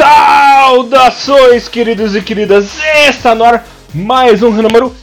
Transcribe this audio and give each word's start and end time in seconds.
Saudações, 0.00 1.68
queridos 1.68 2.16
e 2.16 2.22
queridas! 2.22 2.78
Está 3.06 3.34
no 3.34 3.44
ar 3.44 3.66
mais 3.92 4.42
um 4.42 4.50
número 4.50 4.96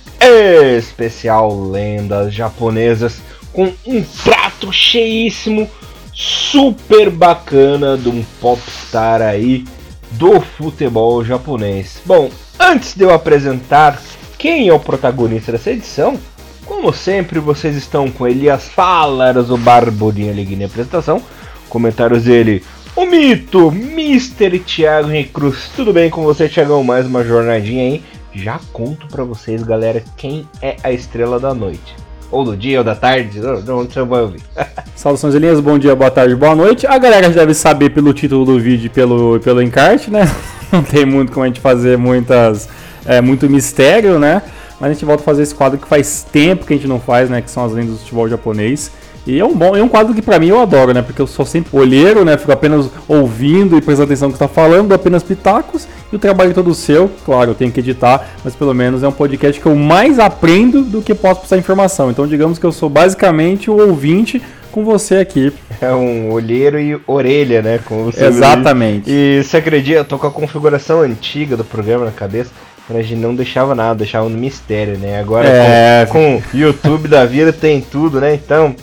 especial 0.75 1.69
Lendas 1.69 2.33
Japonesas 2.33 3.21
com 3.53 3.71
um 3.85 4.03
prato 4.23 4.73
cheíssimo, 4.73 5.69
super 6.11 7.11
bacana 7.11 7.95
de 7.95 8.09
um 8.09 8.25
popstar 8.41 9.21
aí 9.21 9.65
do 10.13 10.41
futebol 10.41 11.23
japonês. 11.23 12.01
Bom, 12.03 12.31
antes 12.59 12.95
de 12.95 13.03
eu 13.03 13.13
apresentar 13.13 14.01
quem 14.35 14.67
é 14.67 14.73
o 14.73 14.79
protagonista 14.79 15.51
dessa 15.51 15.69
edição, 15.69 16.19
como 16.65 16.91
sempre, 16.91 17.39
vocês 17.39 17.75
estão 17.75 18.09
com 18.09 18.27
Elias 18.27 18.67
Falas, 18.67 19.51
o 19.51 19.57
Barbudinho 19.57 20.33
Liguinha 20.33 20.65
apresentação. 20.65 21.21
Comentários 21.69 22.23
dele, 22.23 22.63
o 22.97 23.05
mito, 23.05 23.67
Mr. 23.67 24.57
Thiago 24.57 25.07
Recruz. 25.07 25.69
Tudo 25.75 25.93
bem 25.93 26.09
com 26.09 26.23
você, 26.23 26.49
Thiagão? 26.49 26.83
Mais 26.83 27.05
uma 27.05 27.23
jornadinha 27.23 27.83
aí. 27.83 28.03
Já 28.33 28.59
conto 28.73 29.05
pra 29.05 29.23
vocês, 29.23 29.61
galera, 29.61 30.03
quem 30.17 30.47
é 30.63 30.77
a 30.81 30.91
estrela 30.91 31.39
da 31.39 31.53
noite. 31.53 31.95
Ou 32.31 32.43
do 32.43 32.57
dia, 32.57 32.79
ou 32.79 32.83
da 32.83 32.95
tarde, 32.95 33.39
de 33.39 33.71
onde 33.71 33.93
você 33.93 34.01
vai 34.01 34.21
ouvir. 34.21 34.41
Saudações, 34.95 35.35
Elias. 35.35 35.59
Bom 35.59 35.77
dia, 35.77 35.95
boa 35.95 36.09
tarde, 36.09 36.35
boa 36.35 36.55
noite. 36.55 36.87
A 36.87 36.97
galera 36.97 37.31
já 37.31 37.41
deve 37.41 37.53
saber 37.53 37.91
pelo 37.91 38.11
título 38.15 38.43
do 38.43 38.59
vídeo 38.59 38.87
e 38.87 38.89
pelo, 38.89 39.39
pelo 39.41 39.61
encarte, 39.61 40.09
né? 40.09 40.23
Não 40.73 40.81
tem 40.81 41.05
muito 41.05 41.31
como 41.31 41.43
a 41.43 41.47
gente 41.47 41.61
fazer 41.61 41.99
muitas, 41.99 42.67
é, 43.05 43.21
muito 43.21 43.47
mistério, 43.47 44.17
né? 44.17 44.41
Mas 44.79 44.89
a 44.89 44.93
gente 44.93 45.05
volta 45.05 45.21
a 45.21 45.25
fazer 45.25 45.43
esse 45.43 45.53
quadro 45.53 45.77
que 45.77 45.87
faz 45.87 46.25
tempo 46.31 46.65
que 46.65 46.73
a 46.73 46.75
gente 46.75 46.87
não 46.87 46.99
faz, 46.99 47.29
né? 47.29 47.41
Que 47.41 47.49
são 47.49 47.63
as 47.63 47.71
lendas 47.71 47.93
do 47.93 47.99
futebol 47.99 48.27
japonês. 48.27 48.91
E 49.27 49.39
é 49.39 49.45
um 49.45 49.53
bom, 49.53 49.75
é 49.75 49.83
um 49.83 49.89
quadro 49.89 50.13
que 50.13 50.21
para 50.21 50.39
mim 50.39 50.47
eu 50.47 50.59
adoro, 50.61 50.93
né? 50.93 51.01
Porque 51.01 51.21
eu 51.21 51.27
sou 51.27 51.45
sempre 51.45 51.77
olheiro, 51.77 52.23
né? 52.23 52.37
Fico 52.37 52.53
apenas 52.53 52.89
ouvindo 53.09 53.77
e 53.77 53.81
prestando 53.81 54.05
atenção 54.05 54.29
no 54.29 54.33
que 54.33 54.41
está 54.41 54.47
falando, 54.47 54.93
apenas 54.93 55.21
pitacos, 55.21 55.85
e 56.11 56.15
o 56.15 56.19
trabalho 56.19 56.51
é 56.51 56.53
todo 56.53 56.73
seu. 56.73 57.11
Claro, 57.25 57.51
eu 57.51 57.55
tenho 57.55 57.69
que 57.69 57.81
editar, 57.81 58.25
mas 58.41 58.55
pelo 58.55 58.73
menos 58.73 59.03
é 59.03 59.07
um 59.07 59.11
podcast 59.11 59.59
que 59.59 59.67
eu 59.67 59.75
mais 59.75 60.17
aprendo 60.17 60.81
do 60.81 61.01
que 61.01 61.13
posso 61.13 61.41
passar 61.41 61.57
informação. 61.57 62.09
Então, 62.09 62.25
digamos 62.25 62.57
que 62.57 62.65
eu 62.65 62.71
sou 62.71 62.89
basicamente 62.89 63.69
o 63.69 63.75
ouvinte 63.75 64.41
com 64.71 64.85
você 64.85 65.17
aqui. 65.17 65.51
É 65.81 65.91
um 65.91 66.31
olheiro 66.31 66.79
e 66.79 66.97
orelha, 67.05 67.61
né? 67.61 67.79
Como 67.83 68.05
você 68.05 68.25
Exatamente. 68.25 69.09
E 69.11 69.43
você 69.43 69.57
acredita, 69.57 69.99
eu 69.99 70.05
tô 70.05 70.17
com 70.17 70.27
a 70.27 70.31
configuração 70.31 71.01
antiga 71.01 71.57
do 71.57 71.65
programa 71.65 72.05
na 72.05 72.11
cabeça. 72.11 72.51
A 72.89 73.01
gente 73.01 73.15
não 73.15 73.35
deixava 73.35 73.75
nada, 73.75 73.95
deixava 73.95 74.29
no 74.29 74.37
mistério, 74.37 74.97
né? 74.97 75.19
Agora 75.19 75.49
é... 75.49 76.05
com, 76.05 76.41
com 76.41 76.57
YouTube 76.57 77.09
da 77.09 77.25
vida 77.25 77.51
tem 77.51 77.81
tudo, 77.81 78.21
né? 78.21 78.33
Então, 78.33 78.73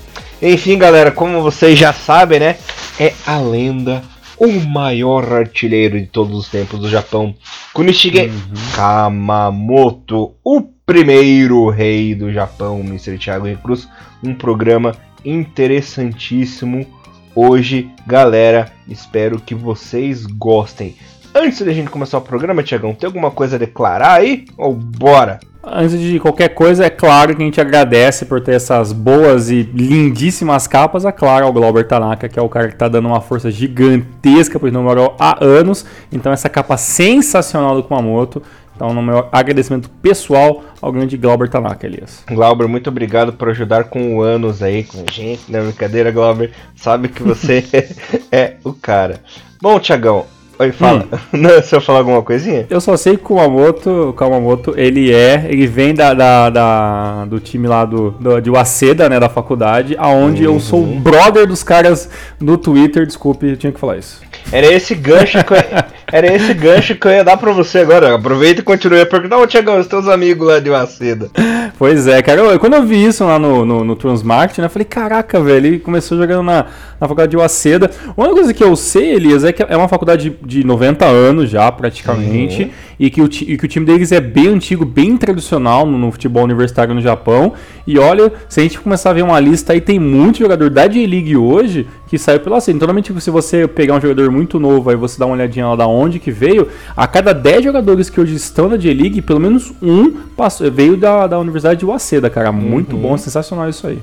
enfim, 0.52 0.76
galera, 0.76 1.10
como 1.10 1.40
vocês 1.42 1.78
já 1.78 1.92
sabem, 1.92 2.38
né? 2.38 2.56
É 3.00 3.14
a 3.26 3.38
lenda, 3.38 4.02
o 4.38 4.48
maior 4.68 5.32
artilheiro 5.32 5.98
de 5.98 6.06
todos 6.06 6.36
os 6.38 6.48
tempos 6.48 6.78
do 6.78 6.88
Japão, 6.88 7.34
Kunishige 7.72 8.26
uhum. 8.26 8.32
Kamamoto, 8.76 10.34
o 10.44 10.60
primeiro 10.84 11.70
rei 11.70 12.14
do 12.14 12.30
Japão, 12.30 12.80
Mr. 12.80 13.18
Thiago 13.18 13.46
Cruz. 13.56 13.88
Um 14.22 14.34
programa 14.34 14.94
interessantíssimo 15.24 16.86
hoje, 17.34 17.90
galera. 18.06 18.70
Espero 18.86 19.40
que 19.40 19.54
vocês 19.54 20.26
gostem. 20.26 20.94
Antes 21.34 21.62
da 21.62 21.72
gente 21.72 21.90
começar 21.90 22.18
o 22.18 22.22
programa, 22.22 22.62
Tiagão, 22.62 22.94
tem 22.94 23.06
alguma 23.06 23.30
coisa 23.30 23.56
a 23.56 23.58
declarar 23.58 24.20
aí? 24.20 24.44
Ou 24.56 24.74
bora? 24.74 25.40
Antes 25.66 25.98
de 25.98 26.20
qualquer 26.20 26.48
coisa, 26.50 26.84
é 26.84 26.90
claro 26.90 27.34
que 27.34 27.42
a 27.42 27.44
gente 27.44 27.60
agradece 27.60 28.24
por 28.24 28.40
ter 28.40 28.52
essas 28.52 28.92
boas 28.92 29.50
e 29.50 29.62
lindíssimas 29.62 30.66
capas. 30.66 31.04
É 31.04 31.12
claro, 31.12 31.46
ao 31.46 31.52
Glauber 31.52 31.86
Tanaka, 31.86 32.28
que 32.28 32.38
é 32.38 32.42
o 32.42 32.48
cara 32.48 32.68
que 32.68 32.74
está 32.74 32.88
dando 32.88 33.08
uma 33.08 33.20
força 33.20 33.50
gigantesca 33.50 34.58
para 34.58 34.68
o 34.68 34.72
número 34.72 35.14
há 35.18 35.42
anos. 35.44 35.86
Então, 36.12 36.32
essa 36.32 36.48
capa 36.48 36.76
sensacional 36.76 37.76
do 37.76 37.82
Kumamoto. 37.82 38.42
Então, 38.76 38.92
no 38.92 39.00
meu 39.00 39.28
agradecimento 39.30 39.88
pessoal 39.88 40.64
ao 40.82 40.90
grande 40.90 41.16
Glauber 41.16 41.48
Tanaka, 41.48 41.86
Elias. 41.86 42.24
Glauber, 42.28 42.66
muito 42.66 42.90
obrigado 42.90 43.32
por 43.32 43.48
ajudar 43.50 43.84
com 43.84 44.16
o 44.16 44.22
anos 44.22 44.62
aí 44.62 44.82
com 44.82 45.04
a 45.08 45.12
gente. 45.12 45.50
Não 45.50 45.60
é 45.60 45.62
brincadeira, 45.62 46.10
Glauber. 46.10 46.52
Sabe 46.74 47.08
que 47.08 47.22
você 47.22 47.64
é 48.32 48.56
o 48.64 48.72
cara. 48.72 49.20
Bom, 49.62 49.78
Tiagão, 49.78 50.26
Oi, 50.58 50.72
fala. 50.72 51.06
Hum. 51.12 51.18
Não, 51.38 51.62
se 51.62 51.74
eu 51.74 51.80
falar 51.80 51.98
alguma 51.98 52.22
coisinha? 52.22 52.66
Eu 52.70 52.80
só 52.80 52.96
sei 52.96 53.16
que 53.16 53.22
o 53.22 53.26
Kumamoto, 53.26 54.10
o 54.10 54.12
Kumamoto, 54.12 54.74
ele 54.76 55.12
é, 55.12 55.46
ele 55.48 55.66
vem 55.66 55.92
da, 55.92 56.14
da, 56.14 56.50
da 56.50 57.24
do 57.24 57.40
time 57.40 57.66
lá 57.66 57.84
do, 57.84 58.12
do, 58.12 58.40
de 58.40 58.50
Waseda, 58.50 59.08
né, 59.08 59.18
da 59.18 59.28
faculdade, 59.28 59.96
aonde 59.98 60.46
uhum. 60.46 60.54
eu 60.54 60.60
sou 60.60 60.80
uhum. 60.80 61.00
brother 61.00 61.46
dos 61.46 61.62
caras 61.62 62.08
no 62.40 62.56
Twitter, 62.56 63.06
desculpe, 63.06 63.46
eu 63.46 63.56
tinha 63.56 63.72
que 63.72 63.80
falar 63.80 63.96
isso. 63.96 64.20
Era 64.52 64.66
esse 64.66 64.94
gancho 64.94 65.42
que 65.44 65.52
eu, 65.52 65.58
era 66.12 66.32
esse 66.32 66.54
gancho 66.54 66.94
que 66.94 67.06
eu 67.06 67.12
ia 67.12 67.24
dar 67.24 67.36
pra 67.36 67.52
você 67.52 67.78
agora. 67.78 68.14
Aproveita 68.14 68.60
e 68.60 68.64
continue 68.64 69.00
a 69.00 69.06
perguntar, 69.06 69.38
ô 69.38 69.46
Tiagão, 69.46 69.78
os 69.78 69.86
teus 69.86 70.06
amigos 70.06 70.46
lá 70.46 70.60
de 70.60 70.70
Waseda. 70.70 71.30
Pois 71.76 72.06
é, 72.06 72.22
cara, 72.22 72.40
eu, 72.40 72.58
quando 72.60 72.74
eu 72.74 72.84
vi 72.84 73.04
isso 73.04 73.24
lá 73.24 73.38
no, 73.38 73.64
no, 73.64 73.84
no 73.84 73.96
Transmart, 73.96 74.58
né, 74.58 74.66
eu 74.66 74.70
falei, 74.70 74.84
caraca, 74.84 75.40
velho, 75.40 75.66
ele 75.66 75.78
começou 75.78 76.16
jogando 76.16 76.44
na, 76.44 76.66
na 77.04 77.08
faculdade 77.08 77.30
de 77.30 77.36
Waseda. 77.36 77.90
Uma 78.16 78.30
coisa 78.30 78.52
que 78.52 78.64
eu 78.64 78.74
sei, 78.74 79.12
Elias, 79.14 79.44
é 79.44 79.52
que 79.52 79.62
é 79.62 79.76
uma 79.76 79.88
faculdade 79.88 80.34
de 80.44 80.64
90 80.64 81.04
anos 81.04 81.50
já, 81.50 81.70
praticamente, 81.70 82.64
uhum. 82.64 82.70
e, 82.98 83.10
que 83.10 83.22
o, 83.22 83.26
e 83.26 83.58
que 83.58 83.64
o 83.64 83.68
time 83.68 83.86
deles 83.86 84.10
é 84.10 84.20
bem 84.20 84.48
antigo, 84.48 84.84
bem 84.84 85.16
tradicional 85.16 85.86
no, 85.86 85.98
no, 85.98 86.10
futebol 86.10 86.42
universitário 86.42 86.94
no 86.94 87.00
Japão. 87.00 87.52
E 87.86 87.98
olha, 87.98 88.32
se 88.48 88.60
a 88.60 88.62
gente 88.62 88.80
começar 88.80 89.10
a 89.10 89.12
ver 89.12 89.22
uma 89.22 89.38
lista 89.38 89.72
aí, 89.72 89.80
tem 89.80 89.98
muito 89.98 90.38
jogador 90.38 90.70
da 90.70 90.86
J-League 90.86 91.36
hoje 91.36 91.86
que 92.08 92.18
saiu 92.18 92.40
pela 92.40 92.60
C. 92.60 92.70
Então, 92.70 92.86
normalmente, 92.86 93.12
se 93.20 93.30
você 93.30 93.66
pegar 93.66 93.94
um 93.94 94.00
jogador 94.00 94.30
muito 94.30 94.58
novo, 94.58 94.88
aí 94.88 94.96
você 94.96 95.18
dá 95.18 95.26
uma 95.26 95.34
olhadinha 95.34 95.68
lá 95.68 95.76
da 95.76 95.86
onde 95.86 96.18
que 96.18 96.30
veio, 96.30 96.68
a 96.96 97.06
cada 97.06 97.32
10 97.32 97.64
jogadores 97.64 98.08
que 98.08 98.20
hoje 98.20 98.34
estão 98.34 98.68
na 98.68 98.76
J-League, 98.76 99.20
pelo 99.22 99.40
menos 99.40 99.72
um 99.82 100.10
passou, 100.36 100.70
veio 100.70 100.96
da, 100.96 101.26
da 101.26 101.38
Universidade 101.38 101.80
de 101.80 101.84
Waseda, 101.84 102.30
cara. 102.30 102.52
Muito 102.52 102.94
uhum. 102.94 103.02
bom, 103.02 103.16
sensacional 103.18 103.68
isso 103.68 103.86
aí. 103.86 103.98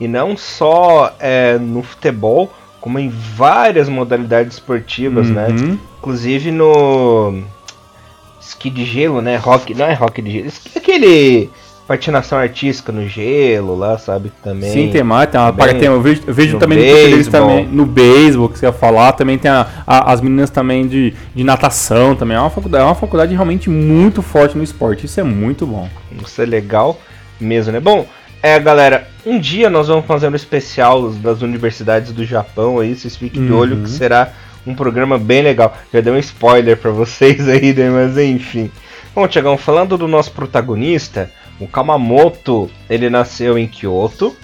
E 0.00 0.08
não 0.08 0.36
só 0.36 1.14
é, 1.20 1.56
no 1.58 1.82
futebol, 1.82 2.52
como 2.80 2.98
em 2.98 3.08
várias 3.08 3.88
modalidades 3.88 4.54
esportivas, 4.54 5.28
né? 5.28 5.46
uhum. 5.48 5.68
né? 5.68 5.78
Inclusive 5.98 6.50
no 6.50 7.42
esqui 8.40 8.68
de 8.68 8.84
gelo, 8.84 9.22
né? 9.22 9.36
Rock, 9.36 9.74
não 9.74 9.86
é 9.86 9.94
rock 9.94 10.20
de 10.20 10.30
gelo, 10.30 10.52
aquele 10.76 11.50
patinação 11.86 12.38
artística 12.38 12.90
no 12.90 13.06
gelo 13.06 13.76
lá, 13.76 13.98
sabe? 13.98 14.32
Também. 14.42 14.70
Sim, 14.70 14.90
tem 14.90 15.02
mais, 15.02 15.30
tem 15.30 15.40
uma 15.40 15.52
também, 15.52 15.78
tem, 15.78 15.88
eu 15.88 16.00
vejo, 16.00 16.22
eu 16.26 16.34
vejo 16.34 16.58
também 16.58 16.78
no 16.78 17.30
também 17.30 17.66
no 17.66 17.86
beisebol 17.86 18.48
que 18.48 18.58
você 18.58 18.66
ia 18.66 18.72
falar, 18.72 19.12
também 19.12 19.38
tem 19.38 19.50
a, 19.50 19.66
a, 19.86 20.12
as 20.12 20.20
meninas 20.20 20.50
também 20.50 20.86
de, 20.86 21.14
de 21.34 21.44
natação 21.44 22.14
também. 22.14 22.36
É 22.36 22.40
uma 22.40 22.50
faculdade, 22.50 22.82
é 22.82 22.86
uma 22.86 22.94
faculdade 22.94 23.32
realmente 23.32 23.68
muito 23.68 24.22
forte 24.22 24.56
no 24.56 24.64
esporte. 24.64 25.06
Isso 25.06 25.20
é 25.20 25.24
muito 25.24 25.66
bom. 25.66 25.88
Isso 26.22 26.40
é 26.40 26.46
legal 26.46 26.98
mesmo, 27.40 27.72
né? 27.72 27.80
Bom, 27.80 28.06
é, 28.44 28.60
galera, 28.60 29.08
um 29.24 29.38
dia 29.38 29.70
nós 29.70 29.88
vamos 29.88 30.04
fazer 30.04 30.28
um 30.28 30.34
especial 30.34 31.10
das 31.12 31.40
universidades 31.40 32.12
do 32.12 32.26
Japão 32.26 32.78
aí, 32.78 32.94
vocês 32.94 33.16
fiquem 33.16 33.40
uhum. 33.40 33.46
de 33.46 33.52
olho 33.54 33.82
que 33.82 33.88
será 33.88 34.34
um 34.66 34.74
programa 34.74 35.16
bem 35.16 35.40
legal. 35.40 35.74
Já 35.90 36.02
dei 36.02 36.12
um 36.12 36.18
spoiler 36.18 36.76
para 36.76 36.90
vocês 36.90 37.40
aí, 37.48 37.72
né? 37.72 37.88
Mas 37.88 38.18
enfim. 38.18 38.70
Bom, 39.14 39.26
Tiagão, 39.26 39.56
falando 39.56 39.96
do 39.96 40.06
nosso 40.06 40.30
protagonista, 40.32 41.30
o 41.58 41.66
Kamamoto, 41.66 42.70
ele 42.90 43.08
nasceu 43.08 43.56
em 43.56 43.66
Kyoto 43.66 44.36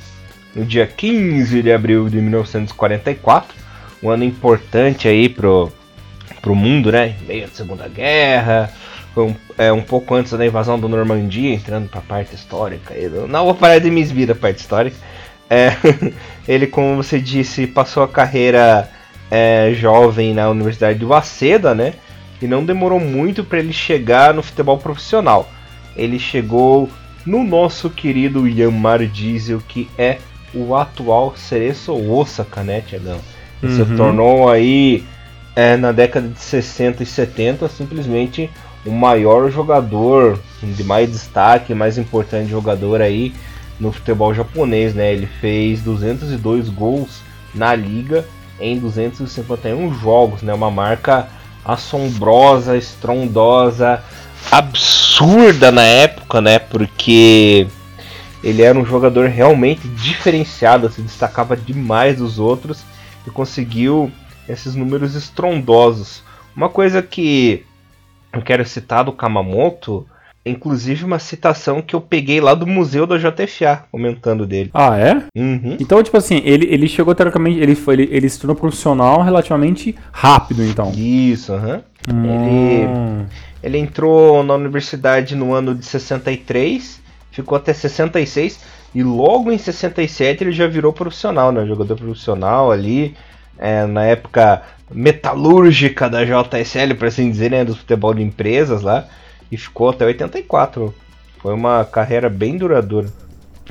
no 0.54 0.64
dia 0.64 0.86
15 0.86 1.62
de 1.62 1.70
abril 1.70 2.08
de 2.08 2.22
1944, 2.22 3.54
um 4.02 4.08
ano 4.08 4.24
importante 4.24 5.08
aí 5.08 5.28
pro, 5.28 5.70
pro 6.40 6.54
mundo, 6.54 6.90
né? 6.90 7.16
Meio 7.28 7.48
da 7.48 7.52
Segunda 7.52 7.86
Guerra, 7.86 8.72
um, 9.16 9.34
é, 9.58 9.72
um 9.72 9.82
pouco 9.82 10.14
antes 10.14 10.32
da 10.32 10.46
invasão 10.46 10.78
do 10.78 10.88
Normandia, 10.88 11.54
entrando 11.54 11.88
para 11.88 12.00
a 12.00 12.02
parte 12.02 12.34
histórica. 12.34 12.94
Não 13.28 13.44
vou 13.44 13.54
parar 13.54 13.78
de 13.78 13.90
me 13.90 14.00
esvir 14.00 14.30
a 14.30 14.34
parte 14.34 14.58
histórica. 14.58 14.96
É, 15.48 15.72
ele, 16.46 16.66
como 16.66 16.96
você 16.96 17.20
disse, 17.20 17.66
passou 17.66 18.02
a 18.02 18.08
carreira 18.08 18.88
é, 19.30 19.72
jovem 19.74 20.34
na 20.34 20.48
Universidade 20.48 20.98
de 20.98 21.04
Waseda, 21.04 21.74
né? 21.74 21.94
E 22.40 22.46
não 22.46 22.64
demorou 22.64 23.00
muito 23.00 23.44
para 23.44 23.58
ele 23.58 23.72
chegar 23.72 24.32
no 24.32 24.42
futebol 24.42 24.78
profissional. 24.78 25.50
Ele 25.96 26.18
chegou 26.18 26.88
no 27.26 27.44
nosso 27.44 27.90
querido 27.90 28.48
Yamar 28.48 29.04
Diesel, 29.06 29.60
que 29.66 29.88
é 29.98 30.18
o 30.54 30.74
atual 30.74 31.34
Cereço 31.36 31.92
Osaka, 31.92 32.62
né, 32.62 32.80
Tiagão? 32.80 33.20
Ele 33.62 33.72
uhum. 33.72 33.86
se 33.86 33.96
tornou 33.96 34.50
aí 34.50 35.04
é, 35.54 35.76
na 35.76 35.92
década 35.92 36.28
de 36.28 36.40
60 36.40 37.02
e 37.02 37.06
70 37.06 37.68
simplesmente 37.68 38.50
o 38.84 38.90
maior 38.90 39.50
jogador 39.50 40.38
de 40.62 40.84
mais 40.84 41.10
destaque, 41.10 41.74
mais 41.74 41.98
importante 41.98 42.50
jogador 42.50 43.00
aí 43.00 43.34
no 43.78 43.92
futebol 43.92 44.34
japonês, 44.34 44.94
né? 44.94 45.12
Ele 45.12 45.26
fez 45.26 45.82
202 45.82 46.68
gols 46.68 47.22
na 47.54 47.74
liga 47.74 48.26
em 48.60 48.78
251 48.78 49.94
jogos, 49.94 50.42
né? 50.42 50.52
Uma 50.52 50.70
marca 50.70 51.28
assombrosa, 51.64 52.76
estrondosa, 52.76 54.02
absurda 54.50 55.70
na 55.70 55.82
época, 55.82 56.40
né? 56.40 56.58
Porque 56.58 57.66
ele 58.42 58.62
era 58.62 58.78
um 58.78 58.84
jogador 58.84 59.28
realmente 59.28 59.86
diferenciado, 59.88 60.90
se 60.90 61.02
destacava 61.02 61.56
demais 61.56 62.18
dos 62.18 62.38
outros 62.38 62.82
e 63.26 63.30
conseguiu 63.30 64.10
esses 64.48 64.74
números 64.74 65.14
estrondosos. 65.14 66.22
Uma 66.56 66.68
coisa 66.68 67.02
que 67.02 67.64
eu 68.32 68.42
quero 68.42 68.64
citar 68.64 69.04
do 69.04 69.12
Kamamoto, 69.12 70.06
inclusive 70.44 71.04
uma 71.04 71.18
citação 71.18 71.82
que 71.82 71.94
eu 71.94 72.00
peguei 72.00 72.40
lá 72.40 72.54
do 72.54 72.66
museu 72.66 73.06
da 73.06 73.18
JFA, 73.18 73.84
comentando 73.90 74.46
dele. 74.46 74.70
Ah, 74.72 74.96
é? 74.96 75.14
Uhum. 75.36 75.76
Então, 75.78 76.02
tipo 76.02 76.16
assim, 76.16 76.40
ele, 76.44 76.66
ele 76.66 76.88
chegou 76.88 77.14
teoricamente, 77.14 77.58
ele, 77.60 77.74
foi, 77.74 77.94
ele, 77.94 78.08
ele 78.10 78.28
se 78.28 78.38
tornou 78.38 78.56
profissional 78.56 79.22
relativamente 79.22 79.94
rápido, 80.12 80.64
então. 80.64 80.92
Isso, 80.96 81.52
aham. 81.52 81.82
Hum. 82.10 82.24
Ele, 82.24 83.26
ele 83.62 83.78
entrou 83.78 84.42
na 84.42 84.54
universidade 84.54 85.36
no 85.36 85.52
ano 85.52 85.74
de 85.74 85.84
63, 85.84 87.00
ficou 87.30 87.56
até 87.56 87.74
66, 87.74 88.60
e 88.94 89.02
logo 89.02 89.52
em 89.52 89.58
67 89.58 90.42
ele 90.42 90.52
já 90.52 90.66
virou 90.66 90.92
profissional, 90.92 91.52
né? 91.52 91.66
Jogador 91.66 91.96
profissional 91.96 92.72
ali, 92.72 93.14
é, 93.60 93.86
na 93.86 94.04
época 94.04 94.62
metalúrgica 94.90 96.08
da 96.08 96.24
JSL, 96.24 96.94
por 96.96 97.06
assim 97.06 97.30
dizer, 97.30 97.50
né? 97.50 97.64
Do 97.64 97.76
futebol 97.76 98.14
de 98.14 98.22
empresas 98.22 98.82
lá, 98.82 99.06
e 99.52 99.56
ficou 99.56 99.90
até 99.90 100.04
84. 100.06 100.92
Foi 101.38 101.54
uma 101.54 101.84
carreira 101.84 102.28
bem 102.28 102.56
duradoura. 102.56 103.08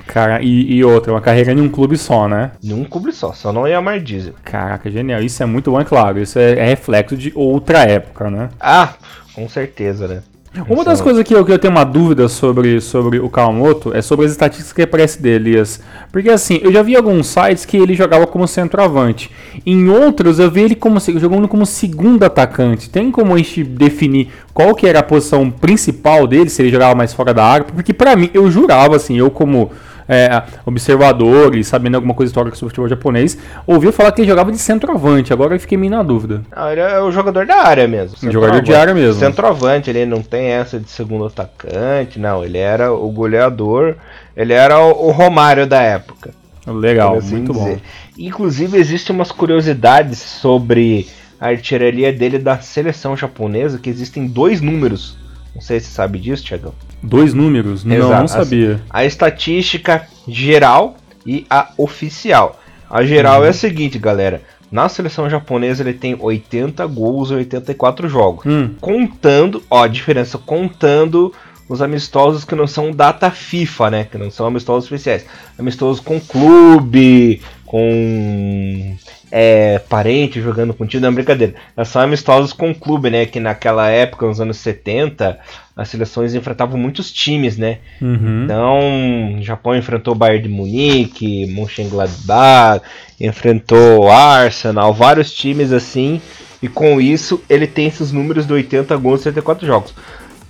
Cara, 0.07 0.41
e, 0.41 0.73
e 0.73 0.83
outra, 0.83 1.11
uma 1.11 1.19
carreira 1.19 1.51
em 1.51 1.59
um 1.59 1.67
clube 1.67 1.97
só, 1.97 2.27
né? 2.27 2.51
Num 2.63 2.85
clube 2.85 3.11
só, 3.11 3.33
só 3.33 3.51
não 3.51 3.67
ia 3.67 3.81
mais 3.81 4.01
diesel. 4.03 4.33
Caraca, 4.43 4.89
genial. 4.89 5.21
Isso 5.21 5.43
é 5.43 5.45
muito 5.45 5.71
bom, 5.71 5.79
é 5.79 5.83
claro. 5.83 6.19
Isso 6.19 6.39
é, 6.39 6.53
é 6.53 6.65
reflexo 6.65 7.17
de 7.17 7.33
outra 7.35 7.79
época, 7.79 8.29
né? 8.29 8.49
Ah, 8.59 8.93
com 9.33 9.47
certeza, 9.49 10.07
né? 10.07 10.23
Uma 10.67 10.83
das 10.83 10.99
coisas 10.99 11.23
que 11.23 11.33
eu, 11.33 11.45
que 11.45 11.51
eu 11.51 11.59
tenho 11.59 11.71
uma 11.71 11.83
dúvida 11.83 12.27
sobre, 12.27 12.81
sobre 12.81 13.19
o 13.19 13.29
Kawamoto 13.29 13.95
é 13.95 14.01
sobre 14.01 14.25
as 14.25 14.31
estatísticas 14.31 14.73
que 14.73 14.81
aparece 14.81 15.21
dele, 15.21 15.49
Elias. 15.49 15.79
Porque 16.11 16.29
assim, 16.29 16.59
eu 16.63 16.71
já 16.71 16.81
vi 16.81 16.95
alguns 16.95 17.27
sites 17.27 17.65
que 17.65 17.77
ele 17.77 17.93
jogava 17.93 18.25
como 18.25 18.47
centroavante. 18.47 19.29
Em 19.63 19.89
outros 19.89 20.39
eu 20.39 20.49
vi 20.49 20.61
ele 20.61 20.75
como 20.75 20.99
jogando 20.99 21.47
como 21.47 21.67
segundo 21.67 22.23
atacante. 22.23 22.89
Tem 22.89 23.11
como 23.11 23.35
a 23.35 23.37
gente 23.37 23.63
definir 23.63 24.29
qual 24.51 24.73
que 24.73 24.87
era 24.87 24.99
a 24.99 25.03
posição 25.03 25.51
principal 25.51 26.25
dele, 26.25 26.49
se 26.49 26.63
ele 26.63 26.71
jogava 26.71 26.95
mais 26.95 27.13
fora 27.13 27.31
da 27.31 27.45
área? 27.45 27.65
Porque 27.65 27.93
para 27.93 28.15
mim, 28.15 28.31
eu 28.33 28.49
jurava 28.49 28.95
assim, 28.95 29.17
eu 29.17 29.29
como 29.29 29.71
é, 30.09 30.41
observador 30.65 31.55
e 31.55 31.63
sabendo 31.63 31.95
alguma 31.95 32.15
coisa 32.15 32.31
histórica 32.31 32.55
sobre 32.55 32.67
o 32.67 32.69
futebol 32.71 32.89
japonês, 32.89 33.37
ouviu 33.67 33.93
falar 33.93 34.11
que 34.11 34.21
ele 34.21 34.27
jogava 34.27 34.51
de 34.51 34.57
centroavante. 34.57 35.31
Agora 35.31 35.53
eu 35.53 35.59
fiquei 35.59 35.77
meio 35.77 35.91
na 35.91 36.01
dúvida. 36.01 36.41
Ah, 36.51 36.71
ele 36.71 36.81
é 36.81 36.99
o 36.99 37.11
jogador 37.11 37.45
da 37.45 37.57
área 37.57 37.87
mesmo. 37.87 38.17
Jogador 38.31 38.59
de 38.61 38.73
área 38.73 38.95
mesmo. 38.95 39.19
Centroavante, 39.19 39.91
ele 39.91 40.07
não 40.07 40.23
tem 40.23 40.47
essa 40.47 40.79
de 40.79 40.89
segundo 40.89 41.25
atacante, 41.25 42.17
não. 42.17 42.43
Ele 42.43 42.57
era 42.57 42.91
o 42.91 43.09
goleador, 43.11 43.95
ele 44.35 44.53
era 44.53 44.79
o, 44.79 45.11
Romário 45.11 45.67
da 45.67 45.81
época. 45.81 46.31
Legal, 46.65 47.17
assim 47.17 47.37
muito 47.37 47.53
dizer. 47.53 47.75
bom. 47.75 47.81
Inclusive, 48.17 48.77
existem 48.77 49.15
umas 49.15 49.31
curiosidades 49.31 50.17
sobre 50.17 51.07
a 51.39 51.47
artilharia 51.47 52.11
dele 52.11 52.39
da 52.39 52.57
seleção 52.59 53.15
japonesa, 53.15 53.77
que 53.77 53.89
existem 53.89 54.27
dois 54.27 54.59
números. 54.59 55.17
Não 55.53 55.61
sei 55.61 55.79
se 55.79 55.87
você 55.87 55.93
sabe 55.93 56.19
disso, 56.19 56.43
Tiagão. 56.43 56.73
Dois 57.01 57.33
números? 57.33 57.83
Não, 57.83 57.95
Exato. 57.95 58.19
não 58.19 58.27
sabia. 58.27 58.81
A, 58.89 58.99
a, 58.99 59.05
estatística 59.05 60.07
geral 60.27 60.97
e 61.25 61.45
a 61.49 61.71
oficial. 61.77 62.59
A 62.89 63.03
geral 63.03 63.41
uhum. 63.41 63.45
é 63.45 63.49
a 63.49 63.53
seguinte, 63.53 63.97
galera. 63.97 64.41
Na 64.71 64.87
seleção 64.87 65.29
japonesa 65.29 65.81
ele 65.81 65.93
tem 65.93 66.15
80 66.19 66.85
gols 66.87 67.31
em 67.31 67.35
84 67.35 68.07
jogos. 68.07 68.45
Hum. 68.45 68.75
Contando, 68.79 69.63
ó, 69.69 69.83
a 69.83 69.87
diferença, 69.87 70.37
contando 70.37 71.33
os 71.67 71.81
amistosos 71.81 72.43
que 72.43 72.55
não 72.55 72.65
são 72.65 72.91
data 72.91 73.29
FIFA, 73.29 73.89
né? 73.91 74.03
Que 74.03 74.17
não 74.17 74.31
são 74.31 74.47
amistosos 74.47 74.85
especiais. 74.85 75.25
Amistosos 75.57 75.99
com 75.99 76.19
clube, 76.19 77.41
com 77.69 78.95
é, 79.31 79.77
parente 79.77 80.41
jogando 80.41 80.73
contigo, 80.73 81.03
não 81.03 81.09
é 81.09 81.11
brincadeira. 81.11 81.53
É 81.77 81.85
só 81.85 82.01
amistosos 82.01 82.51
com 82.51 82.73
clube, 82.73 83.11
né? 83.11 83.27
Que 83.27 83.39
naquela 83.39 83.87
época, 83.91 84.25
nos 84.25 84.41
anos 84.41 84.57
70, 84.57 85.37
as 85.77 85.87
seleções 85.87 86.33
enfrentavam 86.33 86.79
muitos 86.79 87.11
times, 87.11 87.59
né? 87.59 87.77
Uhum. 88.01 88.45
Então, 88.45 89.37
o 89.37 89.43
Japão 89.43 89.75
enfrentou 89.75 90.15
o 90.15 90.17
Bayern 90.17 90.41
de 90.41 90.49
Munique, 90.49 91.45
Mönchengladbach, 91.45 92.81
enfrentou 93.21 94.09
Arsenal, 94.09 94.91
vários 94.91 95.31
times 95.31 95.71
assim. 95.71 96.19
E 96.63 96.67
com 96.67 96.99
isso, 96.99 97.39
ele 97.47 97.67
tem 97.67 97.85
esses 97.85 98.11
números 98.11 98.47
de 98.47 98.53
80 98.53 98.97
gols 98.97 99.19
em 99.19 99.23
74 99.25 99.67
jogos. 99.67 99.93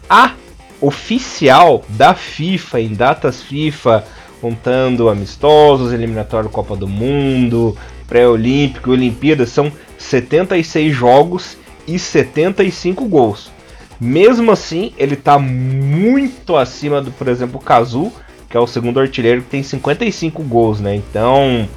A 0.10 0.36
oficial 0.80 1.84
da 1.90 2.14
FIFA, 2.14 2.80
em 2.80 2.94
datas 2.94 3.44
FIFA, 3.44 4.06
contando 4.42 5.10
amistosos, 5.10 5.94
eliminatório 5.94 6.50
Copa 6.50 6.76
do 6.76 6.88
Mundo, 6.88 7.78
pré-olímpico, 8.08 8.92
Olimpíada, 8.92 9.46
são 9.46 9.72
76 9.98 10.94
jogos 10.94 11.58
e 11.88 12.00
75 12.00 13.06
gols. 13.06 13.52
Mesmo 14.00 14.52
assim, 14.52 14.94
ele 14.98 15.16
está 15.16 15.38
muito 15.38 16.56
acima 16.56 17.02
do, 17.02 17.12
por 17.12 17.28
exemplo, 17.28 17.60
o 17.60 17.64
Kazu, 17.64 18.12
que 18.50 18.56
é 18.56 18.60
o 18.60 18.68
segundo 18.68 19.00
artilheiro, 19.00 19.42
que 19.42 19.50
tem 19.50 19.62
55 19.62 20.42
gols, 20.44 20.80
né? 20.80 20.96
Então, 20.96 21.68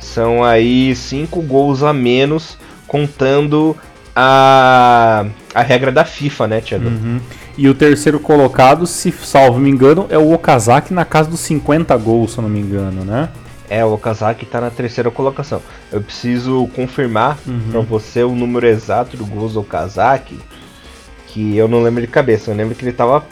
são 0.00 0.44
aí 0.44 0.94
5 0.94 1.42
gols 1.42 1.82
a 1.82 1.92
menos, 1.92 2.56
contando 2.86 3.76
a, 4.14 5.26
a 5.54 5.62
regra 5.62 5.90
da 5.90 6.04
FIFA, 6.04 6.46
né, 6.46 6.60
Thiago? 6.60 6.88
Uhum. 6.88 7.20
E 7.56 7.68
o 7.68 7.74
terceiro 7.74 8.18
colocado, 8.18 8.86
se 8.86 9.12
salvo 9.12 9.58
me 9.58 9.70
engano, 9.70 10.06
é 10.08 10.16
o 10.16 10.32
Okazaki 10.32 10.94
na 10.94 11.04
casa 11.04 11.30
dos 11.30 11.40
50 11.40 11.96
gols, 11.98 12.32
se 12.32 12.38
eu 12.38 12.42
não 12.42 12.48
me 12.48 12.60
engano, 12.60 13.04
né? 13.04 13.28
É, 13.68 13.84
o 13.84 13.92
Okazaki 13.92 14.44
tá 14.46 14.60
na 14.60 14.70
terceira 14.70 15.10
colocação. 15.10 15.62
Eu 15.90 16.00
preciso 16.00 16.68
confirmar 16.74 17.38
uhum. 17.46 17.60
para 17.70 17.80
você 17.80 18.22
o 18.22 18.34
número 18.34 18.66
exato 18.66 19.16
do 19.16 19.24
gols 19.24 19.54
do 19.54 19.60
Okazaki, 19.60 20.38
que 21.28 21.56
eu 21.56 21.68
não 21.68 21.82
lembro 21.82 22.00
de 22.00 22.06
cabeça. 22.06 22.50
Eu 22.50 22.56
lembro 22.56 22.74
que 22.74 22.84
ele 22.84 22.92
tava 22.92 23.24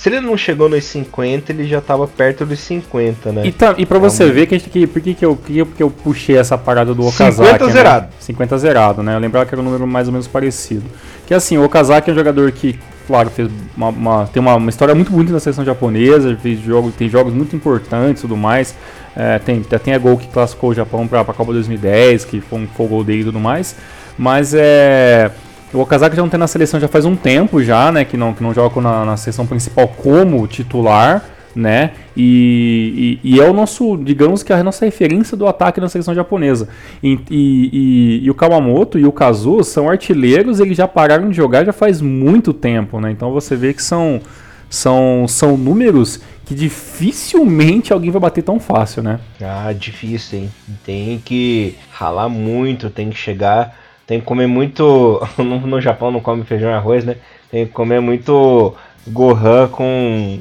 se 0.00 0.08
ele 0.08 0.20
não 0.22 0.34
chegou 0.34 0.66
nos 0.66 0.82
50, 0.84 1.52
ele 1.52 1.68
já 1.68 1.76
estava 1.76 2.08
perto 2.08 2.46
dos 2.46 2.58
50, 2.60 3.32
né? 3.32 3.46
E, 3.46 3.52
tá, 3.52 3.74
e 3.76 3.84
pra 3.84 3.98
é 3.98 4.00
você 4.00 4.30
ver 4.32 4.46
que, 4.46 4.58
que 4.58 4.86
por 4.86 5.02
que, 5.02 5.12
que, 5.12 5.26
eu, 5.26 5.36
que, 5.36 5.62
que 5.62 5.82
eu 5.82 5.90
puxei 5.90 6.38
essa 6.38 6.56
parada 6.56 6.94
do 6.94 7.06
Okazaki? 7.06 7.48
50 7.48 7.66
né? 7.66 7.72
zerado. 7.72 8.08
50 8.18 8.58
zerado, 8.58 9.02
né? 9.02 9.14
Eu 9.14 9.18
lembrava 9.18 9.44
que 9.44 9.54
era 9.54 9.60
um 9.60 9.64
número 9.64 9.86
mais 9.86 10.08
ou 10.08 10.12
menos 10.12 10.26
parecido. 10.26 10.84
Que 11.26 11.34
assim, 11.34 11.58
o 11.58 11.64
Okazaki 11.64 12.08
é 12.08 12.14
um 12.14 12.16
jogador 12.16 12.50
que, 12.50 12.80
claro, 13.10 13.28
fez 13.28 13.50
uma, 13.76 13.88
uma 13.88 14.26
tem 14.28 14.40
uma, 14.40 14.54
uma, 14.54 14.70
história 14.70 14.94
muito 14.94 15.10
bonita 15.10 15.32
na 15.32 15.40
seleção 15.40 15.64
japonesa, 15.64 16.36
fez 16.36 16.60
jogo, 16.60 16.92
tem 16.92 17.08
jogos 17.08 17.34
muito 17.34 17.56
importantes 17.56 18.20
e 18.20 18.22
tudo 18.22 18.36
mais. 18.36 18.76
É, 19.16 19.40
tem, 19.40 19.60
tem 19.60 19.94
a 19.94 19.98
gol 19.98 20.16
que 20.16 20.28
classificou 20.28 20.70
o 20.70 20.74
Japão 20.74 21.08
para 21.08 21.22
a 21.22 21.24
Copa 21.24 21.52
2010, 21.52 22.24
que 22.24 22.40
foi 22.40 22.60
um, 22.60 22.86
gol 22.86 23.02
dele 23.02 23.22
e 23.22 23.24
tudo 23.24 23.40
mais. 23.40 23.76
Mas 24.16 24.54
é. 24.54 25.30
O 25.72 25.80
Okazaki 25.80 26.16
já 26.16 26.22
não 26.22 26.28
tem 26.28 26.38
na 26.38 26.48
seleção 26.48 26.80
já 26.80 26.88
faz 26.88 27.04
um 27.04 27.14
tempo 27.14 27.62
já, 27.62 27.92
né? 27.92 28.04
Que 28.04 28.16
não, 28.16 28.32
que 28.32 28.42
não 28.42 28.54
joga 28.54 28.80
na, 28.80 29.04
na 29.04 29.16
seleção 29.16 29.46
principal 29.46 29.86
como 29.88 30.46
titular, 30.46 31.24
né? 31.54 31.92
E, 32.16 33.18
e, 33.22 33.34
e, 33.34 33.40
é 33.40 33.48
o 33.48 33.52
nosso, 33.52 33.96
digamos 33.96 34.42
que 34.42 34.52
a 34.52 34.62
nossa 34.62 34.84
referência 34.84 35.36
do 35.36 35.46
ataque 35.46 35.80
na 35.80 35.88
seleção 35.88 36.14
japonesa. 36.14 36.68
E, 37.02 37.18
e, 37.30 38.20
e, 38.24 38.30
o 38.30 38.34
Kawamoto 38.34 38.98
e 38.98 39.04
o 39.04 39.12
Kazu 39.12 39.62
são 39.64 39.88
artilheiros, 39.88 40.60
eles 40.60 40.76
já 40.76 40.86
pararam 40.86 41.28
de 41.28 41.36
jogar 41.36 41.64
já 41.64 41.72
faz 41.72 42.00
muito 42.00 42.52
tempo, 42.52 43.00
né? 43.00 43.10
Então 43.10 43.32
você 43.32 43.56
vê 43.56 43.74
que 43.74 43.82
são, 43.82 44.20
são, 44.68 45.26
são 45.28 45.56
números 45.56 46.20
que 46.44 46.54
dificilmente 46.54 47.92
alguém 47.92 48.10
vai 48.10 48.20
bater 48.20 48.42
tão 48.42 48.58
fácil, 48.58 49.02
né? 49.02 49.20
Ah, 49.40 49.72
difícil, 49.72 50.40
hein? 50.40 50.50
Tem 50.84 51.18
que 51.24 51.76
ralar 51.90 52.28
muito, 52.28 52.90
tem 52.90 53.10
que 53.10 53.16
chegar 53.16 53.76
tem 54.10 54.18
que 54.18 54.26
comer 54.26 54.48
muito. 54.48 55.22
No, 55.38 55.60
no 55.60 55.80
Japão 55.80 56.10
não 56.10 56.18
come 56.18 56.42
feijão 56.42 56.68
e 56.68 56.72
arroz, 56.72 57.04
né? 57.04 57.14
Tem 57.48 57.64
que 57.64 57.72
comer 57.72 58.00
muito 58.00 58.74
Gohan 59.06 59.68
com, 59.68 60.40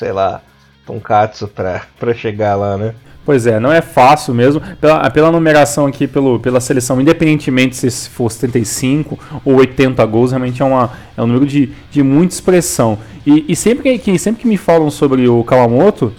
sei 0.00 0.12
lá, 0.12 0.40
tonkatsu 0.86 1.46
pra, 1.46 1.82
pra 1.98 2.14
chegar 2.14 2.56
lá, 2.56 2.78
né? 2.78 2.94
Pois 3.22 3.46
é, 3.46 3.60
não 3.60 3.70
é 3.70 3.82
fácil 3.82 4.32
mesmo. 4.32 4.62
Pela, 4.80 5.10
pela 5.10 5.30
numeração 5.30 5.84
aqui, 5.84 6.06
pelo, 6.06 6.40
pela 6.40 6.58
seleção, 6.58 6.98
independentemente 6.98 7.76
se 7.76 8.08
for 8.08 8.30
75 8.30 9.18
ou 9.44 9.56
80 9.56 10.04
gols, 10.06 10.30
realmente 10.30 10.62
é, 10.62 10.64
uma, 10.64 10.90
é 11.14 11.22
um 11.22 11.26
número 11.26 11.44
de, 11.44 11.70
de 11.90 12.02
muita 12.02 12.32
expressão. 12.34 12.98
E, 13.26 13.44
e 13.46 13.54
sempre, 13.54 13.98
que, 13.98 14.18
sempre 14.18 14.40
que 14.40 14.48
me 14.48 14.56
falam 14.56 14.90
sobre 14.90 15.28
o 15.28 15.44
Kawamoto, 15.44 16.14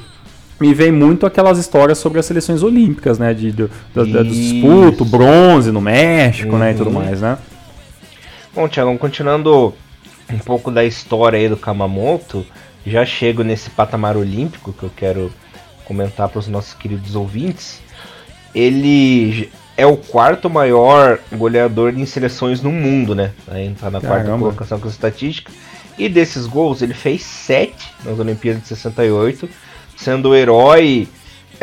me 0.60 0.76
vem 0.76 0.92
muito 0.92 1.26
aquelas 1.26 1.58
histórias 1.58 1.98
sobre 1.98 2.20
as 2.20 2.26
seleções 2.28 2.62
olímpicas, 2.62 3.18
né? 3.18 3.34
De, 3.34 3.52
de, 3.52 3.68
de 3.96 4.24
disputa, 4.24 5.04
bronze 5.04 5.72
no 5.72 5.82
México, 5.82 6.54
uhum. 6.54 6.60
né? 6.60 6.72
E 6.72 6.76
tudo 6.76 6.92
uhum. 6.92 6.98
mais, 6.98 7.20
né? 7.20 7.36
Bom, 8.54 8.68
Thiago, 8.68 8.96
continuando 9.00 9.74
um 10.32 10.38
pouco 10.38 10.70
da 10.70 10.86
história 10.86 11.40
aí 11.40 11.50
do 11.50 11.58
Kamamoto, 11.58 12.46
já 12.86 13.06
chego 13.06 13.44
nesse 13.44 13.70
patamar 13.70 14.18
olímpico 14.18 14.74
que 14.74 14.84
eu 14.84 14.92
quero 14.96 15.32
comentar 15.86 16.30
para 16.30 16.40
os 16.40 16.48
nossos 16.48 16.74
queridos 16.74 17.16
ouvintes. 17.16 17.82
Ele 18.54 19.52
é 19.78 19.86
o 19.86 19.98
quarto 19.98 20.50
maior 20.50 21.20
goleador 21.34 21.94
em 21.98 22.06
seleções 22.06 22.62
no 22.62 22.72
mundo, 22.72 23.16
né? 23.16 23.32
Aí 23.48 23.74
tá 23.80 23.90
na 23.90 24.02
Caramba. 24.02 24.24
quarta 24.24 24.40
colocação 24.40 24.80
com 24.80 24.88
a 24.88 24.92
estatística. 24.92 25.52
E 25.98 26.10
desses 26.10 26.46
gols, 26.46 26.82
ele 26.82 26.94
fez 26.94 27.22
sete 27.22 27.94
nas 28.04 28.18
Olimpíadas 28.20 28.64
de 28.64 28.68
68 28.70 29.50
sendo 30.02 30.30
o 30.30 30.36
herói 30.36 31.08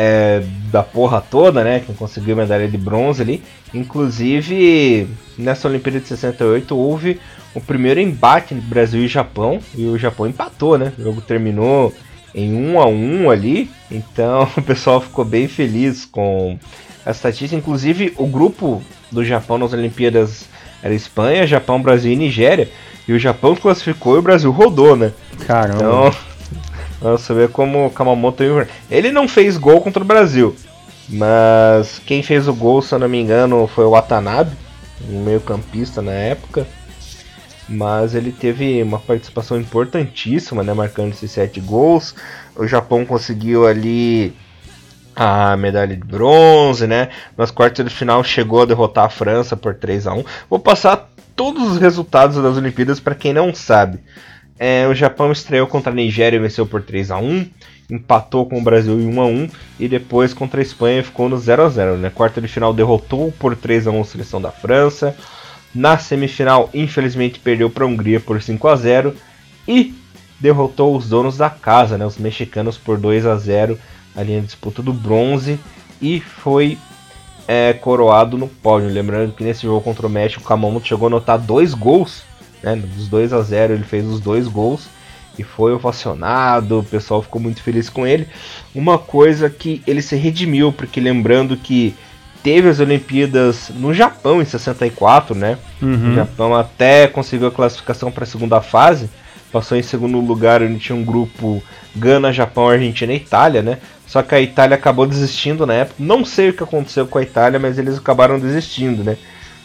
é, 0.01 0.45
da 0.71 0.85
porra 0.85 1.21
toda, 1.21 1.65
né? 1.65 1.83
Quem 1.85 1.93
conseguiu 1.93 2.37
medalha 2.37 2.69
de 2.69 2.79
bronze 2.79 3.21
ali. 3.21 3.43
Inclusive, 3.75 5.09
nessa 5.37 5.67
Olimpíada 5.67 5.99
de 5.99 6.07
68 6.07 6.77
houve 6.77 7.21
o 7.53 7.61
primeiro 7.61 7.99
embate 7.99 8.55
entre 8.55 8.69
Brasil 8.69 9.03
e 9.03 9.09
Japão. 9.09 9.59
E 9.75 9.87
o 9.87 9.99
Japão 9.99 10.29
empatou, 10.29 10.79
né? 10.79 10.93
O 10.97 11.03
jogo 11.03 11.21
terminou 11.21 11.93
em 12.33 12.55
1 12.55 12.73
um 12.75 12.81
a 12.81 12.87
1 12.87 13.25
um 13.25 13.31
ali. 13.31 13.69
Então 13.91 14.49
o 14.57 14.63
pessoal 14.63 15.01
ficou 15.01 15.25
bem 15.25 15.49
feliz 15.49 16.05
com 16.05 16.57
a 17.05 17.11
estatística. 17.11 17.57
Inclusive, 17.57 18.15
o 18.17 18.27
grupo 18.29 18.81
do 19.11 19.25
Japão 19.25 19.59
nas 19.59 19.73
Olimpíadas 19.73 20.45
era 20.81 20.95
Espanha, 20.95 21.45
Japão, 21.45 21.83
Brasil 21.83 22.13
e 22.13 22.17
Nigéria. 22.17 22.69
E 23.09 23.13
o 23.13 23.19
Japão 23.19 23.57
classificou 23.57 24.15
e 24.15 24.19
o 24.21 24.23
Brasil 24.23 24.53
rodou, 24.53 24.95
né? 24.95 25.13
Caramba. 25.45 25.77
Então, 25.77 26.28
você 27.01 27.33
vê 27.33 27.49
como 27.49 27.87
o 27.87 27.91
Kamamoto. 27.91 28.43
Ele 28.91 29.13
não 29.13 29.29
fez 29.29 29.57
gol 29.57 29.81
contra 29.81 30.03
o 30.03 30.07
Brasil. 30.07 30.55
Mas 31.09 32.01
quem 32.05 32.23
fez 32.23 32.49
o 32.49 32.55
gol, 32.55 32.83
se 32.83 32.95
eu 32.95 32.99
não 32.99 33.09
me 33.09 33.19
engano, 33.19 33.67
foi 33.67 33.85
o 33.85 33.91
Watanabe, 33.91 34.55
um 35.09 35.23
meio-campista 35.23 36.03
na 36.03 36.13
época. 36.13 36.67
Mas 37.69 38.15
ele 38.15 38.33
teve 38.33 38.83
uma 38.83 38.99
participação 38.99 39.59
importantíssima, 39.59 40.63
né? 40.63 40.73
Marcando 40.73 41.13
esses 41.13 41.31
sete 41.31 41.61
gols. 41.61 42.15
O 42.57 42.67
Japão 42.67 43.05
conseguiu 43.05 43.67
ali 43.67 44.35
a 45.15 45.57
medalha 45.57 45.97
de 45.97 46.05
bronze, 46.05 46.87
né? 46.87 47.09
Nas 47.37 47.51
quartas 47.51 47.85
de 47.85 47.95
final 47.95 48.23
chegou 48.23 48.63
a 48.63 48.67
derrotar 48.67 49.05
a 49.05 49.11
França 49.11 49.57
por 49.57 49.75
3 49.75 50.07
a 50.07 50.15
1 50.15 50.25
Vou 50.49 50.59
passar 50.59 51.11
todos 51.35 51.73
os 51.73 51.79
resultados 51.79 52.41
das 52.43 52.57
Olimpíadas 52.57 53.01
para 53.01 53.15
quem 53.15 53.33
não 53.33 53.55
sabe. 53.55 53.99
É, 54.59 54.87
o 54.89 54.95
Japão 54.95 55.31
estreou 55.31 55.67
contra 55.67 55.93
a 55.93 55.95
Nigéria 55.95 56.37
e 56.37 56.41
venceu 56.41 56.67
por 56.67 56.83
3 56.83 57.11
a 57.11 57.19
1 57.19 57.47
empatou 57.91 58.45
com 58.47 58.59
o 58.59 58.63
Brasil 58.63 59.01
em 59.01 59.07
1 59.07 59.21
a 59.21 59.27
1 59.27 59.51
e 59.81 59.89
depois 59.89 60.35
contra 60.35 60.61
a 60.61 60.63
Espanha 60.63 61.03
ficou 61.03 61.29
no 61.29 61.39
0 61.39 61.63
a 61.63 61.69
0 61.69 61.97
né? 61.97 62.11
Quarta 62.11 62.41
de 62.41 62.49
final 62.49 62.75
derrotou 62.75 63.33
por 63.33 63.57
3 63.57 63.87
a 63.87 63.91
1 63.91 64.01
a 64.01 64.05
seleção 64.05 64.41
da 64.41 64.51
França. 64.51 65.17
Na 65.75 65.97
semifinal, 65.99 66.69
infelizmente, 66.75 67.39
perdeu 67.39 67.71
para 67.71 67.85
a 67.85 67.87
Hungria 67.87 68.21
por 68.21 68.41
5 68.43 68.69
a 68.69 68.77
0 68.77 69.15
e 69.67 69.95
derrotou 70.39 70.97
os 70.97 71.09
donos 71.09 71.39
da 71.39 71.49
casa, 71.49 71.97
né? 71.97 72.05
Os 72.05 72.19
mexicanos 72.19 72.77
por 72.77 72.99
2 72.99 73.27
a 73.27 73.37
0 73.37 73.79
ali 74.15 74.37
na 74.37 74.43
disputa 74.43 74.83
do 74.83 74.93
bronze 74.93 75.59
e 76.01 76.21
foi 76.21 76.77
é, 77.47 77.73
coroado 77.73 78.37
no 78.37 78.49
pódio. 78.49 78.91
Lembrando 78.91 79.33
que 79.33 79.45
nesse 79.45 79.63
jogo 79.63 79.81
contra 79.81 80.07
o 80.07 80.11
México, 80.11 80.43
o 80.43 80.47
Kamamoto 80.47 80.87
chegou 80.87 81.07
a 81.07 81.11
anotar 81.11 81.39
dois 81.39 81.73
gols, 81.73 82.23
né, 82.63 82.77
dos 82.77 83.09
2 83.09 83.33
a 83.33 83.43
0 83.43 83.75
ele 83.75 83.85
fez 83.85 84.07
os 84.07 84.21
dois 84.21 84.47
gols 84.49 84.89
e 85.39 85.45
foi 85.45 85.73
ovacionado, 85.73 86.81
o 86.81 86.85
pessoal 86.85 87.23
ficou 87.23 87.41
muito 87.41 87.63
feliz 87.63 87.89
com 87.89 88.07
ele. 88.07 88.27
Uma 88.75 88.99
coisa 88.99 89.49
que 89.49 89.83
ele 89.87 90.03
se 90.03 90.17
redimiu, 90.17 90.73
porque 90.73 91.01
lembrando 91.01 91.57
que 91.57 91.95
teve 92.43 92.69
as 92.69 92.81
Olimpíadas 92.81 93.71
no 93.75 93.95
Japão 93.95 94.43
em 94.43 94.45
64, 94.45 95.35
né? 95.35 95.59
Uhum. 95.81 96.11
O 96.11 96.15
Japão 96.15 96.55
até 96.55 97.07
conseguiu 97.07 97.49
a 97.49 97.53
classificação 97.53 98.11
para 98.11 98.25
a 98.25 98.27
segunda 98.27 98.61
fase, 98.61 99.09
passou 99.53 99.79
em 99.79 99.83
segundo 99.83 100.21
lugar, 100.21 100.63
onde 100.63 100.79
tinha 100.79 100.97
um 100.97 101.05
grupo 101.05 101.63
Gana, 101.95 102.33
Japão, 102.33 102.69
Argentina 102.69 103.13
e 103.13 103.17
Itália, 103.17 103.63
né? 103.63 103.79
Só 104.07 104.23
que 104.23 104.35
a 104.35 104.41
Itália 104.41 104.75
acabou 104.75 105.07
desistindo 105.07 105.67
na 105.67 105.75
época. 105.75 105.97
Não 105.99 106.25
sei 106.25 106.51
o 106.51 106.53
que 106.53 106.63
aconteceu 106.63 107.07
com 107.07 107.19
a 107.19 107.23
Itália, 107.23 107.59
mas 107.59 107.79
eles 107.79 107.99
acabaram 107.99 108.39
desistindo, 108.39 109.05
né? 109.05 109.17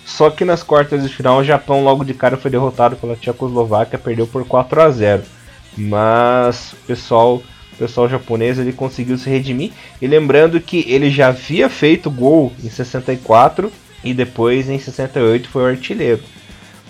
Só 0.06 0.30
que 0.30 0.46
nas 0.46 0.62
quartas 0.62 1.04
de 1.04 1.10
final 1.10 1.40
o 1.40 1.44
Japão 1.44 1.84
logo 1.84 2.04
de 2.04 2.14
cara 2.14 2.38
foi 2.38 2.52
derrotado 2.52 2.96
pela 2.96 3.16
Tchecoslováquia, 3.16 3.98
perdeu 3.98 4.28
por 4.28 4.46
4 4.46 4.82
a 4.82 4.90
0. 4.90 5.24
Mas 5.78 6.74
o 6.74 6.76
pessoal, 6.88 7.36
o 7.74 7.76
pessoal 7.78 8.10
japonês 8.10 8.60
ele 8.60 8.74
conseguiu 8.74 9.18
se 9.18 9.30
redimir. 9.30 9.72
E 10.02 10.08
lembrando 10.08 10.60
que 10.60 10.86
ele 10.88 11.10
já 11.10 11.30
havia 11.30 11.70
feito 11.70 12.12
gol 12.12 12.52
em 12.64 12.70
64 12.70 13.72
e 14.04 14.14
depois 14.14 14.70
em 14.70 14.78
68 14.78 15.50
foi 15.50 15.64
o 15.64 15.68
artilheiro. 15.68 16.22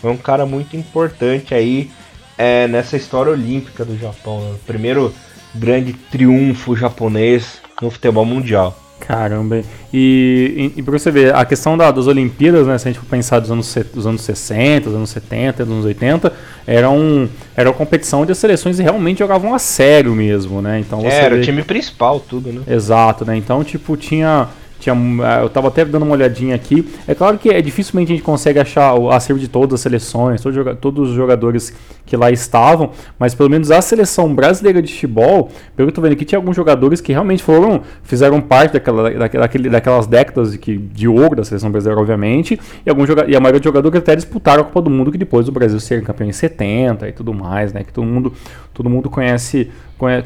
Foi 0.02 0.12
um 0.12 0.18
cara 0.18 0.46
muito 0.46 0.76
importante 0.76 1.54
aí 1.54 1.90
é, 2.38 2.68
nessa 2.68 2.98
história 2.98 3.32
olímpica 3.32 3.86
do 3.86 3.98
Japão. 3.98 4.42
Né? 4.42 4.58
Primeiro 4.66 5.14
grande 5.54 5.94
triunfo 5.94 6.76
japonês 6.76 7.62
no 7.82 7.92
futebol 7.92 8.26
mundial. 8.26 8.83
Caramba, 9.06 9.62
e, 9.94 10.72
e, 10.76 10.80
e 10.80 10.82
pra 10.82 10.98
você 10.98 11.12
ver, 11.12 11.36
a 11.36 11.44
questão 11.44 11.78
da, 11.78 11.92
das 11.92 12.08
Olimpíadas, 12.08 12.66
né, 12.66 12.78
se 12.78 12.88
a 12.88 12.92
gente 12.92 13.00
for 13.02 13.10
pensar 13.10 13.40
dos 13.40 13.52
anos, 13.52 13.78
dos 13.94 14.08
anos 14.08 14.22
60, 14.22 14.90
dos 14.90 14.96
anos 14.96 15.10
70, 15.10 15.66
dos 15.66 15.74
anos 15.74 15.86
80, 15.86 16.32
era, 16.66 16.90
um, 16.90 17.28
era 17.56 17.70
uma 17.70 17.76
competição 17.76 18.22
onde 18.22 18.32
as 18.32 18.38
seleções 18.38 18.80
realmente 18.80 19.20
jogavam 19.20 19.54
a 19.54 19.60
sério 19.60 20.14
mesmo, 20.14 20.62
né? 20.62 20.80
Então 20.80 21.02
você 21.02 21.08
era 21.08 21.36
vê... 21.36 21.42
o 21.42 21.44
time 21.44 21.64
principal, 21.64 22.20
tudo, 22.20 22.52
né? 22.52 22.62
Exato, 22.66 23.26
né? 23.26 23.36
Então, 23.36 23.62
tipo, 23.64 23.98
tinha 23.98 24.48
tinha, 24.84 24.96
é, 24.96 25.42
eu 25.42 25.48
estava 25.48 25.70
até 25.70 25.86
dando 25.86 26.04
uma 26.04 26.14
olhadinha 26.14 26.56
aqui. 26.56 26.88
É 27.08 27.16
claro 27.16 27.38
que 27.38 27.50
é 27.50 27.62
dificilmente 27.62 28.12
a 28.12 28.16
gente 28.16 28.24
consegue 28.24 28.60
achar 28.60 28.94
o 28.96 29.10
acervo 29.10 29.40
de 29.40 29.48
todas 29.48 29.76
as 29.76 29.82
seleções, 29.82 30.42
todos, 30.42 30.78
todos 30.80 31.10
os 31.10 31.16
jogadores 31.16 31.74
que 32.06 32.18
lá 32.18 32.30
estavam, 32.30 32.92
mas 33.18 33.34
pelo 33.34 33.50
menos 33.50 33.72
a 33.72 33.82
seleção 33.82 34.34
brasileira 34.36 34.82
de 34.82 34.92
futebol, 34.92 35.50
pelo 35.76 35.88
que 35.88 35.92
eu 35.92 35.96
tô 35.96 36.02
vendo 36.02 36.14
aqui, 36.14 36.26
tinha 36.26 36.38
alguns 36.38 36.56
jogadores 36.56 37.00
que 37.00 37.14
realmente 37.14 37.42
foram, 37.42 37.82
fizeram 38.04 38.42
parte 38.42 38.74
daquela, 38.74 39.10
daquele, 39.10 39.70
daquelas 39.70 40.06
décadas 40.06 40.52
de, 40.52 40.58
que, 40.58 40.78
de 40.78 41.08
ouro 41.08 41.38
da 41.38 41.44
seleção 41.46 41.72
brasileira, 41.72 42.00
obviamente, 42.02 42.60
e, 42.86 42.90
alguns 42.90 43.08
e 43.10 43.36
a 43.36 43.40
maioria 43.40 43.60
de 43.60 43.64
jogadores 43.64 43.98
até 43.98 44.16
disputaram 44.16 44.62
a 44.62 44.66
Copa 44.66 44.82
do 44.82 44.90
Mundo, 44.90 45.12
que 45.12 45.18
depois 45.18 45.46
do 45.46 45.52
Brasil 45.52 45.80
ser 45.80 46.04
campeão 46.04 46.28
em 46.28 46.34
70 46.34 47.08
e 47.08 47.12
tudo 47.14 47.34
mais, 47.34 47.72
né? 47.72 47.84
Que 47.84 47.94
todo 47.94 48.06
mundo, 48.06 48.34
todo 48.74 48.90
mundo 48.90 49.10
conhece 49.10 49.70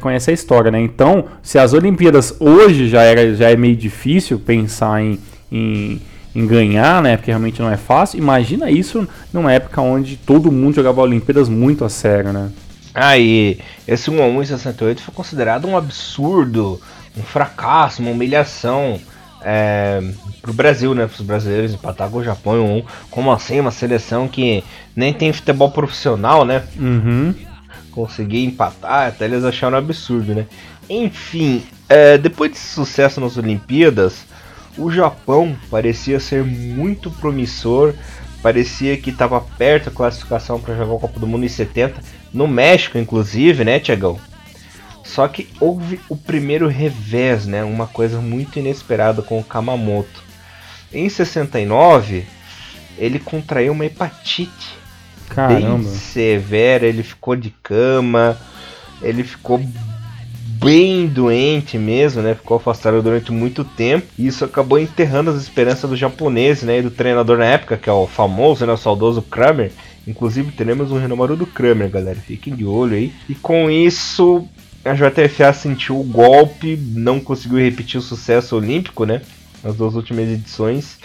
conhece 0.00 0.30
a 0.30 0.34
história, 0.34 0.70
né? 0.70 0.80
Então, 0.80 1.26
se 1.42 1.58
as 1.58 1.72
Olimpíadas 1.72 2.34
hoje 2.40 2.88
já, 2.88 3.02
era, 3.02 3.34
já 3.34 3.50
é 3.50 3.56
meio 3.56 3.76
difícil 3.76 4.38
pensar 4.38 5.00
em, 5.00 5.18
em, 5.52 6.00
em, 6.34 6.46
ganhar, 6.46 7.02
né? 7.02 7.16
Porque 7.16 7.30
realmente 7.30 7.60
não 7.60 7.70
é 7.70 7.76
fácil. 7.76 8.18
Imagina 8.18 8.70
isso 8.70 9.06
numa 9.32 9.52
época 9.52 9.80
onde 9.80 10.16
todo 10.16 10.50
mundo 10.50 10.76
jogava 10.76 11.00
Olimpíadas 11.00 11.48
muito 11.48 11.84
a 11.84 11.88
sério, 11.88 12.32
né? 12.32 12.50
Ah, 12.94 13.16
e 13.16 13.58
esse 13.86 14.10
1x1 14.10 14.42
em 14.42 14.46
68 14.46 15.02
foi 15.02 15.14
considerado 15.14 15.68
um 15.68 15.76
absurdo, 15.76 16.80
um 17.16 17.22
fracasso, 17.22 18.02
uma 18.02 18.10
humilhação 18.10 18.98
é, 19.42 20.02
pro 20.42 20.52
Brasil, 20.52 20.94
né? 20.94 21.06
Para 21.06 21.14
os 21.14 21.26
brasileiros 21.26 21.74
empatar 21.74 22.10
com 22.10 22.18
o 22.18 22.24
Japão 22.24 22.56
em 22.56 22.80
1 22.80 22.84
Como 23.10 23.30
assim? 23.30 23.60
Uma 23.60 23.70
seleção 23.70 24.26
que 24.26 24.64
nem 24.96 25.12
tem 25.12 25.32
futebol 25.32 25.70
profissional, 25.70 26.44
né? 26.44 26.64
Uhum 26.76 27.47
conseguir 27.98 28.44
empatar, 28.44 29.08
até 29.08 29.24
eles 29.24 29.42
acharam 29.42 29.76
absurdo, 29.76 30.32
né? 30.32 30.46
Enfim, 30.88 31.64
é, 31.88 32.16
depois 32.16 32.52
desse 32.52 32.68
sucesso 32.68 33.20
nas 33.20 33.36
Olimpíadas, 33.36 34.24
o 34.76 34.88
Japão 34.88 35.56
parecia 35.68 36.20
ser 36.20 36.44
muito 36.44 37.10
promissor, 37.10 37.92
parecia 38.40 38.96
que 38.96 39.10
estava 39.10 39.40
perto 39.40 39.86
da 39.86 39.96
classificação 39.96 40.60
para 40.60 40.76
jogar 40.76 40.94
a 40.94 41.00
Copa 41.00 41.18
do 41.18 41.26
Mundo 41.26 41.44
em 41.44 41.48
70, 41.48 42.00
no 42.32 42.46
México, 42.46 42.98
inclusive, 42.98 43.64
né, 43.64 43.80
Tiagão? 43.80 44.16
Só 45.02 45.26
que 45.26 45.48
houve 45.58 45.98
o 46.08 46.16
primeiro 46.16 46.68
revés, 46.68 47.46
né? 47.46 47.64
Uma 47.64 47.88
coisa 47.88 48.20
muito 48.20 48.60
inesperada 48.60 49.22
com 49.22 49.40
o 49.40 49.44
Kamamoto. 49.44 50.22
Em 50.92 51.08
69, 51.08 52.24
ele 52.96 53.18
contraiu 53.18 53.72
uma 53.72 53.86
hepatite 53.86 54.78
Caramba. 55.28 55.78
bem 55.78 55.84
severa, 55.84 56.86
ele 56.86 57.02
ficou 57.02 57.36
de 57.36 57.50
cama, 57.62 58.36
ele 59.02 59.22
ficou 59.22 59.60
bem 60.60 61.06
doente 61.06 61.78
mesmo, 61.78 62.20
né? 62.22 62.34
Ficou 62.34 62.56
afastado 62.56 63.00
durante 63.02 63.30
muito 63.30 63.64
tempo. 63.64 64.06
E 64.18 64.26
isso 64.26 64.44
acabou 64.44 64.78
enterrando 64.78 65.30
as 65.30 65.40
esperanças 65.40 65.88
do 65.88 65.96
japonês, 65.96 66.62
né? 66.62 66.78
E 66.78 66.82
do 66.82 66.90
treinador 66.90 67.38
na 67.38 67.44
época, 67.44 67.76
que 67.76 67.88
é 67.88 67.92
o 67.92 68.06
famoso, 68.06 68.66
né? 68.66 68.72
O 68.72 68.76
saudoso 68.76 69.22
Kramer. 69.22 69.70
Inclusive 70.06 70.52
teremos 70.52 70.90
um 70.90 70.98
renomado 70.98 71.36
do 71.36 71.46
Kramer, 71.46 71.90
galera. 71.90 72.18
Fiquem 72.18 72.54
de 72.54 72.64
olho 72.64 72.96
aí. 72.96 73.12
E 73.28 73.34
com 73.34 73.70
isso, 73.70 74.48
a 74.84 74.94
JFA 74.94 75.52
sentiu 75.52 76.00
o 76.00 76.04
golpe, 76.04 76.76
não 76.76 77.20
conseguiu 77.20 77.58
repetir 77.58 77.98
o 77.98 78.02
sucesso 78.02 78.56
olímpico, 78.56 79.04
né? 79.04 79.22
Nas 79.62 79.76
duas 79.76 79.94
últimas 79.94 80.28
edições. 80.28 80.98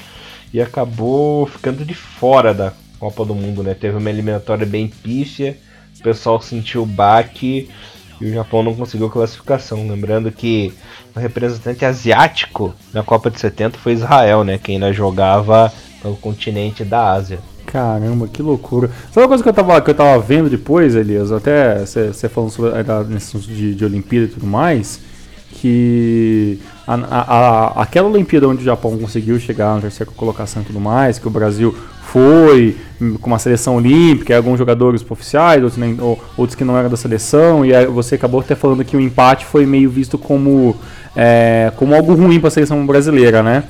E 0.54 0.62
acabou 0.62 1.46
ficando 1.48 1.84
de 1.84 1.94
fora 1.94 2.54
da 2.54 2.74
Copa 3.04 3.26
do 3.26 3.36
Mundo, 3.36 3.62
né? 3.62 3.74
Teve 3.74 3.98
uma 3.98 4.10
eliminatória 4.10 4.66
bem 4.66 4.88
pífia, 4.88 5.58
o 6.00 6.04
pessoal 6.04 6.42
sentiu 6.42 6.84
o 6.84 6.86
baque 6.86 7.70
e 8.22 8.26
o 8.26 8.34
Japão 8.34 8.64
não 8.64 8.74
conseguiu 8.74 9.10
classificação. 9.10 9.86
Lembrando 9.86 10.32
que 10.32 10.74
o 11.14 11.20
representante 11.20 11.84
asiático 11.84 12.74
na 12.94 13.04
Copa 13.04 13.30
de 13.30 13.42
70 13.42 13.78
foi 13.78 13.92
Israel, 13.92 14.46
né? 14.46 14.58
Que 14.58 14.72
ainda 14.72 14.94
jogava 14.94 15.72
no 16.02 16.16
continente 16.16 16.86
da 16.86 17.12
Ásia. 17.12 17.40
Caramba, 17.66 18.26
que 18.28 18.42
loucura. 18.42 18.90
Sabe 19.12 19.26
uma 19.26 19.28
coisa 19.28 19.44
que 19.44 19.50
eu 19.50 19.54
tava, 19.54 19.82
que 19.82 19.90
eu 19.90 19.96
tava 19.96 20.22
vendo 20.22 20.50
depois, 20.50 20.96
Elias? 20.96 21.30
Até 21.30 21.80
você 21.80 22.30
falando 22.30 22.52
sobre 22.52 22.72
nesse 23.10 23.38
de, 23.40 23.76
de 23.76 23.84
Olimpíada 23.84 24.28
e 24.28 24.30
tudo 24.30 24.48
mais, 24.48 25.02
que 25.52 26.58
a, 26.88 26.96
a, 26.96 27.82
aquela 27.82 28.10
Olimpíada 28.10 28.48
onde 28.48 28.62
o 28.62 28.66
Japão 28.66 28.98
conseguiu 28.98 29.40
chegar 29.40 29.76
na 29.76 29.82
terceira 29.82 30.12
colocação 30.16 30.62
e 30.62 30.66
tudo 30.66 30.80
mais, 30.80 31.18
que 31.18 31.28
o 31.28 31.32
Brasil 31.32 31.76
foi 32.02 32.78
com 33.22 33.28
uma 33.28 33.40
seleção 33.40 33.76
olímpica, 33.78 34.36
alguns 34.36 34.58
jogadores 34.58 35.04
oficiais, 35.10 35.64
outros, 35.64 35.78
nem, 35.78 35.98
outros 36.38 36.56
que 36.56 36.64
não 36.64 36.78
eram 36.78 36.90
da 36.90 36.98
seleção, 36.98 37.66
e 37.66 37.86
você 37.88 38.16
acabou 38.16 38.42
até 38.42 38.56
falando 38.56 38.84
que 38.86 38.96
o 38.96 39.02
empate 39.02 39.46
foi 39.46 39.66
meio 39.66 39.90
visto 39.90 40.18
como, 40.18 40.76
é, 41.16 41.72
como 41.76 41.96
algo 41.96 42.14
ruim 42.14 42.40
para 42.40 42.50
a 42.50 42.52
seleção 42.52 42.86
brasileira, 42.86 43.42
né? 43.42 43.64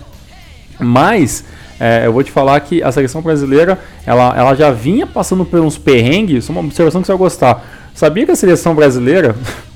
Mas 0.80 1.46
é, 1.80 2.06
eu 2.06 2.14
vou 2.14 2.24
te 2.24 2.32
falar 2.32 2.60
que 2.60 2.84
a 2.84 2.92
seleção 2.92 3.22
brasileira 3.22 3.80
ela, 4.06 4.34
ela 4.36 4.56
já 4.56 4.72
vinha 4.72 5.08
passando 5.08 5.46
por 5.46 5.60
uns 5.60 5.78
perrengues, 5.78 6.50
uma 6.50 6.62
observação 6.62 7.02
que 7.02 7.08
você 7.08 7.14
vai 7.14 7.20
gostar. 7.20 7.66
Sabia 7.94 8.26
que 8.26 8.32
a 8.32 8.36
seleção 8.36 8.76
brasileira 8.76 9.36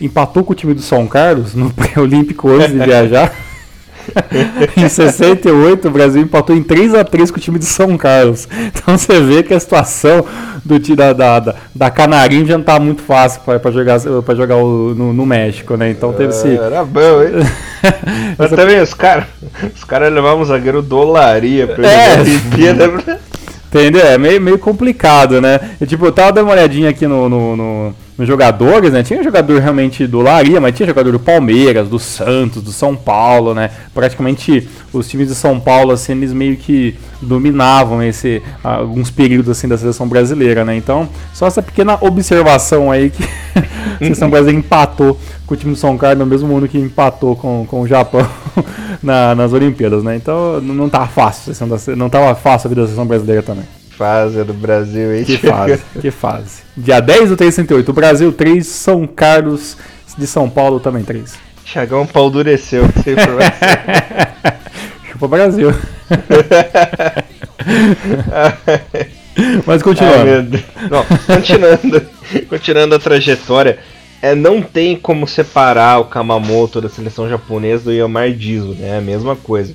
empatou 0.00 0.44
com 0.44 0.52
o 0.52 0.56
time 0.56 0.74
do 0.74 0.82
São 0.82 1.06
Carlos 1.06 1.54
no 1.54 1.70
pré-olímpico 1.74 2.50
antes 2.50 2.72
de 2.72 2.78
viajar? 2.78 3.32
em 4.76 4.88
68, 4.88 5.86
o 5.86 5.90
Brasil 5.90 6.22
empatou 6.22 6.56
em 6.56 6.62
3 6.62 6.94
a 6.94 7.04
3 7.04 7.30
com 7.30 7.36
o 7.36 7.40
time 7.40 7.58
de 7.58 7.66
São 7.66 7.96
Carlos. 7.96 8.48
Então 8.68 8.96
você 8.96 9.20
vê 9.20 9.42
que 9.42 9.52
a 9.52 9.60
situação 9.60 10.24
do 10.64 10.78
da, 10.96 11.12
da, 11.12 11.54
da, 11.74 11.90
Canarinho 11.90 12.46
já 12.46 12.56
não 12.56 12.64
tá 12.64 12.78
muito 12.78 13.02
fácil 13.02 13.40
para 13.42 13.70
jogar, 13.70 14.00
pra 14.24 14.34
jogar 14.34 14.56
o, 14.56 14.94
no, 14.94 15.12
no, 15.12 15.26
México, 15.26 15.76
né? 15.76 15.90
Então 15.90 16.12
teve 16.12 16.30
esse. 16.30 16.56
Era 16.56 16.84
bom, 16.84 17.22
hein? 17.22 17.46
Mas 18.36 18.50
também 18.50 18.80
os 18.80 18.92
caras 18.92 19.24
os 19.74 19.84
cara 19.84 20.08
levavam 20.08 20.42
um 20.42 20.44
zagueiro 20.44 20.82
dolaria 20.82 21.66
pra 21.66 21.86
é. 21.86 22.20
Olimpíada. 22.20 23.18
Entendeu? 23.68 24.06
É 24.06 24.16
meio, 24.16 24.40
meio 24.40 24.58
complicado, 24.58 25.42
né? 25.42 25.60
E, 25.78 25.84
tipo, 25.84 26.06
eu 26.06 26.12
tava 26.12 26.32
dando 26.32 26.46
uma 26.46 26.54
olhadinha 26.54 26.88
aqui 26.88 27.06
no, 27.06 27.28
no, 27.28 27.54
no 27.54 27.94
nos 28.18 28.26
jogadores, 28.26 28.92
né? 28.92 29.04
Tinha 29.04 29.22
jogador 29.22 29.60
realmente 29.60 30.04
do 30.04 30.20
Laria, 30.20 30.60
mas 30.60 30.74
tinha 30.74 30.88
jogador 30.88 31.12
do 31.12 31.20
Palmeiras, 31.20 31.88
do 31.88 32.00
Santos, 32.00 32.60
do 32.60 32.72
São 32.72 32.96
Paulo, 32.96 33.54
né? 33.54 33.70
Praticamente 33.94 34.68
os 34.92 35.08
times 35.08 35.28
de 35.28 35.36
São 35.36 35.60
Paulo, 35.60 35.92
assim, 35.92 36.12
eles 36.12 36.32
meio 36.32 36.56
que 36.56 36.96
dominavam 37.22 38.02
esse 38.02 38.42
alguns 38.62 39.10
períodos 39.10 39.50
assim 39.50 39.68
da 39.68 39.78
seleção 39.78 40.08
brasileira, 40.08 40.64
né? 40.64 40.76
Então, 40.76 41.08
só 41.32 41.46
essa 41.46 41.62
pequena 41.62 41.96
observação 42.00 42.90
aí 42.90 43.10
que 43.10 43.22
a 43.54 43.98
seleção 43.98 44.28
brasileira 44.28 44.58
empatou 44.58 45.16
com 45.46 45.54
o 45.54 45.56
time 45.56 45.72
do 45.72 45.78
São 45.78 45.96
Carlos 45.96 46.18
no 46.18 46.26
mesmo 46.26 46.56
ano 46.56 46.66
que 46.66 46.76
empatou 46.76 47.36
com, 47.36 47.64
com 47.68 47.82
o 47.82 47.86
Japão 47.86 48.28
na, 49.00 49.36
nas 49.36 49.52
Olimpíadas, 49.52 50.02
né? 50.02 50.16
Então, 50.16 50.60
não 50.60 50.88
tá 50.88 51.06
fácil, 51.06 51.52
não 51.96 52.10
tava 52.10 52.34
fácil 52.34 52.66
a 52.66 52.68
vida 52.68 52.80
da 52.80 52.86
seleção 52.88 53.06
brasileira 53.06 53.44
também 53.44 53.77
fase 53.98 54.44
do 54.44 54.54
Brasil, 54.54 55.16
hein? 55.16 55.24
Que 55.24 55.36
fase, 55.36 55.82
que 56.00 56.12
fase. 56.12 56.62
Dia 56.76 57.00
10 57.00 57.30
do 57.30 57.36
368, 57.36 57.92
Brasil 57.92 58.32
3, 58.32 58.64
São 58.64 59.04
Carlos 59.08 59.76
de 60.16 60.24
São 60.26 60.48
Paulo 60.48 60.78
também 60.78 61.02
3. 61.02 61.34
Chagão 61.64 62.06
pau 62.06 62.30
dureceu 62.30 62.84
essa 62.84 63.10
informação. 63.10 63.58
Chupa 65.10 65.26
Brasil. 65.28 65.70
Mas 69.66 69.82
continuando. 69.82 70.62
Não, 70.90 71.04
continuando, 71.26 72.06
continuando 72.48 72.94
a 72.94 72.98
trajetória, 72.98 73.78
é, 74.22 74.34
não 74.34 74.62
tem 74.62 74.96
como 74.96 75.28
separar 75.28 75.98
o 75.98 76.06
Kamamoto 76.06 76.80
da 76.80 76.88
seleção 76.88 77.28
japonesa 77.28 77.84
do 77.84 77.92
Yamar 77.92 78.32
Dizo, 78.32 78.74
né? 78.74 78.94
É 78.94 78.98
a 78.98 79.02
mesma 79.02 79.36
coisa. 79.36 79.74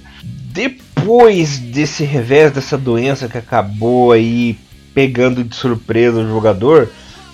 Depois 0.53 1.57
desse 1.57 2.03
revés, 2.03 2.51
dessa 2.51 2.77
doença 2.77 3.27
que 3.27 3.39
acabou 3.39 4.12
aí 4.12 4.55
pegando 4.93 5.43
de 5.43 5.55
surpresa 5.55 6.19
o 6.19 6.27
jogador, 6.27 6.88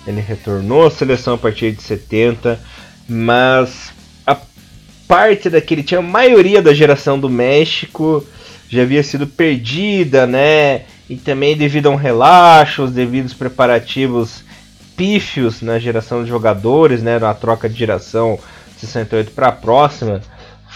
ele 0.06 0.22
retornou 0.22 0.86
à 0.86 0.90
seleção 0.90 1.34
a 1.34 1.38
partir 1.38 1.72
de 1.72 1.82
70, 1.82 2.58
mas 3.06 3.92
a 4.26 4.34
parte 5.06 5.50
daquele 5.50 5.82
tinha 5.82 6.00
a 6.00 6.02
maioria 6.02 6.62
da 6.62 6.72
geração 6.72 7.20
do 7.20 7.28
México 7.28 8.26
já 8.70 8.82
havia 8.82 9.02
sido 9.02 9.26
perdida, 9.26 10.26
né? 10.26 10.82
E 11.06 11.16
também 11.16 11.54
devido 11.54 11.88
a 11.88 11.90
um 11.90 11.96
relaxo, 11.96 12.84
os 12.84 12.90
devidos 12.90 13.34
preparativos 13.34 14.42
pífios 14.96 15.60
na 15.60 15.78
geração 15.78 16.24
de 16.24 16.30
jogadores, 16.30 17.02
né? 17.02 17.18
Na 17.18 17.34
troca 17.34 17.68
de 17.68 17.78
geração 17.78 18.38
68 18.78 19.32
para 19.32 19.48
a 19.48 19.52
próxima 19.52 20.22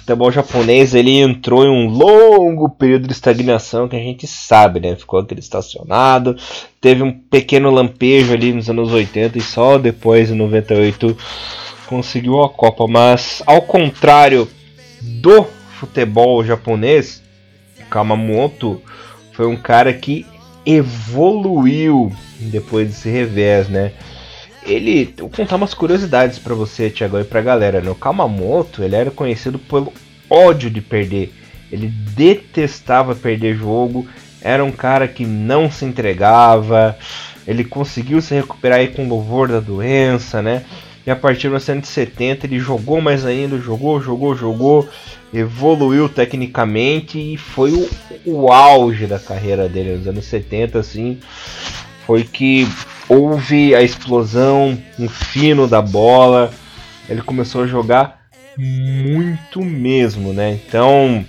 futebol 0.05 0.31
japonês 0.31 0.95
ele 0.95 1.19
entrou 1.19 1.65
em 1.65 1.71
um 1.71 1.89
longo 1.89 2.69
período 2.69 3.07
de 3.07 3.15
estagnação 3.15 3.89
que 3.89 3.97
a 3.97 3.99
gente 3.99 4.27
sabe, 4.27 4.79
né? 4.79 4.95
Ficou 4.95 5.19
aquele 5.19 5.41
estacionado, 5.41 6.37
teve 6.79 7.03
um 7.03 7.11
pequeno 7.11 7.71
lampejo 7.71 8.35
ali 8.35 8.53
nos 8.53 8.69
anos 8.69 8.93
80 8.93 9.39
e 9.39 9.41
só 9.41 9.79
depois 9.79 10.31
em 10.31 10.35
98 10.35 11.17
conseguiu 11.87 12.43
a 12.43 12.51
Copa, 12.51 12.87
mas 12.87 13.43
ao 13.47 13.63
contrário 13.63 14.47
do 15.01 15.47
futebol 15.79 16.45
japonês, 16.45 17.23
Kamamoto 17.89 18.83
foi 19.33 19.47
um 19.47 19.57
cara 19.57 19.93
que 19.95 20.27
evoluiu 20.67 22.13
depois 22.41 22.89
desse 22.89 23.09
revés, 23.09 23.71
né? 23.71 23.93
Ele. 24.67 25.15
Vou 25.19 25.29
contar 25.29 25.57
umas 25.57 25.75
curiosidades 25.75 26.39
para 26.39 26.55
você, 26.55 26.91
Thiago, 26.91 27.19
e 27.19 27.25
pra 27.25 27.41
galera. 27.41 27.81
Né? 27.81 27.91
O 27.91 27.95
Kamamoto 27.95 28.83
ele 28.83 28.97
era 28.97 29.11
conhecido 29.11 29.59
pelo 29.59 29.93
ódio 30.29 30.71
de 30.71 30.81
perder. 30.81 31.33
Ele 31.71 31.89
detestava 31.89 33.15
perder 33.15 33.57
jogo. 33.57 34.07
Era 34.41 34.65
um 34.65 34.73
cara 34.73 35.09
que 35.09 35.25
não 35.25 35.71
se 35.71 35.85
entregava. 35.85 36.97
Ele 37.47 37.65
conseguiu 37.65 38.21
se 38.21 38.35
recuperar 38.35 38.79
aí 38.79 38.89
com 38.89 39.09
louvor 39.09 39.49
da 39.49 39.61
doença, 39.61 40.41
né? 40.41 40.65
E 41.07 41.11
a 41.11 41.17
partir 41.17 41.43
de 41.43 41.49
1970 41.49 42.47
ele 42.47 42.59
jogou 42.59 43.01
mais 43.01 43.27
ainda, 43.27 43.59
jogou, 43.59 44.01
jogou, 44.01 44.35
jogou, 44.35 44.89
evoluiu 45.35 46.09
tecnicamente 46.09 47.19
e 47.19 47.37
foi 47.37 47.73
o, 47.73 47.91
o 48.25 48.51
auge 48.51 49.07
da 49.07 49.19
carreira 49.19 49.69
dele 49.69 49.97
nos 49.97 50.07
anos 50.07 50.25
70, 50.25 50.79
assim. 50.79 51.19
Foi 52.07 52.25
que 52.25 52.67
houve 53.09 53.75
a 53.75 53.83
explosão, 53.83 54.79
um 54.99 55.09
fino 55.09 55.67
da 55.67 55.83
bola. 55.83 56.51
Ele 57.09 57.23
começou 57.23 57.63
a 57.63 57.67
jogar 57.67 58.25
muito 58.57 59.63
mesmo, 59.63 60.33
né? 60.33 60.59
Então, 60.67 61.25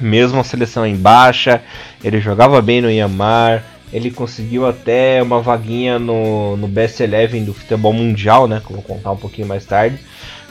mesmo 0.00 0.38
a 0.38 0.44
seleção 0.44 0.86
em 0.86 0.96
baixa, 0.96 1.62
ele 2.02 2.20
jogava 2.20 2.60
bem 2.60 2.80
no 2.80 2.90
Yamar. 2.90 3.64
Ele 3.92 4.10
conseguiu 4.10 4.66
até 4.66 5.22
uma 5.22 5.40
vaguinha 5.40 5.98
no, 5.98 6.56
no 6.56 6.68
Best 6.68 7.00
Eleven 7.00 7.44
do 7.44 7.54
futebol 7.54 7.92
mundial, 7.92 8.46
né? 8.46 8.60
Que 8.64 8.70
eu 8.70 8.76
vou 8.76 8.84
contar 8.84 9.12
um 9.12 9.16
pouquinho 9.16 9.46
mais 9.46 9.64
tarde. 9.64 9.98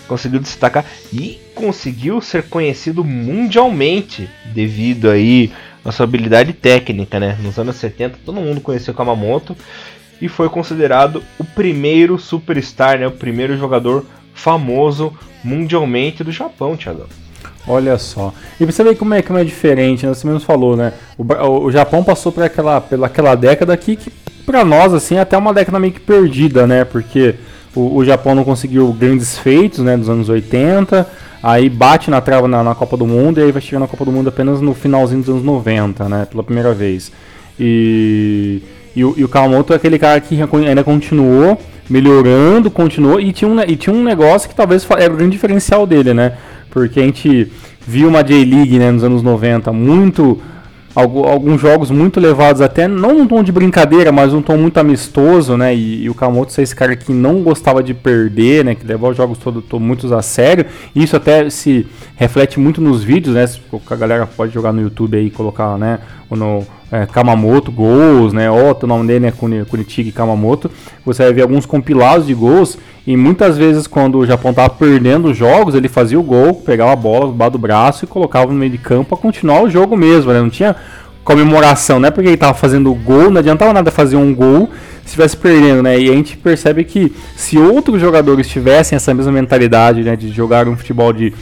Conseguiu 0.07 0.39
destacar 0.39 0.85
e 1.13 1.39
conseguiu 1.53 2.21
ser 2.21 2.43
conhecido 2.43 3.03
mundialmente 3.03 4.27
devido 4.45 5.09
aí 5.09 5.51
a 5.83 5.91
sua 5.91 6.05
habilidade 6.05 6.51
técnica, 6.53 7.19
né? 7.19 7.37
Nos 7.41 7.57
anos 7.59 7.75
70 7.75 8.19
todo 8.25 8.41
mundo 8.41 8.59
conheceu 8.59 8.93
o 8.93 8.97
Kamamoto 8.97 9.55
e 10.21 10.27
foi 10.27 10.49
considerado 10.49 11.23
o 11.39 11.43
primeiro 11.43 12.17
superstar, 12.17 12.99
né, 12.99 13.07
o 13.07 13.11
primeiro 13.11 13.57
jogador 13.57 14.05
famoso 14.33 15.13
mundialmente 15.43 16.23
do 16.23 16.31
Japão, 16.31 16.75
Thiago. 16.75 17.07
Olha 17.67 17.97
só. 17.97 18.33
E 18.59 18.65
você 18.65 18.83
ver 18.83 18.95
como 18.95 19.13
é 19.13 19.21
que 19.21 19.31
é 19.31 19.43
diferente, 19.43 20.05
né? 20.05 20.13
Você 20.13 20.25
mesmo 20.25 20.39
falou, 20.39 20.77
né? 20.77 20.93
O, 21.17 21.65
o 21.65 21.71
Japão 21.71 22.01
passou 22.01 22.31
por 22.31 22.41
aquela, 22.41 22.79
pela 22.79 23.07
aquela 23.07 23.35
década 23.35 23.73
aqui 23.73 23.97
que, 23.97 24.09
pra 24.45 24.63
nós, 24.63 24.93
assim, 24.93 25.15
é 25.15 25.19
até 25.19 25.37
uma 25.37 25.53
década 25.53 25.77
meio 25.77 25.91
que 25.91 25.99
perdida, 25.99 26.65
né? 26.65 26.85
Porque 26.85 27.35
o, 27.75 27.97
o 27.97 28.05
Japão 28.05 28.33
não 28.33 28.45
conseguiu 28.45 28.91
grandes 28.93 29.37
feitos, 29.37 29.79
né? 29.79 29.97
Dos 29.97 30.07
anos 30.09 30.29
80. 30.29 31.05
Aí 31.43 31.69
bate 31.69 32.09
na 32.09 32.21
trava 32.21 32.47
na, 32.47 32.63
na 32.63 32.73
Copa 32.73 32.95
do 32.95 33.05
Mundo 33.05 33.39
e 33.39 33.43
aí 33.43 33.51
vai 33.51 33.61
chegar 33.61 33.79
na 33.79 33.87
Copa 33.87 34.05
do 34.05 34.11
Mundo 34.13 34.29
apenas 34.29 34.61
no 34.61 34.73
finalzinho 34.73 35.19
dos 35.19 35.29
anos 35.29 35.43
90, 35.43 36.07
né? 36.07 36.25
Pela 36.25 36.43
primeira 36.43 36.73
vez. 36.73 37.11
E 37.59 38.61
e 38.97 39.05
o, 39.05 39.13
e 39.15 39.23
o 39.23 39.29
Kawamoto 39.29 39.73
é 39.73 39.75
aquele 39.75 39.99
cara 39.99 40.19
que 40.19 40.35
ainda 40.41 40.83
continuou 40.83 41.59
melhorando, 41.87 42.71
continuou 42.71 43.19
e 43.19 43.31
tinha 43.31 43.49
um, 43.49 43.61
e 43.61 43.75
tinha 43.75 43.95
um 43.95 44.03
negócio 44.03 44.49
que 44.49 44.55
talvez 44.55 44.85
era 44.97 45.13
o 45.13 45.15
grande 45.15 45.33
diferencial 45.33 45.85
dele, 45.85 46.15
né? 46.15 46.33
Porque 46.71 46.99
a 46.99 47.03
gente 47.03 47.51
viu 47.87 48.09
uma 48.09 48.23
J-League 48.23 48.79
né, 48.79 48.89
nos 48.89 49.03
anos 49.03 49.21
90 49.21 49.71
muito 49.71 50.41
alguns 50.95 51.61
jogos 51.61 51.91
muito 51.91 52.19
levados 52.19 52.59
até 52.59 52.87
não 52.87 53.19
num 53.19 53.27
tom 53.27 53.43
de 53.43 53.51
brincadeira, 53.51 54.11
mas 54.11 54.33
um 54.33 54.41
tom 54.41 54.57
muito 54.57 54.79
amistoso, 54.79 55.55
né? 55.55 55.75
E, 55.75 56.05
e 56.05 56.09
o 56.09 56.15
Kamoto 56.15 56.59
é 56.59 56.63
esse 56.63 56.75
cara 56.75 56.95
que 56.95 57.13
não 57.13 57.43
gostava 57.43 57.83
de 57.83 57.93
perder, 57.93 58.65
né? 58.65 58.73
Que 58.73 58.83
levava 58.83 59.11
os 59.11 59.17
jogos 59.17 59.37
todos 59.37 59.63
todo, 59.65 60.15
a 60.15 60.23
sério. 60.23 60.65
E 60.95 61.03
isso 61.03 61.15
até 61.15 61.51
se 61.51 61.85
reflete 62.15 62.59
muito 62.59 62.81
nos 62.81 63.03
vídeos, 63.03 63.35
né? 63.35 63.47
A 63.91 63.95
galera 63.95 64.25
pode 64.25 64.51
jogar 64.51 64.73
no 64.73 64.81
YouTube 64.81 65.15
aí 65.15 65.29
colocar, 65.29 65.77
né? 65.77 65.99
No, 66.31 66.65
é, 66.91 67.05
Kamamoto, 67.05 67.71
gols, 67.71 68.33
né? 68.33 68.49
Ó, 68.49 68.75
o 68.81 68.87
nome 68.87 69.07
dele 69.07 69.27
é 69.27 69.31
Kunitigi 69.31 70.11
Kamamoto. 70.11 70.71
Você 71.05 71.23
vai 71.23 71.33
ver 71.33 71.41
alguns 71.41 71.65
compilados 71.65 72.27
de 72.27 72.33
gols 72.33 72.77
e 73.05 73.15
muitas 73.17 73.57
vezes 73.57 73.87
quando 73.87 74.17
o 74.17 74.25
Japão 74.25 74.53
tava 74.53 74.69
perdendo 74.69 75.29
os 75.29 75.37
jogos, 75.37 75.75
ele 75.75 75.87
fazia 75.87 76.19
o 76.19 76.23
gol, 76.23 76.55
pegava 76.55 76.93
a 76.93 76.95
bola 76.95 77.31
debaixo 77.31 77.51
do 77.51 77.57
braço 77.57 78.05
e 78.05 78.07
colocava 78.07 78.51
no 78.51 78.57
meio 78.57 78.71
de 78.71 78.77
campo 78.77 79.09
para 79.09 79.17
continuar 79.17 79.63
o 79.63 79.69
jogo 79.69 79.95
mesmo, 79.95 80.31
né? 80.31 80.39
Não 80.39 80.49
tinha 80.49 80.75
comemoração, 81.23 81.99
não 81.99 82.07
é 82.07 82.11
porque 82.11 82.29
ele 82.29 82.37
tava 82.37 82.53
fazendo 82.53 82.93
gol, 82.93 83.29
não 83.29 83.39
adiantava 83.39 83.73
nada 83.73 83.91
fazer 83.91 84.15
um 84.15 84.33
gol 84.33 84.69
se 85.01 85.07
estivesse 85.07 85.35
perdendo, 85.35 85.83
né? 85.83 85.99
E 85.99 86.09
a 86.09 86.13
gente 86.13 86.37
percebe 86.37 86.85
que 86.85 87.13
se 87.35 87.57
outros 87.57 87.99
jogadores 87.99 88.47
tivessem 88.47 88.95
essa 88.95 89.13
mesma 89.13 89.31
mentalidade, 89.31 90.03
né, 90.03 90.15
de 90.15 90.29
jogar 90.29 90.67
um 90.69 90.77
futebol 90.77 91.11
de 91.11 91.33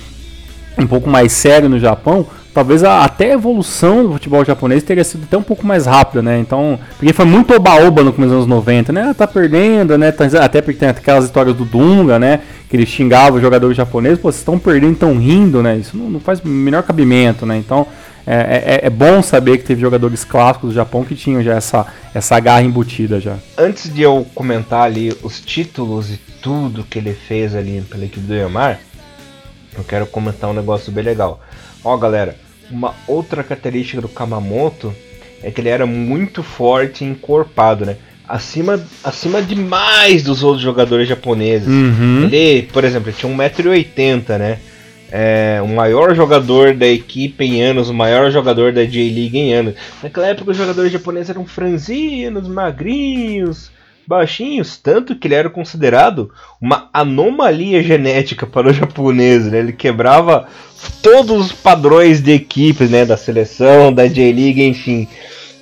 um 0.78 0.88
pouco 0.88 1.10
mais 1.10 1.32
sério 1.32 1.70
no 1.70 1.80
Japão, 1.80 2.26
talvez 2.56 2.86
a, 2.86 3.04
até 3.04 3.32
a 3.32 3.34
evolução 3.34 4.06
do 4.06 4.14
futebol 4.14 4.46
japonês 4.46 4.82
teria 4.82 5.04
sido 5.04 5.26
até 5.26 5.38
um 5.38 5.44
pouco 5.44 5.68
mais 5.68 5.86
rápida, 5.86 6.24
né? 6.24 6.40
Então, 6.40 6.80
porque 6.98 7.12
foi 7.12 7.26
muito 7.26 7.54
oba-oba 7.54 8.02
no 8.02 8.14
começo 8.14 8.34
dos 8.34 8.46
anos 8.46 8.48
90, 8.48 8.94
né? 8.94 9.14
Tá 9.14 9.28
perdendo, 9.28 9.98
né? 9.98 10.10
Tá, 10.14 10.26
até 10.42 10.62
porque 10.62 10.80
tem 10.80 10.88
aquelas 10.88 11.26
histórias 11.26 11.54
do 11.54 11.66
Dunga, 11.66 12.18
né? 12.18 12.40
Que 12.70 12.78
ele 12.78 12.86
xingava 12.86 13.36
os 13.36 13.42
jogadores 13.42 13.76
japoneses, 13.76 14.20
pô, 14.20 14.32
vocês 14.32 14.40
estão 14.40 14.58
perdendo, 14.58 14.94
estão 14.94 15.18
rindo, 15.18 15.62
né? 15.62 15.76
Isso 15.76 15.98
não, 15.98 16.10
não 16.10 16.20
faz 16.22 16.42
menor 16.42 16.82
cabimento, 16.84 17.46
né? 17.46 17.58
Então, 17.58 17.86
é, 18.26 18.80
é, 18.84 18.88
é, 18.88 18.90
bom 18.90 19.22
saber 19.22 19.58
que 19.58 19.66
teve 19.66 19.82
jogadores 19.82 20.24
clássicos 20.24 20.70
do 20.70 20.76
Japão 20.76 21.04
que 21.04 21.14
tinham 21.14 21.44
já 21.44 21.56
essa, 21.56 21.86
essa 22.14 22.40
garra 22.40 22.62
embutida 22.62 23.20
já. 23.20 23.36
Antes 23.58 23.94
de 23.94 24.02
eu 24.02 24.26
comentar 24.34 24.84
ali 24.84 25.14
os 25.22 25.42
títulos 25.42 26.10
e 26.10 26.18
tudo 26.42 26.86
que 26.86 27.00
ele 27.00 27.14
fez 27.14 27.54
ali 27.54 27.82
pela 27.82 28.06
equipe 28.06 28.26
do 28.26 28.34
Yamar, 28.34 28.80
eu 29.78 29.84
quero 29.84 30.06
comentar 30.06 30.50
um 30.50 30.54
negócio 30.54 30.90
bem 30.90 31.04
legal. 31.04 31.42
Ó, 31.84 31.96
galera, 31.98 32.45
uma 32.72 32.94
outra 33.08 33.44
característica 33.44 34.02
do 34.02 34.10
Kamamoto 34.10 34.94
é 35.44 35.52
que 35.52 35.62
ele 35.62 35.70
era 35.70 35.86
muito 35.86 36.42
forte 36.42 37.04
e 37.04 37.08
encorpado, 37.08 37.86
né? 37.86 37.98
Acima, 38.28 38.84
acima 39.04 39.42
demais 39.42 40.24
dos 40.24 40.44
outros 40.44 40.64
jogadores 40.64 41.08
japoneses. 41.08 41.68
Uhum. 41.68 42.24
Ele, 42.24 42.64
por 42.64 42.84
exemplo, 42.84 43.10
ele 43.10 43.18
tinha 43.18 43.32
1,80m, 43.32 44.38
né? 44.40 44.60
É, 45.12 45.62
o 45.64 45.68
maior 45.68 46.16
jogador 46.16 46.74
da 46.74 46.88
equipe 46.88 47.46
em 47.46 47.62
anos, 47.62 47.90
o 47.90 47.94
maior 47.94 48.32
jogador 48.32 48.74
da 48.74 48.84
J-League 48.84 49.38
em 49.38 49.54
anos. 49.54 49.76
Naquela 50.02 50.28
época 50.28 50.52
os 50.52 50.58
jogadores 50.58 50.92
japoneses 50.92 51.30
eram 51.30 51.46
franzinos, 51.46 52.48
magrinhos, 52.48 53.70
baixinhos, 54.08 54.78
tanto 54.78 55.16
que 55.16 55.28
ele 55.28 55.36
era 55.36 55.50
considerado 55.50 56.32
uma 56.62 56.90
anomalia 56.94 57.82
genética 57.82 58.46
para 58.46 58.70
o 58.70 58.74
japonês. 58.74 59.46
Né? 59.46 59.60
Ele 59.60 59.74
quebrava 59.74 60.48
todos 61.02 61.48
os 61.48 61.52
padrões 61.52 62.22
de 62.22 62.32
equipes, 62.32 62.90
né? 62.90 63.06
da 63.06 63.18
seleção, 63.18 63.94
da 63.94 64.08
J-League, 64.08 64.64
enfim. 64.64 65.08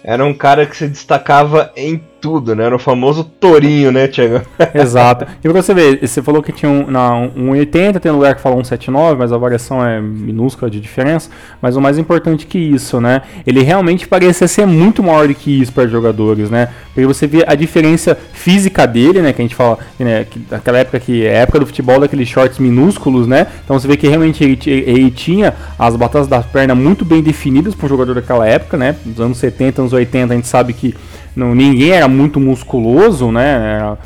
Era 0.04 0.26
um 0.26 0.34
cara 0.34 0.66
que 0.66 0.76
se 0.76 0.88
destacava 0.88 1.72
em 1.76 2.02
tudo, 2.24 2.56
né? 2.56 2.64
Era 2.64 2.76
o 2.78 2.80
famoso 2.80 3.26
tourinho, 3.26 3.92
né, 3.92 4.08
Thiago? 4.08 4.42
Exato. 4.74 5.28
E 5.44 5.50
pra 5.50 5.62
você 5.62 5.74
ver, 5.74 6.08
você 6.08 6.22
falou 6.22 6.42
que 6.42 6.54
tinha 6.54 6.72
um, 6.72 6.90
não, 6.90 7.30
um 7.36 7.50
80, 7.50 8.00
tem 8.00 8.10
lugar 8.14 8.34
que 8.34 8.42
fala 8.42 8.56
179, 8.56 9.20
mas 9.20 9.34
a 9.34 9.38
variação 9.38 9.86
é 9.86 10.00
minúscula 10.00 10.72
de 10.72 10.80
diferença. 10.80 11.30
Mas 11.62 11.76
o 11.76 11.82
mais 11.82 11.98
importante 11.98 12.48
que 12.48 12.58
isso, 12.58 13.02
né? 13.02 13.24
Ele 13.46 13.62
realmente 13.62 14.08
parecia 14.08 14.48
ser 14.48 14.66
muito 14.66 15.04
maior 15.04 15.28
do 15.28 15.36
que 15.36 15.62
isso 15.62 15.74
para 15.74 15.86
jogadores, 15.86 16.50
né? 16.50 16.70
Porque 16.94 17.06
você 17.06 17.28
vê 17.28 17.44
a 17.46 17.56
diferença 17.56 18.18
física 18.32 18.88
dele, 18.88 19.22
né? 19.22 19.34
Que 19.34 19.42
a 19.42 19.44
gente 19.44 19.56
fala, 19.56 19.78
né? 20.00 20.24
Que, 20.24 20.42
naquela 20.50 20.78
época 20.78 21.02
que 21.02 21.26
é 21.26 21.40
a 21.40 21.42
época 21.42 21.60
do 21.60 21.66
futebol, 21.66 22.00
daqueles 22.00 22.30
shorts 22.30 22.58
minúsculos, 22.58 23.28
né? 23.28 23.48
Então 23.66 23.78
você 23.78 23.86
vê 23.86 23.98
que 23.98 24.08
realmente 24.08 24.42
ele, 24.42 24.58
ele 24.66 25.12
tinha 25.12 25.54
as 25.78 25.98
batatas 25.98 26.30
da 26.30 26.42
perna 26.42 26.74
muito 26.74 27.04
bem 27.04 27.22
definidas 27.22 27.76
para 27.76 27.86
um 27.86 27.90
jogador 27.90 28.16
daquela 28.16 28.48
época, 28.48 28.78
né? 28.78 28.96
Nos 29.06 29.20
anos 29.20 29.38
70, 29.40 29.82
anos 29.82 29.92
80, 29.92 30.34
a 30.34 30.36
gente 30.38 30.48
sabe 30.48 30.72
que 30.72 30.96
não, 31.36 31.56
ninguém 31.56 31.92
era 31.92 32.08
muito 32.14 32.40
musculoso, 32.40 33.32
né? 33.32 33.76
Era 33.76 33.98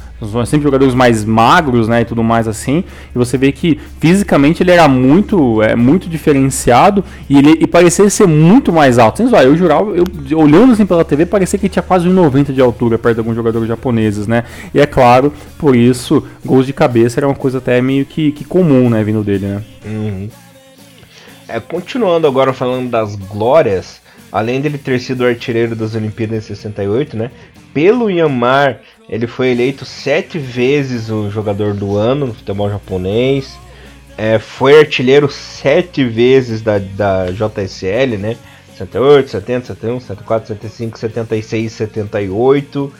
sempre 0.45 0.63
jogadores 0.63 0.95
mais 0.95 1.23
magros, 1.23 1.87
né, 1.87 2.01
e 2.01 2.05
tudo 2.05 2.23
mais 2.23 2.47
assim. 2.47 2.83
E 3.13 3.17
você 3.17 3.37
vê 3.37 3.51
que 3.51 3.79
fisicamente 3.99 4.63
ele 4.63 4.71
era 4.71 4.87
muito, 4.87 5.61
é, 5.61 5.75
muito 5.75 6.09
diferenciado 6.09 7.03
e 7.29 7.37
ele 7.37 7.57
e 7.59 7.67
parecia 7.67 8.09
ser 8.09 8.27
muito 8.27 8.71
mais 8.73 8.97
alto. 8.97 9.17
Sem 9.17 9.27
eu 9.27 9.55
jurava, 9.55 9.93
eu 9.95 10.39
olhando 10.39 10.73
assim 10.73 10.85
pela 10.85 11.05
TV, 11.05 11.25
parecia 11.25 11.59
que 11.59 11.65
ele 11.65 11.73
tinha 11.73 11.83
quase 11.83 12.07
1,90 12.07 12.53
de 12.53 12.61
altura 12.61 12.97
perto 12.97 13.15
de 13.15 13.19
alguns 13.19 13.35
jogadores 13.35 13.67
japoneses, 13.67 14.25
né? 14.25 14.43
E 14.73 14.79
é 14.79 14.85
claro, 14.85 15.31
por 15.57 15.75
isso, 15.75 16.25
gols 16.43 16.65
de 16.65 16.73
cabeça 16.73 17.19
era 17.19 17.27
uma 17.27 17.35
coisa 17.35 17.59
até 17.59 17.81
meio 17.81 18.05
que, 18.05 18.31
que 18.31 18.43
comum, 18.43 18.89
né, 18.89 19.03
vindo 19.03 19.23
dele, 19.23 19.45
né? 19.45 19.61
Uhum. 19.85 20.29
É, 21.47 21.59
continuando 21.59 22.27
agora 22.27 22.51
falando 22.51 22.89
das 22.89 23.15
glórias, 23.15 24.01
além 24.31 24.59
dele 24.59 24.77
ter 24.77 24.99
sido 24.99 25.25
artilheiro 25.25 25.75
das 25.75 25.95
Olimpíadas 25.95 26.43
em 26.43 26.47
68, 26.47 27.15
né? 27.15 27.31
Pelo 27.73 28.09
Yanmar, 28.09 28.81
ele 29.09 29.27
foi 29.27 29.49
eleito 29.49 29.85
sete 29.85 30.37
vezes 30.37 31.09
o 31.09 31.29
jogador 31.29 31.73
do 31.73 31.95
ano 31.97 32.27
no 32.27 32.33
futebol 32.33 32.69
japonês. 32.69 33.57
É, 34.17 34.39
foi 34.39 34.79
artilheiro 34.79 35.29
sete 35.29 36.03
vezes 36.03 36.61
da, 36.61 36.79
da 36.79 37.27
JSL, 37.31 38.17
né? 38.17 38.35
78, 38.77 39.29
70, 39.29 39.65
71, 39.67 39.99
74, 39.99 40.47
75, 40.47 40.99
76, 40.99 41.71
78. 41.71 42.93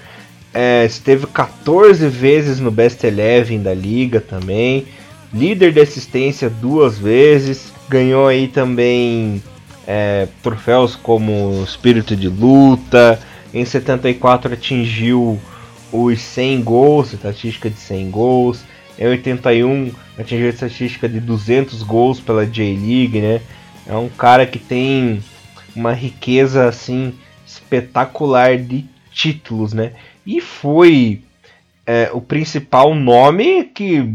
É, 0.53 0.85
esteve 0.85 1.27
14 1.27 2.07
vezes 2.07 2.59
no 2.59 2.71
Best 2.71 3.03
Eleven 3.03 3.61
da 3.61 3.73
liga 3.73 4.19
também. 4.19 4.85
Líder 5.33 5.71
de 5.71 5.79
assistência 5.79 6.49
duas 6.49 6.97
vezes. 6.97 7.71
Ganhou 7.89 8.27
aí 8.27 8.47
também 8.47 9.41
é, 9.85 10.27
troféus 10.41 10.95
como 10.95 11.63
Espírito 11.63 12.15
de 12.15 12.27
Luta. 12.27 13.19
Em 13.53 13.63
74 13.63 14.53
atingiu 14.53 15.39
os 15.91 16.19
100 16.19 16.63
gols, 16.63 17.13
estatística 17.13 17.69
de 17.69 17.79
100 17.79 18.11
gols. 18.11 18.63
Em 18.99 19.07
81 19.07 19.91
atingiu 20.17 20.47
a 20.47 20.49
estatística 20.49 21.07
de 21.07 21.19
200 21.19 21.83
gols 21.83 22.19
pela 22.19 22.45
J-League, 22.45 23.21
né? 23.21 23.41
É 23.85 23.95
um 23.95 24.09
cara 24.09 24.45
que 24.45 24.59
tem 24.59 25.23
uma 25.75 25.93
riqueza 25.93 26.67
assim 26.67 27.13
espetacular 27.45 28.57
de 28.57 28.85
títulos, 29.11 29.73
né? 29.73 29.93
E 30.25 30.41
foi 30.41 31.21
é, 31.85 32.09
o 32.11 32.19
principal 32.19 32.93
nome 32.93 33.63
que 33.63 34.13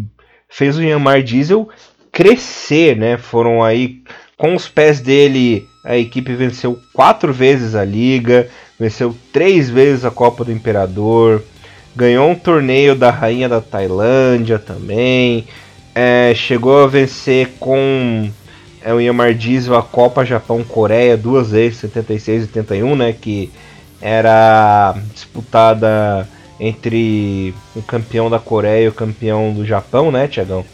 fez 0.49 0.77
o 0.77 0.83
Yanmar 0.83 1.23
Diesel 1.23 1.69
crescer, 2.11 2.97
né? 2.97 3.17
Foram 3.17 3.63
aí 3.63 4.03
com 4.37 4.55
os 4.55 4.69
pés 4.69 5.01
dele, 5.01 5.67
a 5.85 5.97
equipe 5.97 6.35
venceu 6.35 6.79
quatro 6.93 7.33
vezes 7.33 7.75
a 7.75 7.85
liga, 7.85 8.51
venceu 8.83 9.15
três 9.33 9.71
vezes 9.71 10.05
a 10.05 10.11
Copa 10.11 10.45
do 10.45 10.51
Imperador, 10.51 11.41
ganhou 11.95 12.29
um 12.29 12.35
torneio 12.35 12.97
da 12.97 13.11
Rainha 13.11 13.49
da 13.49 13.61
Tailândia 13.61 14.59
também, 14.59 15.47
é, 15.95 16.33
chegou 16.35 16.83
a 16.83 16.89
vencer 16.89 17.51
com 17.61 18.29
é, 18.83 18.93
o 18.93 19.01
Yamar 19.01 19.35
Diesel 19.35 19.77
a 19.77 19.83
Copa 19.83 20.25
Japão-Coreia 20.25 21.17
duas 21.17 21.53
vezes, 21.53 21.79
76 21.79 22.43
e 22.43 22.47
81, 22.47 22.97
né, 22.97 23.13
que 23.13 23.53
era 24.01 24.97
disputada 25.15 26.29
entre 26.59 27.55
o 27.77 27.83
campeão 27.83 28.29
da 28.29 28.41
Coreia 28.41 28.87
e 28.87 28.89
o 28.89 28.93
campeão 28.93 29.53
do 29.53 29.65
Japão, 29.65 30.11
né, 30.11 30.27
Tiagão? 30.27 30.65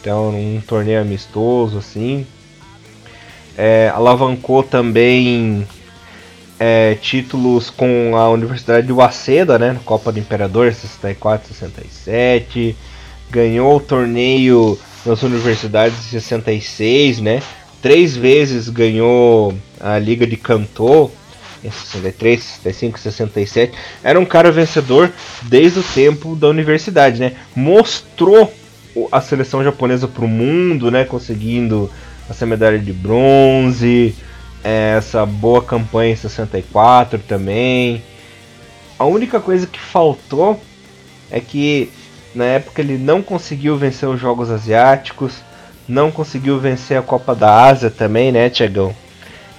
Então, 0.00 0.30
um 0.30 0.62
torneio 0.66 1.02
amistoso 1.02 1.76
assim 1.76 2.26
é, 3.56 3.90
alavancou 3.94 4.62
também 4.62 5.66
é, 6.58 6.94
títulos 6.94 7.70
com 7.70 8.16
a 8.16 8.28
Universidade 8.30 8.86
de 8.86 8.92
Waseda, 8.92 9.58
né, 9.58 9.78
Copa 9.84 10.12
do 10.12 10.18
Imperador 10.18 10.72
64 10.72 11.48
67, 11.48 12.76
ganhou 13.30 13.76
o 13.76 13.80
torneio 13.80 14.78
nas 15.04 15.22
universidades 15.22 16.04
de 16.04 16.10
66, 16.10 17.20
né, 17.20 17.42
três 17.82 18.16
vezes 18.16 18.68
ganhou 18.68 19.54
a 19.78 19.98
Liga 19.98 20.26
de 20.26 20.36
Cantô 20.36 21.10
em 21.62 21.70
63, 21.70 22.42
65, 22.42 22.98
67. 22.98 23.72
Era 24.02 24.20
um 24.20 24.24
cara 24.24 24.52
vencedor 24.52 25.10
desde 25.42 25.80
o 25.80 25.82
tempo 25.82 26.36
da 26.36 26.48
universidade, 26.48 27.18
né? 27.18 27.32
Mostrou 27.56 28.52
a 29.10 29.20
seleção 29.20 29.64
japonesa 29.64 30.06
para 30.06 30.24
o 30.24 30.28
mundo, 30.28 30.90
né? 30.90 31.04
Conseguindo 31.04 31.90
essa 32.28 32.46
medalha 32.46 32.78
de 32.78 32.92
bronze, 32.92 34.14
essa 34.64 35.26
boa 35.26 35.62
campanha 35.62 36.14
em 36.14 36.16
64 36.16 37.18
também. 37.20 38.02
A 38.98 39.04
única 39.04 39.38
coisa 39.38 39.66
que 39.66 39.78
faltou 39.78 40.58
é 41.30 41.38
que 41.38 41.90
na 42.34 42.44
época 42.44 42.80
ele 42.80 42.96
não 42.96 43.22
conseguiu 43.22 43.76
vencer 43.76 44.08
os 44.08 44.18
Jogos 44.18 44.50
Asiáticos, 44.50 45.34
não 45.86 46.10
conseguiu 46.10 46.58
vencer 46.58 46.98
a 46.98 47.02
Copa 47.02 47.34
da 47.34 47.64
Ásia 47.66 47.90
também, 47.90 48.32
né, 48.32 48.48
Tiagão? 48.48 48.94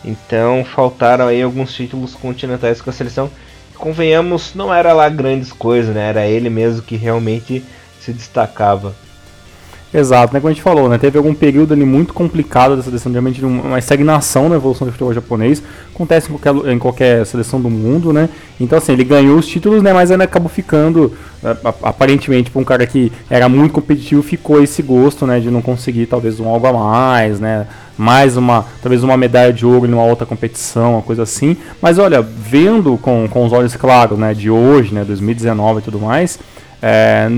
Então 0.04 0.66
faltaram 0.66 1.28
aí 1.28 1.42
alguns 1.42 1.74
títulos 1.74 2.16
continentais 2.16 2.82
com 2.82 2.90
a 2.90 2.94
seleção. 2.94 3.30
Convenhamos, 3.76 4.56
não 4.56 4.74
era 4.74 4.94
lá 4.94 5.08
grandes 5.10 5.52
coisas, 5.52 5.94
né? 5.94 6.10
Era 6.10 6.26
ele 6.26 6.50
mesmo 6.50 6.82
que 6.82 6.96
realmente 6.96 7.64
se 8.00 8.12
destacava. 8.12 8.96
Exato, 9.96 10.34
né? 10.34 10.42
Como 10.42 10.50
a 10.50 10.54
gente 10.54 10.62
falou, 10.62 10.90
né? 10.90 10.98
Teve 10.98 11.18
algum 11.18 11.34
período 11.34 11.74
ali 11.74 11.86
muito 11.86 12.14
complicado 12.14 12.76
dessa 12.76 12.90
seleção, 12.90 13.14
realmente 13.14 13.44
uma 13.46 13.80
estagnação 13.80 14.50
na 14.50 14.58
evolução 14.58 14.86
do 14.86 14.92
futebol 14.92 15.14
japonês. 15.14 15.64
Acontece 15.94 16.30
em 16.30 16.38
qualquer, 16.38 16.74
em 16.74 16.78
qualquer 16.78 17.26
seleção 17.26 17.62
do 17.62 17.70
mundo, 17.70 18.12
né? 18.12 18.28
Então, 18.60 18.78
assim, 18.78 18.92
ele 18.92 19.06
ganhou 19.06 19.38
os 19.38 19.48
títulos, 19.48 19.82
né? 19.82 19.94
Mas 19.94 20.12
ainda 20.12 20.26
acabou 20.26 20.50
ficando, 20.50 21.14
é, 21.42 21.56
aparentemente, 21.82 22.52
para 22.52 22.62
um 22.62 22.66
cara 22.66 22.86
que 22.86 23.10
era 23.30 23.48
muito 23.48 23.72
competitivo, 23.72 24.22
ficou 24.22 24.62
esse 24.62 24.82
gosto, 24.82 25.26
né? 25.26 25.40
De 25.40 25.50
não 25.50 25.62
conseguir, 25.62 26.08
talvez, 26.08 26.42
um 26.42 26.50
algo 26.50 26.68
a 26.68 26.74
mais, 26.74 27.40
né? 27.40 27.66
Mais 27.98 28.36
uma, 28.36 28.66
talvez 28.82 29.02
uma 29.02 29.16
medalha 29.16 29.54
de 29.54 29.66
ouro 29.66 29.90
em 29.90 29.94
uma 29.94 30.04
outra 30.04 30.26
competição, 30.26 30.96
uma 30.96 31.02
coisa 31.04 31.24
assim. 31.24 31.56
Mas, 31.82 31.98
olha, 31.98 32.22
vendo 32.22 32.98
com, 32.98 33.30
com 33.30 33.46
os 33.46 33.54
olhos 33.54 33.78
claros, 33.78 34.20
né? 34.20 34.34
De 34.34 34.50
hoje, 34.50 34.94
né? 34.94 35.06
2019 35.06 35.80
e 35.80 35.84
tudo 35.84 36.02
mais, 36.02 36.38
é 36.82 37.30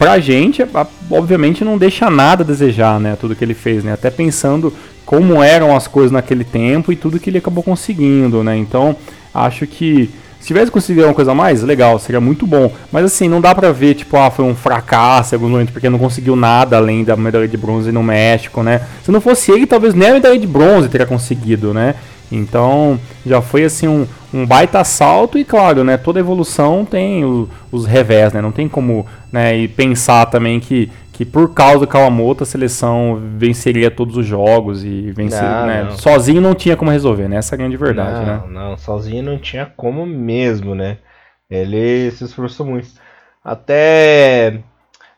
pra 0.00 0.18
gente, 0.18 0.66
obviamente, 1.10 1.62
não 1.62 1.76
deixa 1.76 2.08
nada 2.08 2.42
a 2.42 2.46
desejar, 2.46 2.98
né? 2.98 3.18
Tudo 3.20 3.36
que 3.36 3.44
ele 3.44 3.52
fez, 3.52 3.84
né? 3.84 3.92
Até 3.92 4.08
pensando 4.08 4.72
como 5.04 5.42
eram 5.42 5.76
as 5.76 5.86
coisas 5.86 6.10
naquele 6.10 6.42
tempo 6.42 6.90
e 6.90 6.96
tudo 6.96 7.20
que 7.20 7.28
ele 7.28 7.36
acabou 7.36 7.62
conseguindo, 7.62 8.42
né? 8.42 8.56
Então, 8.56 8.96
acho 9.34 9.66
que 9.66 10.08
se 10.40 10.46
tivesse 10.46 10.70
conseguido 10.70 11.06
uma 11.06 11.12
coisa 11.12 11.32
a 11.32 11.34
mais, 11.34 11.62
legal, 11.62 11.98
seria 11.98 12.18
muito 12.18 12.46
bom. 12.46 12.72
Mas 12.90 13.04
assim, 13.04 13.28
não 13.28 13.42
dá 13.42 13.54
pra 13.54 13.72
ver, 13.72 13.92
tipo, 13.92 14.16
ah, 14.16 14.30
foi 14.30 14.46
um 14.46 14.54
fracasso 14.54 15.34
algum 15.34 15.50
momento, 15.50 15.70
porque 15.70 15.90
não 15.90 15.98
conseguiu 15.98 16.34
nada 16.34 16.78
além 16.78 17.04
da 17.04 17.14
medalha 17.14 17.46
de 17.46 17.58
bronze 17.58 17.92
no 17.92 18.02
México, 18.02 18.62
né? 18.62 18.80
Se 19.04 19.12
não 19.12 19.20
fosse 19.20 19.52
ele, 19.52 19.66
talvez 19.66 19.92
nem 19.92 20.08
a 20.08 20.14
medalha 20.14 20.38
de 20.38 20.46
bronze 20.46 20.88
teria 20.88 21.06
conseguido, 21.06 21.74
né? 21.74 21.94
Então, 22.30 22.98
já 23.26 23.42
foi 23.42 23.64
assim 23.64 23.88
um, 23.88 24.06
um 24.32 24.46
baita 24.46 24.84
salto 24.84 25.36
e 25.36 25.44
claro, 25.44 25.82
né, 25.82 25.96
toda 25.96 26.20
evolução 26.20 26.84
tem 26.84 27.24
o, 27.24 27.48
os 27.72 27.86
revés, 27.86 28.32
né? 28.32 28.40
Não 28.40 28.52
tem 28.52 28.68
como, 28.68 29.06
né, 29.32 29.56
e 29.56 29.68
pensar 29.68 30.26
também 30.26 30.60
que 30.60 30.90
que 31.20 31.24
por 31.26 31.52
causa 31.52 31.80
do 31.80 31.86
Kawamoto 31.86 32.44
a 32.44 32.46
seleção 32.46 33.20
venceria 33.36 33.90
todos 33.90 34.16
os 34.16 34.24
jogos 34.24 34.82
e 34.82 35.12
vencer, 35.12 35.42
não, 35.42 35.66
né? 35.66 35.82
Não. 35.82 35.98
Sozinho 35.98 36.40
não 36.40 36.54
tinha 36.54 36.78
como 36.78 36.90
resolver, 36.90 37.28
né? 37.28 37.36
Essa 37.36 37.54
é 37.54 37.56
a 37.56 37.58
grande 37.58 37.76
verdade, 37.76 38.24
não, 38.24 38.24
né? 38.24 38.42
Não, 38.48 38.78
sozinho 38.78 39.22
não 39.22 39.36
tinha 39.38 39.66
como 39.66 40.06
mesmo, 40.06 40.74
né? 40.74 40.96
Ele 41.50 42.10
se 42.12 42.24
esforçou 42.24 42.64
muito. 42.64 42.88
Até 43.44 44.62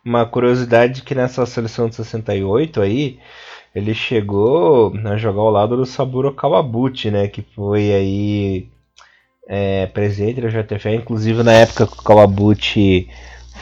uma 0.04 0.26
curiosidade 0.26 1.02
que 1.02 1.14
nessa 1.14 1.46
seleção 1.46 1.88
de 1.88 1.94
68 1.94 2.80
aí, 2.80 3.20
ele 3.74 3.94
chegou 3.94 4.92
a 5.04 5.16
jogar 5.16 5.40
ao 5.40 5.50
lado 5.50 5.76
do 5.76 5.86
Saburo 5.86 6.32
Kawabuchi, 6.32 7.10
né? 7.10 7.28
Que 7.28 7.42
foi 7.54 7.92
aí 7.92 8.68
é, 9.48 9.86
presidente 9.86 10.40
da 10.40 10.48
JTF, 10.48 10.88
inclusive 10.90 11.42
na 11.42 11.52
época 11.52 11.86
que 11.86 11.94
o 11.94 12.02
Kawabuchi 12.02 13.08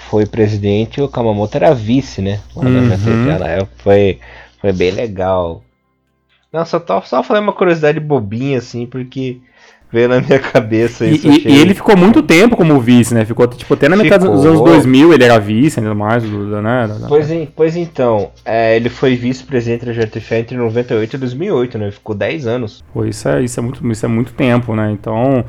foi 0.09 0.27
presidente, 0.27 1.01
o 1.01 1.09
Kamamoto 1.09 1.57
era 1.57 1.75
vice, 1.75 2.21
né? 2.21 2.41
Uhum. 2.57 3.67
Foi, 3.79 4.19
foi 4.61 4.73
bem 4.73 4.91
legal. 4.91 5.63
Não, 6.53 6.65
só, 6.65 6.83
só 7.03 7.23
falei 7.23 7.43
uma 7.43 7.53
curiosidade 7.53 8.01
bobinha, 8.01 8.59
assim, 8.59 8.87
porque 8.87 9.41
veio 9.93 10.09
na 10.09 10.21
minha 10.21 10.39
cabeça 10.39 11.05
isso. 11.05 11.29
E, 11.29 11.49
e, 11.49 11.59
ele 11.59 11.75
ficou 11.75 11.97
muito 11.97 12.23
tempo 12.23 12.57
como 12.57 12.81
vice, 12.81 13.13
né? 13.15 13.25
Ficou, 13.25 13.47
tipo, 13.47 13.75
até 13.75 13.89
na 13.89 13.97
ficou. 13.97 14.05
metade 14.05 14.25
dos 14.25 14.47
anos 14.47 14.61
2000 14.63 15.13
ele 15.13 15.25
era 15.25 15.39
vice, 15.39 15.81
ainda 15.81 15.95
mais, 15.95 16.23
né? 16.23 17.07
Pois, 17.09 17.29
pois 17.57 17.77
então, 17.77 18.31
é, 18.45 18.77
ele 18.77 18.89
foi 18.89 19.17
vice-presidente 19.17 19.87
da 19.87 19.93
JTF 19.93 20.35
entre 20.35 20.57
98 20.57 21.15
e 21.15 21.19
2008, 21.19 21.79
né? 21.79 21.91
Ficou 21.91 22.15
10 22.15 22.47
anos. 22.47 22.85
Pô, 22.93 23.05
isso 23.05 23.29
é, 23.29 23.43
isso 23.43 23.59
é, 23.59 23.63
muito, 23.63 23.91
isso 23.91 24.07
é 24.07 24.09
muito 24.09 24.33
tempo, 24.33 24.75
né? 24.75 24.91
Então, 24.93 25.45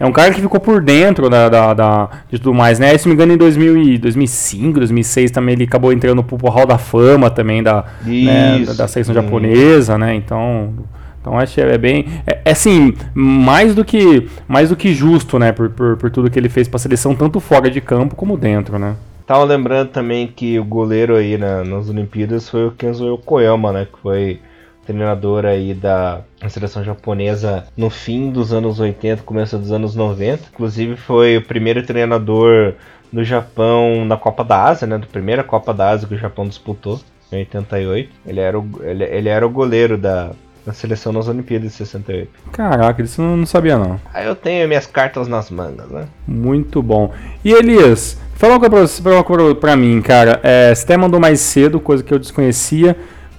é 0.00 0.06
um 0.06 0.12
cara 0.12 0.32
que 0.32 0.40
ficou 0.40 0.60
por 0.60 0.82
dentro 0.82 1.28
da, 1.28 1.48
da, 1.48 1.74
da, 1.74 2.08
de 2.30 2.38
tudo 2.38 2.54
mais, 2.54 2.78
né? 2.78 2.96
Se 2.96 3.06
não 3.06 3.10
me 3.10 3.14
engano, 3.14 3.34
em 3.34 3.36
2000 3.36 3.98
2005, 3.98 4.78
2006 4.78 5.30
também 5.30 5.54
ele 5.54 5.64
acabou 5.64 5.92
entrando 5.92 6.22
pro 6.22 6.48
Hall 6.48 6.66
da 6.66 6.78
Fama 6.78 7.30
também 7.30 7.62
da, 7.62 7.84
né, 8.04 8.64
da, 8.64 8.72
da, 8.72 8.88
seleção 8.88 9.14
japonesa, 9.14 9.98
né? 9.98 10.14
Então, 10.14 10.72
então 11.20 11.38
acho 11.38 11.54
que 11.54 11.60
é 11.60 11.78
bem, 11.78 12.06
é, 12.26 12.40
é 12.44 12.50
assim, 12.52 12.94
mais 13.14 13.74
do 13.74 13.84
que 13.84 14.28
mais 14.46 14.70
do 14.70 14.76
que 14.76 14.94
justo, 14.94 15.38
né? 15.38 15.52
Por, 15.52 15.70
por, 15.70 15.96
por 15.96 16.10
tudo 16.10 16.30
que 16.30 16.38
ele 16.38 16.48
fez 16.48 16.68
para 16.68 16.76
a 16.76 16.80
seleção 16.80 17.14
tanto 17.14 17.40
fora 17.40 17.70
de 17.70 17.80
campo 17.80 18.14
como 18.14 18.36
dentro, 18.36 18.78
né? 18.78 18.96
Tava 19.26 19.44
lembrando 19.44 19.90
também 19.90 20.26
que 20.26 20.58
o 20.58 20.64
goleiro 20.64 21.14
aí 21.14 21.36
na, 21.36 21.62
nas 21.62 21.90
Olimpíadas 21.90 22.48
foi 22.48 22.66
o 22.66 22.70
Kenzo 22.70 23.06
Yokoyama, 23.06 23.72
né? 23.72 23.86
Que 23.92 24.00
foi 24.00 24.40
treinador 24.86 25.44
aí 25.44 25.74
da 25.74 26.22
seleção 26.48 26.82
japonesa 26.82 27.66
no 27.76 27.90
fim 27.90 28.30
dos 28.30 28.54
anos 28.54 28.80
80, 28.80 29.22
começo 29.22 29.58
dos 29.58 29.70
anos 29.70 29.94
90. 29.94 30.44
Inclusive 30.54 30.96
foi 30.96 31.36
o 31.36 31.42
primeiro 31.42 31.84
treinador 31.84 32.72
do 33.12 33.22
Japão 33.22 34.06
na 34.06 34.16
Copa 34.16 34.42
da 34.42 34.64
Ásia, 34.64 34.86
né? 34.86 34.96
Da 34.96 35.06
primeira 35.06 35.44
Copa 35.44 35.74
da 35.74 35.90
Ásia 35.90 36.08
que 36.08 36.14
o 36.14 36.18
Japão 36.18 36.48
disputou 36.48 36.98
em 37.30 37.40
88. 37.40 38.10
Ele 38.26 38.40
era 38.40 38.58
o, 38.58 38.66
ele, 38.82 39.04
ele 39.04 39.28
era 39.28 39.46
o 39.46 39.50
goleiro 39.50 39.98
da, 39.98 40.30
da 40.68 40.74
seleção 40.74 41.14
nas 41.14 41.26
Olimpíadas 41.28 41.70
de 41.70 41.76
68. 41.78 42.30
Caraca, 42.52 43.02
isso 43.02 43.22
eu 43.22 43.36
não 43.36 43.46
sabia 43.46 43.78
não. 43.78 43.98
Aí 44.12 44.26
eu 44.26 44.36
tenho 44.36 44.68
minhas 44.68 44.86
cartas 44.86 45.26
nas 45.26 45.50
mangas, 45.50 45.88
né? 45.88 46.04
Muito 46.26 46.82
bom. 46.82 47.10
E 47.42 47.52
Elias, 47.52 48.18
fala 48.34 48.54
uma 48.54 48.68
coisa 48.68 49.02
pra, 49.02 49.24
pra, 49.24 49.54
pra 49.54 49.76
mim, 49.76 50.02
cara. 50.02 50.38
É, 50.42 50.74
você 50.74 50.84
até 50.84 50.96
mandou 50.98 51.18
mais 51.18 51.40
cedo, 51.40 51.80
coisa 51.80 52.04
que 52.04 52.12
eu 52.12 52.18
desconhecia. 52.18 52.94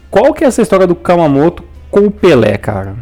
Qual 0.09 0.33
que 0.33 0.43
é 0.43 0.47
essa 0.47 0.63
história 0.63 0.87
do 0.87 0.95
Kamamoto 0.95 1.63
com 1.91 1.99
o 1.99 2.11
Pelé, 2.11 2.57
cara? 2.57 2.95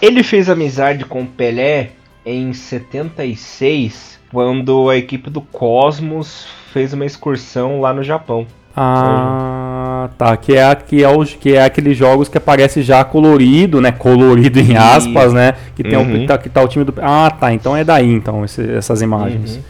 Ele 0.00 0.22
fez 0.22 0.48
amizade 0.48 1.04
com 1.04 1.22
o 1.22 1.26
Pelé 1.26 1.90
em 2.24 2.52
76, 2.52 4.20
quando 4.30 4.88
a 4.88 4.96
equipe 4.96 5.28
do 5.28 5.40
Cosmos 5.40 6.46
fez 6.72 6.92
uma 6.92 7.04
excursão 7.04 7.80
lá 7.80 7.92
no 7.92 8.04
Japão. 8.04 8.46
Ah, 8.76 9.69
tá. 10.08 10.36
Que 10.36 10.56
é, 10.56 10.74
que, 10.74 11.02
é 11.02 11.08
os, 11.08 11.34
que 11.34 11.54
é 11.54 11.64
aqueles 11.64 11.96
jogos 11.96 12.28
que 12.28 12.38
aparece 12.38 12.82
já 12.82 13.04
colorido, 13.04 13.80
né? 13.80 13.92
Colorido 13.92 14.60
em 14.60 14.76
aspas, 14.76 15.32
né? 15.32 15.54
Que 15.74 15.82
tem 15.82 15.96
uhum. 15.96 16.02
um, 16.02 16.20
que, 16.20 16.26
tá, 16.26 16.38
que 16.38 16.48
tá 16.48 16.62
o 16.62 16.68
time 16.68 16.84
do. 16.84 16.94
Ah, 17.00 17.30
tá. 17.30 17.52
Então 17.52 17.76
é 17.76 17.84
daí, 17.84 18.12
então, 18.12 18.44
esse, 18.44 18.68
essas 18.72 19.02
imagens. 19.02 19.56
Uhum. 19.56 19.62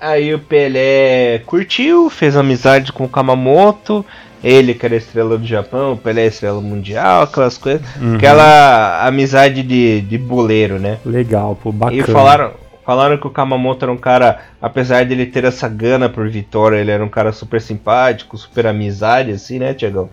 Aí 0.00 0.34
o 0.34 0.38
Pelé 0.38 1.42
curtiu, 1.46 2.10
fez 2.10 2.36
amizade 2.36 2.92
com 2.92 3.04
o 3.04 3.08
Kamamoto 3.08 4.04
ele 4.42 4.74
que 4.74 4.84
era 4.84 4.96
estrela 4.96 5.38
do 5.38 5.46
Japão, 5.46 5.96
Pelé 5.96 6.26
estrela 6.26 6.60
mundial, 6.60 7.22
aquelas 7.22 7.56
coisas. 7.56 7.82
Uhum. 8.00 8.16
Aquela 8.16 9.06
amizade 9.06 9.62
de, 9.62 10.00
de 10.00 10.18
boleiro, 10.18 10.78
né? 10.78 10.98
Legal, 11.06 11.56
pô, 11.62 11.70
bacana. 11.70 12.00
E 12.00 12.02
falaram, 12.02 12.50
falaram 12.84 13.16
que 13.16 13.26
o 13.26 13.30
Kamamoto 13.30 13.84
era 13.84 13.92
um 13.92 13.96
cara, 13.96 14.40
apesar 14.60 15.04
de 15.04 15.12
ele 15.12 15.26
ter 15.26 15.44
essa 15.44 15.68
gana 15.68 16.08
por 16.08 16.28
vitória, 16.28 16.76
ele 16.76 16.90
era 16.90 17.04
um 17.04 17.08
cara 17.08 17.32
super 17.32 17.60
simpático, 17.60 18.36
super 18.36 18.66
amizade, 18.66 19.30
assim, 19.30 19.58
né, 19.58 19.74
Tiagão? 19.74 20.10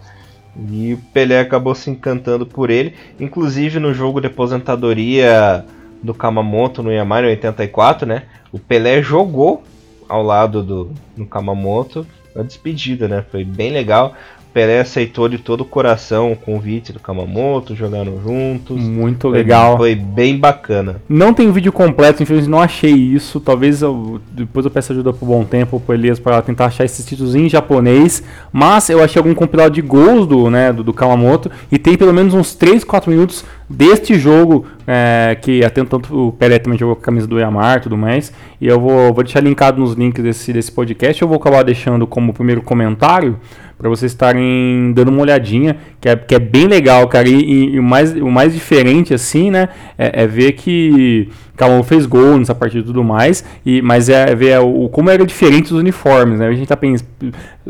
E 0.70 0.94
o 0.94 0.98
Pelé 1.14 1.40
acabou 1.40 1.74
se 1.76 1.90
encantando 1.90 2.46
por 2.46 2.70
ele. 2.70 2.94
Inclusive 3.20 3.80
no 3.80 3.94
jogo 3.94 4.20
de 4.20 4.28
aposentadoria 4.28 5.66
do 6.02 6.14
Kamamoto 6.14 6.82
no 6.82 6.92
Yamari 6.92 7.28
84, 7.28 8.08
né? 8.08 8.24
O 8.52 8.60
Pelé 8.60 9.02
jogou 9.02 9.64
ao 10.08 10.24
lado 10.24 10.64
do, 10.64 10.92
do 11.16 11.26
Kamamoto 11.26 12.06
uma 12.36 12.44
despedida, 12.44 13.08
né? 13.08 13.24
Foi 13.30 13.44
bem 13.44 13.72
legal. 13.72 14.16
Pelé 14.60 14.82
aceitou 14.82 15.30
de 15.30 15.38
todo 15.38 15.62
o 15.62 15.66
coração 15.66 16.34
o 16.34 16.36
convite 16.36 16.92
do 16.92 17.00
Kamamoto, 17.00 17.74
jogaram 17.74 18.22
juntos. 18.22 18.78
Muito 18.78 19.30
legal. 19.30 19.78
Foi 19.78 19.96
bem 19.96 20.38
bacana. 20.38 20.98
Não 21.08 21.34
tem 21.34 21.48
o 21.48 21.54
vídeo 21.54 21.72
completo, 21.72 22.22
infelizmente 22.22 22.52
não 22.52 22.60
achei 22.60 22.92
isso. 22.92 23.40
Talvez 23.40 23.82
eu, 23.82 24.20
depois 24.34 24.66
eu 24.66 24.70
peça 24.70 24.92
ajuda 24.92 25.14
por 25.14 25.26
bom 25.26 25.46
tempo 25.46 25.80
pro 25.80 25.96
Elias 25.96 26.20
para 26.20 26.42
tentar 26.42 26.66
achar 26.66 26.84
esses 26.84 27.06
títulos 27.06 27.36
em 27.36 27.48
japonês. 27.48 28.22
Mas 28.52 28.90
eu 28.90 29.02
achei 29.02 29.18
algum 29.18 29.34
compilado 29.34 29.74
de 29.74 29.82
gols 29.82 30.28
do, 30.28 30.50
né, 30.50 30.74
do, 30.74 30.84
do 30.84 30.92
Kamamoto 30.92 31.50
e 31.72 31.78
tem 31.78 31.96
pelo 31.96 32.14
menos 32.14 32.34
uns 32.34 32.54
3, 32.54 32.84
4 32.84 33.10
minutos 33.10 33.46
deste 33.70 34.20
jogo, 34.20 34.66
é, 34.86 35.38
que 35.42 35.64
até 35.64 35.82
tanto 35.86 36.28
o 36.28 36.34
Pelé 36.34 36.60
também 36.60 36.78
jogou 36.78 36.98
com 36.98 37.02
a 37.02 37.06
camisa 37.06 37.28
do 37.28 37.40
Yamar 37.40 37.78
e 37.78 37.82
tudo 37.82 37.96
mais. 37.96 38.34
E 38.60 38.68
eu 38.68 38.78
vou, 38.78 39.14
vou 39.14 39.24
deixar 39.24 39.40
linkado 39.40 39.80
nos 39.80 39.94
links 39.94 40.22
desse, 40.22 40.52
desse 40.52 40.70
podcast. 40.70 41.22
Eu 41.22 41.30
vou 41.30 41.38
acabar 41.38 41.64
deixando 41.64 42.06
como 42.06 42.34
primeiro 42.34 42.62
comentário 42.62 43.40
para 43.80 43.88
vocês 43.90 44.12
estarem 44.12 44.92
dando 44.94 45.08
uma 45.08 45.22
olhadinha, 45.22 45.78
que 46.00 46.10
é, 46.10 46.16
que 46.16 46.36
é 46.36 46.40
bem 46.40 46.68
legal, 46.68 47.08
cara. 47.08 47.28
E, 47.28 47.74
e 47.74 47.80
o, 47.80 47.84
mais, 47.84 48.14
o 48.14 48.30
mais 48.30 48.54
diferente, 48.54 49.14
assim, 49.14 49.52
né, 49.52 49.70
é, 49.98 50.24
é 50.24 50.28
ver 50.28 50.54
que 50.54 51.30
Calma 51.60 51.84
fez 51.84 52.06
gol 52.06 52.38
nessa 52.38 52.56
partida 52.56 52.80
e 52.80 52.86
tudo 52.86 53.04
mais, 53.04 53.44
e, 53.66 53.82
mas 53.82 54.08
é 54.08 54.34
ver 54.34 54.62
o, 54.62 54.88
como 54.88 55.10
era 55.10 55.26
diferente 55.26 55.74
os 55.74 55.78
uniformes, 55.78 56.40
né? 56.40 56.48
A 56.48 56.54
gente 56.54 56.66
tá 56.66 56.80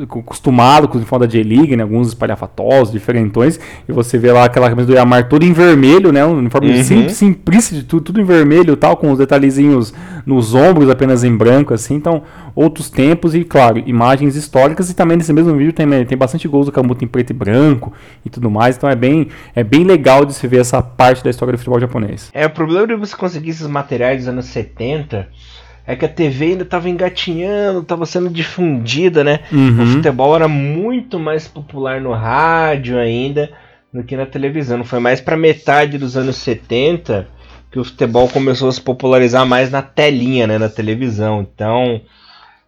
acostumado 0.03 0.87
com 0.87 0.93
os 0.93 0.97
uniformes 0.99 1.27
da 1.27 1.31
J-League, 1.31 1.75
né? 1.75 1.81
Alguns 1.81 2.09
espalhafatosos, 2.09 2.93
diferentões, 2.93 3.59
e 3.87 3.91
você 3.91 4.19
vê 4.19 4.31
lá 4.31 4.43
aquela 4.43 4.69
camisa 4.69 4.85
do 4.85 4.93
Yamar 4.93 5.27
todo 5.27 5.43
em 5.43 5.53
vermelho, 5.53 6.11
né? 6.11 6.23
Um 6.23 6.37
uniforme 6.37 6.69
uhum. 6.69 6.83
sim, 6.83 7.09
simplício 7.09 7.75
de 7.75 7.81
tudo, 7.81 8.03
tudo 8.03 8.21
em 8.21 8.23
vermelho 8.23 8.77
tal, 8.77 8.95
com 8.95 9.11
os 9.11 9.17
detalhezinhos 9.17 9.91
nos 10.23 10.53
ombros 10.53 10.87
apenas 10.87 11.23
em 11.23 11.35
branco, 11.35 11.73
assim. 11.73 11.95
Então, 11.95 12.21
outros 12.53 12.91
tempos 12.91 13.33
e, 13.33 13.43
claro, 13.43 13.81
imagens 13.87 14.35
históricas, 14.35 14.91
e 14.91 14.93
também 14.93 15.17
nesse 15.17 15.33
mesmo 15.33 15.55
vídeo 15.55 15.73
tem, 15.73 16.05
tem 16.05 16.15
bastante 16.15 16.47
gols 16.47 16.67
do 16.67 16.71
Kamuto 16.71 17.03
em 17.03 17.07
preto 17.07 17.31
e 17.31 17.33
branco 17.33 17.91
e 18.25 18.29
tudo 18.29 18.49
mais, 18.49 18.77
então 18.77 18.89
é 18.89 18.95
bem, 18.95 19.29
é 19.55 19.63
bem 19.63 19.83
legal 19.83 20.25
de 20.25 20.33
se 20.33 20.47
ver 20.47 20.61
essa 20.61 20.81
parte 20.81 21.23
da 21.23 21.29
história 21.29 21.53
do 21.53 21.57
futebol 21.57 21.79
japonês. 21.79 22.29
É, 22.33 22.45
o 22.45 22.49
problema 22.49 22.87
de 22.87 22.95
você 22.95 23.15
conseguir 23.15 23.51
esses 23.51 23.67
materiais 23.67 24.19
dos 24.19 24.27
anos 24.27 24.45
70 24.45 25.27
é 25.85 25.95
que 25.95 26.05
a 26.05 26.09
TV 26.09 26.45
ainda 26.45 26.63
estava 26.63 26.87
engatinhando, 26.87 27.79
estava 27.79 28.05
sendo 28.05 28.29
difundida, 28.29 29.23
né? 29.23 29.39
Uhum. 29.51 29.83
O 29.83 29.87
futebol 29.87 30.35
era 30.35 30.47
muito 30.47 31.19
mais 31.19 31.47
popular 31.47 31.99
no 31.99 32.13
rádio 32.13 32.99
ainda 32.99 33.49
do 33.91 34.03
que 34.03 34.15
na 34.15 34.25
televisão. 34.25 34.77
Não 34.77 34.85
foi 34.85 34.99
mais 34.99 35.19
para 35.19 35.35
metade 35.35 35.97
dos 35.97 36.15
anos 36.15 36.35
70 36.37 37.27
que 37.71 37.79
o 37.79 37.83
futebol 37.83 38.27
começou 38.29 38.69
a 38.69 38.71
se 38.71 38.81
popularizar 38.81 39.45
mais 39.45 39.71
na 39.71 39.81
telinha, 39.81 40.45
né, 40.47 40.57
na 40.57 40.69
televisão. 40.69 41.41
Então, 41.41 42.01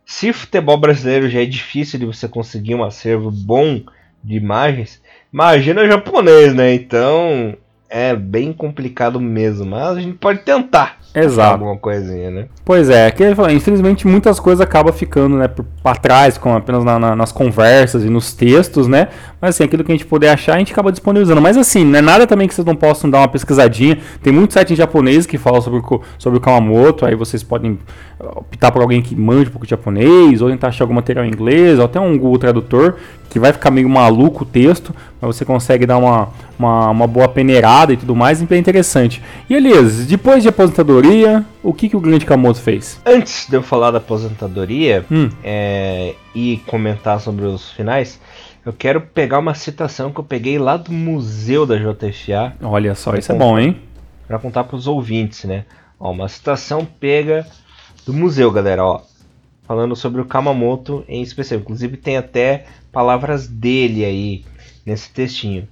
se 0.05 0.29
o 0.29 0.33
futebol 0.33 0.77
brasileiro 0.77 1.29
já 1.29 1.41
é 1.41 1.45
difícil 1.45 1.99
de 1.99 2.05
você 2.05 2.27
conseguir 2.27 2.75
um 2.75 2.83
acervo 2.83 3.31
bom 3.31 3.81
de 4.23 4.35
imagens, 4.35 5.01
imagina 5.33 5.81
o 5.81 5.87
japonês, 5.87 6.53
né? 6.53 6.73
Então, 6.73 7.55
é 7.89 8.15
bem 8.15 8.53
complicado 8.53 9.19
mesmo, 9.19 9.65
mas 9.65 9.97
a 9.97 10.01
gente 10.01 10.17
pode 10.17 10.39
tentar. 10.39 11.01
Exato. 11.13 11.53
Alguma 11.55 11.75
coisinha, 11.75 12.31
né? 12.31 12.45
Pois 12.63 12.89
é, 12.89 13.11
que 13.11 13.21
infelizmente 13.53 14.07
muitas 14.07 14.39
coisas 14.39 14.61
acabam 14.61 14.93
ficando, 14.93 15.35
né, 15.35 15.49
para 15.83 15.95
trás, 15.97 16.37
com 16.37 16.55
apenas 16.55 16.85
na, 16.85 16.97
na, 16.97 17.15
nas 17.17 17.33
conversas 17.33 18.05
e 18.05 18.09
nos 18.09 18.33
textos, 18.33 18.87
né? 18.87 19.09
Mas 19.41 19.55
assim, 19.55 19.65
aquilo 19.65 19.83
que 19.83 19.91
a 19.91 19.95
gente 19.95 20.05
puder 20.05 20.31
achar, 20.31 20.55
a 20.55 20.59
gente 20.59 20.71
acaba 20.71 20.89
disponibilizando. 20.89 21.41
Mas 21.41 21.57
assim, 21.57 21.83
não 21.83 21.99
é 21.99 22.01
nada 22.01 22.25
também 22.25 22.47
que 22.47 22.53
vocês 22.53 22.65
não 22.65 22.77
possam 22.77 23.09
dar 23.09 23.19
uma 23.19 23.27
pesquisadinha. 23.27 23.99
Tem 24.23 24.31
muito 24.31 24.53
site 24.53 24.71
em 24.71 24.75
japonês 24.75 25.25
que 25.25 25.37
fala 25.37 25.59
sobre 25.59 25.79
o, 25.79 26.01
sobre 26.17 26.37
o 26.37 26.41
Kawamoto, 26.41 27.05
aí 27.05 27.13
vocês 27.13 27.43
podem 27.43 27.77
optar 28.17 28.71
por 28.71 28.81
alguém 28.81 29.01
que 29.01 29.13
mande 29.13 29.49
um 29.49 29.51
pouco 29.51 29.65
de 29.65 29.71
japonês, 29.71 30.41
ou 30.41 30.49
tentar 30.49 30.69
achar 30.69 30.85
algum 30.85 30.93
material 30.93 31.25
em 31.25 31.29
inglês, 31.29 31.77
ou 31.77 31.85
até 31.85 31.99
um 31.99 32.17
Google 32.17 32.39
Tradutor, 32.39 32.95
que 33.29 33.39
vai 33.39 33.51
ficar 33.51 33.69
meio 33.69 33.89
maluco 33.89 34.43
o 34.43 34.45
texto, 34.45 34.95
mas 35.21 35.35
você 35.35 35.45
consegue 35.45 35.85
dar 35.85 35.97
uma, 35.97 36.29
uma, 36.57 36.89
uma 36.89 37.07
boa 37.07 37.29
peneirada 37.29 37.93
e 37.93 37.97
tudo 37.97 38.15
mais, 38.15 38.41
é 38.41 38.57
interessante. 38.57 39.21
E 39.47 39.53
Elias, 39.53 40.07
depois 40.07 40.41
de 40.41 40.49
aposentadoria, 40.49 41.45
o 41.61 41.71
que, 41.73 41.87
que 41.87 41.95
o 41.95 41.99
grande 41.99 42.25
Kamoto 42.25 42.59
fez? 42.59 42.99
Antes 43.05 43.47
de 43.47 43.55
eu 43.55 43.61
falar 43.61 43.91
da 43.91 43.99
aposentadoria 43.99 45.05
hum. 45.11 45.29
é, 45.43 46.15
e 46.33 46.57
comentar 46.65 47.19
sobre 47.19 47.45
os 47.45 47.71
finais, 47.71 48.19
eu 48.65 48.73
quero 48.73 49.01
pegar 49.01 49.37
uma 49.37 49.53
citação 49.53 50.11
que 50.11 50.19
eu 50.19 50.23
peguei 50.23 50.57
lá 50.57 50.75
do 50.75 50.91
museu 50.91 51.65
da 51.65 51.77
JFA. 51.77 52.53
Olha 52.61 52.95
só, 52.95 53.15
isso 53.15 53.31
é 53.31 53.35
bom, 53.35 53.59
hein? 53.59 53.79
Para 54.27 54.39
contar 54.39 54.63
para 54.63 54.75
os 54.75 54.87
ouvintes, 54.87 55.43
né? 55.43 55.65
Ó, 55.99 56.11
uma 56.11 56.27
citação 56.27 56.85
pega 56.99 57.45
do 58.05 58.13
museu, 58.13 58.51
galera, 58.51 58.83
ó. 58.83 59.01
Falando 59.67 59.95
sobre 59.95 60.19
o 60.19 60.25
Kamamoto 60.25 61.03
em 61.07 61.21
especial. 61.21 61.59
Inclusive 61.59 61.95
tem 61.95 62.17
até 62.17 62.65
palavras 62.91 63.47
dele 63.47 64.03
aí 64.03 64.43
nesse 64.85 65.09
textinho. 65.11 65.67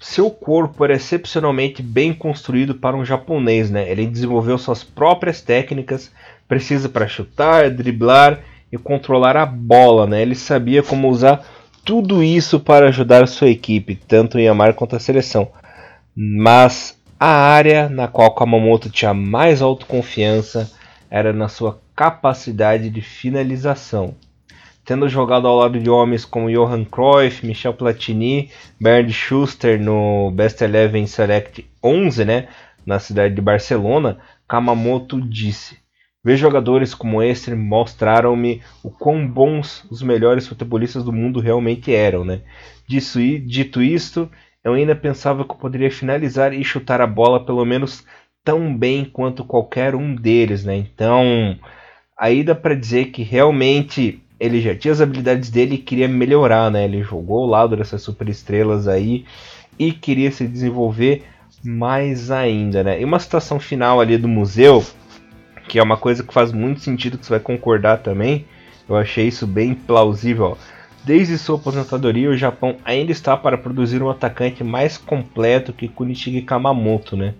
Seu 0.00 0.30
corpo 0.30 0.84
era 0.84 0.94
excepcionalmente 0.94 1.82
bem 1.82 2.12
construído 2.12 2.74
para 2.74 2.96
um 2.96 3.04
japonês, 3.04 3.68
né? 3.70 3.90
Ele 3.90 4.06
desenvolveu 4.06 4.56
suas 4.56 4.84
próprias 4.84 5.40
técnicas, 5.40 6.12
precisa 6.46 6.88
para 6.88 7.08
chutar, 7.08 7.68
driblar 7.70 8.40
e 8.70 8.78
controlar 8.78 9.36
a 9.36 9.44
bola, 9.44 10.06
né? 10.06 10.22
Ele 10.22 10.36
sabia 10.36 10.82
como 10.82 11.08
usar 11.08 11.44
tudo 11.84 12.22
isso 12.22 12.60
para 12.60 12.88
ajudar 12.88 13.26
sua 13.26 13.48
equipe, 13.48 13.96
tanto 13.96 14.38
em 14.38 14.44
Yamar 14.44 14.74
quanto 14.74 14.94
a 14.94 15.00
seleção. 15.00 15.50
Mas 16.14 16.96
a 17.18 17.30
área 17.30 17.88
na 17.88 18.06
qual 18.06 18.34
Kamamoto 18.34 18.88
tinha 18.88 19.12
mais 19.12 19.60
autoconfiança 19.60 20.70
era 21.10 21.32
na 21.32 21.48
sua 21.48 21.80
capacidade 21.96 22.88
de 22.90 23.00
finalização. 23.00 24.14
Tendo 24.88 25.06
jogado 25.06 25.46
ao 25.46 25.54
lado 25.54 25.78
de 25.78 25.90
homens 25.90 26.24
como 26.24 26.50
Johan 26.50 26.82
Cruyff, 26.82 27.46
Michel 27.46 27.74
Platini, 27.74 28.50
Bernd 28.80 29.12
Schuster 29.12 29.78
no 29.78 30.30
Best 30.30 30.62
Eleven 30.62 31.06
Select 31.06 31.70
11, 31.84 32.24
né, 32.24 32.48
na 32.86 32.98
cidade 32.98 33.34
de 33.34 33.42
Barcelona, 33.42 34.16
Kamamoto 34.48 35.20
disse: 35.20 35.76
Ver 36.24 36.38
jogadores 36.38 36.94
como 36.94 37.22
esse 37.22 37.54
mostraram-me 37.54 38.62
o 38.82 38.90
quão 38.90 39.28
bons 39.28 39.84
os 39.90 40.00
melhores 40.00 40.48
futebolistas 40.48 41.04
do 41.04 41.12
mundo 41.12 41.38
realmente 41.38 41.94
eram, 41.94 42.24
né? 42.24 42.40
Disso, 42.88 43.18
dito 43.40 43.82
isto, 43.82 44.26
eu 44.64 44.72
ainda 44.72 44.96
pensava 44.96 45.44
que 45.44 45.50
eu 45.50 45.56
poderia 45.56 45.90
finalizar 45.90 46.54
e 46.54 46.64
chutar 46.64 47.02
a 47.02 47.06
bola 47.06 47.44
pelo 47.44 47.62
menos 47.66 48.06
tão 48.42 48.74
bem 48.74 49.04
quanto 49.04 49.44
qualquer 49.44 49.94
um 49.94 50.14
deles, 50.14 50.64
né? 50.64 50.76
Então, 50.76 51.58
aí 52.18 52.42
dá 52.42 52.54
para 52.54 52.74
dizer 52.74 53.10
que 53.10 53.22
realmente 53.22 54.22
ele 54.38 54.60
já 54.60 54.74
tinha 54.74 54.92
as 54.92 55.00
habilidades 55.00 55.50
dele 55.50 55.74
e 55.74 55.78
queria 55.78 56.08
melhorar, 56.08 56.70
né? 56.70 56.84
Ele 56.84 57.02
jogou 57.02 57.42
ao 57.42 57.46
lado 57.46 57.76
dessas 57.76 58.02
superestrelas 58.02 58.86
aí 58.86 59.24
e 59.78 59.92
queria 59.92 60.30
se 60.30 60.46
desenvolver 60.46 61.24
mais 61.64 62.30
ainda, 62.30 62.84
né? 62.84 63.00
E 63.00 63.04
uma 63.04 63.18
situação 63.18 63.58
final 63.58 64.00
ali 64.00 64.16
do 64.16 64.28
museu, 64.28 64.84
que 65.68 65.78
é 65.78 65.82
uma 65.82 65.96
coisa 65.96 66.22
que 66.22 66.32
faz 66.32 66.52
muito 66.52 66.80
sentido, 66.80 67.18
que 67.18 67.26
você 67.26 67.30
vai 67.30 67.40
concordar 67.40 67.98
também, 67.98 68.46
eu 68.88 68.96
achei 68.96 69.26
isso 69.26 69.46
bem 69.46 69.74
plausível. 69.74 70.56
Desde 71.04 71.38
sua 71.38 71.56
aposentadoria, 71.56 72.30
o 72.30 72.36
Japão 72.36 72.76
ainda 72.84 73.12
está 73.12 73.36
para 73.36 73.58
produzir 73.58 74.02
um 74.02 74.10
atacante 74.10 74.62
mais 74.62 74.98
completo 74.98 75.72
que 75.72 75.88
Kunichigi 75.88 76.42
Kamamoto, 76.42 77.16
né? 77.16 77.34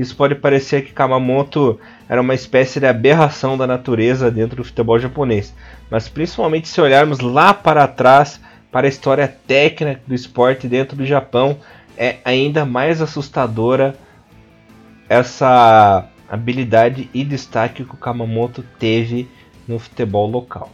Isso 0.00 0.16
pode 0.16 0.34
parecer 0.34 0.82
que 0.82 0.94
Kamamoto 0.94 1.78
era 2.08 2.22
uma 2.22 2.32
espécie 2.32 2.80
de 2.80 2.86
aberração 2.86 3.58
da 3.58 3.66
natureza 3.66 4.30
dentro 4.30 4.56
do 4.56 4.64
futebol 4.64 4.98
japonês, 4.98 5.54
mas 5.90 6.08
principalmente 6.08 6.68
se 6.68 6.80
olharmos 6.80 7.20
lá 7.20 7.52
para 7.52 7.86
trás 7.86 8.40
para 8.72 8.86
a 8.86 8.88
história 8.88 9.28
técnica 9.28 10.00
do 10.06 10.14
esporte 10.14 10.66
dentro 10.66 10.96
do 10.96 11.04
Japão, 11.04 11.58
é 11.98 12.16
ainda 12.24 12.64
mais 12.64 13.02
assustadora 13.02 13.94
essa 15.06 16.08
habilidade 16.30 17.10
e 17.12 17.22
destaque 17.22 17.84
que 17.84 17.94
o 17.94 17.98
Kamamoto 17.98 18.64
teve 18.78 19.28
no 19.68 19.78
futebol 19.78 20.26
local. 20.26 20.70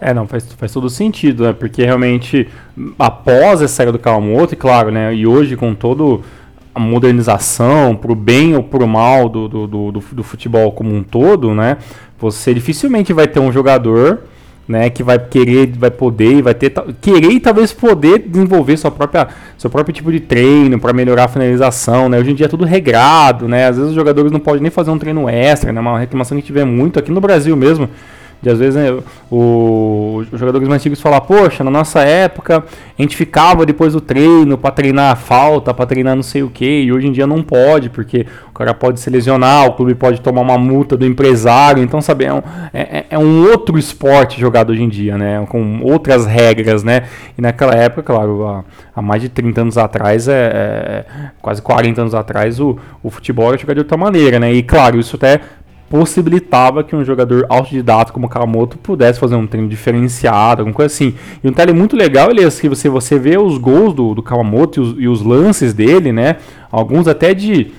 É, 0.00 0.14
não, 0.14 0.26
faz, 0.26 0.50
faz 0.54 0.72
todo 0.72 0.88
sentido, 0.88 1.44
né? 1.44 1.52
Porque 1.52 1.84
realmente, 1.84 2.48
após 2.98 3.60
essa 3.60 3.74
saída 3.74 3.92
do 3.92 3.98
Kawamoto, 3.98 4.54
e 4.54 4.56
claro, 4.56 4.90
né? 4.90 5.14
E 5.14 5.26
hoje 5.26 5.54
com 5.54 5.74
todo 5.74 6.24
a 6.74 6.80
modernização, 6.80 7.96
pro 7.96 8.14
bem 8.14 8.54
ou 8.54 8.62
pro 8.62 8.86
mal 8.86 9.28
do, 9.28 9.48
do, 9.48 9.66
do, 9.66 9.90
do, 9.90 10.22
futebol 10.22 10.72
como 10.72 10.94
um 10.94 11.02
todo, 11.02 11.54
né? 11.54 11.78
Você 12.18 12.52
dificilmente 12.54 13.12
vai 13.12 13.26
ter 13.26 13.40
um 13.40 13.50
jogador 13.52 14.20
né, 14.68 14.90
que 14.90 15.02
vai 15.02 15.18
querer, 15.18 15.72
vai 15.78 15.90
poder, 15.90 16.42
vai 16.42 16.54
ter 16.54 16.70
querer 17.00 17.30
e 17.30 17.40
talvez 17.40 17.72
poder 17.72 18.18
desenvolver 18.18 18.76
sua 18.76 18.90
própria, 18.90 19.28
seu 19.56 19.70
próprio 19.70 19.94
tipo 19.94 20.12
de 20.12 20.20
treino 20.20 20.78
para 20.78 20.92
melhorar 20.92 21.24
a 21.24 21.28
finalização, 21.28 22.08
né? 22.08 22.18
Hoje 22.18 22.32
em 22.32 22.34
dia 22.34 22.46
é 22.46 22.48
tudo 22.48 22.64
regrado, 22.64 23.48
né? 23.48 23.66
Às 23.66 23.76
vezes 23.76 23.90
os 23.90 23.96
jogadores 23.96 24.30
não 24.30 24.40
podem 24.40 24.60
nem 24.60 24.70
fazer 24.70 24.90
um 24.90 24.98
treino 24.98 25.28
extra, 25.28 25.72
né? 25.72 25.80
Uma 25.80 25.98
reclamação 25.98 26.38
que 26.40 26.52
vê 26.52 26.64
muito 26.64 26.98
aqui 26.98 27.10
no 27.10 27.20
Brasil 27.20 27.56
mesmo 27.56 27.88
de 28.40 28.50
às 28.50 28.58
vezes 28.58 28.74
né, 28.76 28.96
o, 29.30 30.24
os 30.32 30.38
jogadores 30.38 30.68
mais 30.68 30.80
antigos 30.80 31.00
falam, 31.00 31.20
poxa, 31.20 31.64
na 31.64 31.70
nossa 31.70 32.00
época 32.00 32.64
a 32.98 33.02
gente 33.02 33.16
ficava 33.16 33.66
depois 33.66 33.92
do 33.92 34.00
treino 34.00 34.56
para 34.56 34.70
treinar 34.70 35.12
a 35.12 35.16
falta, 35.16 35.74
para 35.74 35.86
treinar 35.86 36.14
não 36.14 36.22
sei 36.22 36.42
o 36.42 36.50
que, 36.50 36.82
e 36.82 36.92
hoje 36.92 37.06
em 37.06 37.12
dia 37.12 37.26
não 37.26 37.42
pode, 37.42 37.90
porque 37.90 38.26
o 38.50 38.52
cara 38.52 38.74
pode 38.74 39.00
se 39.00 39.10
lesionar, 39.10 39.66
o 39.66 39.72
clube 39.72 39.94
pode 39.94 40.20
tomar 40.20 40.40
uma 40.40 40.58
multa 40.58 40.96
do 40.96 41.04
empresário, 41.04 41.82
então 41.82 42.00
sabe, 42.00 42.24
é 42.24 42.32
um, 42.32 42.42
é, 42.72 42.80
é, 42.80 43.06
é 43.10 43.18
um 43.18 43.44
outro 43.48 43.78
esporte 43.78 44.40
jogado 44.40 44.70
hoje 44.70 44.82
em 44.82 44.88
dia, 44.88 45.16
né? 45.16 45.44
Com 45.48 45.80
outras 45.82 46.26
regras, 46.26 46.82
né? 46.82 47.04
E 47.36 47.42
naquela 47.42 47.74
época, 47.74 48.02
claro, 48.02 48.46
há, 48.46 48.64
há 48.94 49.02
mais 49.02 49.22
de 49.22 49.28
30 49.28 49.60
anos 49.60 49.78
atrás, 49.78 50.28
é, 50.28 50.32
é, 50.32 51.04
quase 51.40 51.62
40 51.62 52.00
anos 52.00 52.14
atrás, 52.14 52.58
o, 52.60 52.78
o 53.02 53.10
futebol 53.10 53.48
era 53.48 53.58
jogado 53.58 53.76
de 53.76 53.80
outra 53.80 53.96
maneira, 53.96 54.38
né? 54.38 54.52
E 54.52 54.62
claro, 54.62 54.98
isso 54.98 55.16
até 55.16 55.40
possibilitava 55.88 56.84
que 56.84 56.94
um 56.94 57.04
jogador 57.04 57.46
autodidata 57.48 58.12
como 58.12 58.26
o 58.26 58.28
Kawamoto 58.28 58.76
pudesse 58.78 59.18
fazer 59.18 59.34
um 59.36 59.46
treino 59.46 59.68
diferenciado, 59.68 60.60
alguma 60.60 60.74
coisa 60.74 60.92
assim. 60.92 61.14
E 61.42 61.48
um 61.48 61.50
detalhe 61.50 61.72
muito 61.72 61.96
legal, 61.96 62.30
é 62.30 62.34
que 62.34 62.68
você, 62.68 62.88
você 62.88 63.18
vê 63.18 63.38
os 63.38 63.58
gols 63.58 63.94
do, 63.94 64.14
do 64.14 64.22
Kawamoto 64.22 64.78
e 64.78 64.82
os, 64.82 64.96
e 64.98 65.08
os 65.08 65.22
lances 65.22 65.72
dele, 65.72 66.12
né? 66.12 66.36
Alguns 66.70 67.08
até 67.08 67.32
de. 67.32 67.72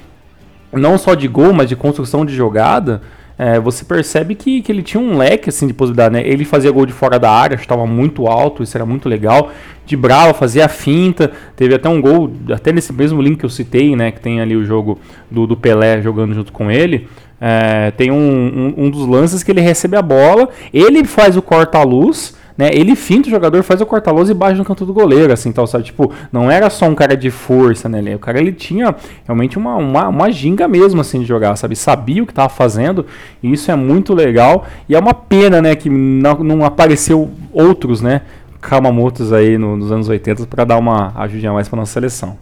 Não 0.72 0.98
só 0.98 1.16
de 1.16 1.28
gol, 1.28 1.54
mas 1.54 1.70
de 1.70 1.76
construção 1.76 2.26
de 2.26 2.36
jogada. 2.36 3.02
É, 3.42 3.58
você 3.58 3.86
percebe 3.86 4.36
que, 4.36 4.62
que 4.62 4.70
ele 4.70 4.84
tinha 4.84 5.02
um 5.02 5.18
leque 5.18 5.48
assim, 5.48 5.66
de 5.66 5.74
possibilidade, 5.74 6.14
né? 6.14 6.28
Ele 6.28 6.44
fazia 6.44 6.70
gol 6.72 6.86
de 6.86 6.92
fora 6.92 7.18
da 7.18 7.32
área, 7.32 7.56
estava 7.56 7.88
muito 7.88 8.28
alto, 8.28 8.62
isso 8.62 8.76
era 8.76 8.86
muito 8.86 9.08
legal. 9.08 9.50
De 9.86 9.96
brava, 9.96 10.34
fazia 10.34 10.66
a 10.66 10.68
finta. 10.68 11.32
Teve 11.56 11.74
até 11.74 11.88
um 11.88 12.02
gol, 12.02 12.30
até 12.54 12.74
nesse 12.74 12.92
mesmo 12.92 13.22
link 13.22 13.40
que 13.40 13.46
eu 13.46 13.50
citei, 13.50 13.96
né? 13.96 14.12
Que 14.12 14.20
tem 14.20 14.42
ali 14.42 14.58
o 14.58 14.66
jogo 14.66 15.00
do, 15.32 15.48
do 15.48 15.56
Pelé 15.56 16.02
jogando 16.02 16.34
junto 16.34 16.52
com 16.52 16.70
ele. 16.70 17.08
É, 17.40 17.92
tem 17.92 18.12
um, 18.12 18.18
um, 18.18 18.74
um, 18.86 18.90
dos 18.90 19.08
lances 19.08 19.42
que 19.42 19.50
ele 19.50 19.62
recebe 19.62 19.96
a 19.96 20.02
bola, 20.02 20.50
ele 20.74 21.06
faz 21.06 21.38
o 21.38 21.42
corta-luz, 21.42 22.36
né? 22.60 22.70
Ele 22.74 22.94
finta 22.94 23.30
o 23.30 23.32
jogador, 23.32 23.64
faz 23.64 23.80
o 23.80 23.86
corta-luz 23.86 24.30
e 24.30 24.34
bate 24.34 24.58
no 24.58 24.66
canto 24.66 24.86
do 24.86 24.92
goleiro, 24.92 25.32
assim, 25.32 25.50
tal, 25.50 25.66
sabe? 25.66 25.86
Tipo, 25.86 26.12
não 26.30 26.52
era 26.52 26.70
só 26.70 26.88
um 26.88 26.94
cara 26.94 27.16
de 27.16 27.32
força, 27.32 27.88
né? 27.88 28.14
O 28.14 28.20
cara, 28.20 28.38
ele 28.38 28.52
tinha 28.52 28.94
realmente 29.24 29.58
uma, 29.58 29.78
uma, 29.78 30.10
uma 30.10 30.30
ginga 30.30 30.68
mesmo, 30.68 31.00
assim, 31.00 31.22
de 31.22 31.26
jogar, 31.26 31.56
sabe? 31.56 31.74
Sabia 31.78 32.22
o 32.22 32.26
que 32.26 32.34
estava 32.34 32.50
fazendo, 32.50 33.06
e 33.42 33.54
isso 33.54 33.72
é 33.72 33.78
muito 33.78 34.14
legal. 34.14 34.66
E 34.90 34.94
é 34.94 35.00
uma 35.00 35.14
pena, 35.14 35.62
né, 35.62 35.74
que 35.74 35.90
não, 35.90 36.36
não 36.44 36.66
apareceu 36.66 37.32
outros, 37.54 38.02
né? 38.02 38.24
Kamamotos 38.60 39.32
aí 39.32 39.58
no, 39.58 39.78
nos 39.78 39.90
anos 39.90 40.10
80 40.10 40.46
para 40.46 40.66
dar 40.66 40.78
uma 40.78 41.14
ajudinha 41.16 41.54
mais 41.54 41.70
para 41.70 41.80
nossa 41.80 41.94
seleção. 41.94 42.38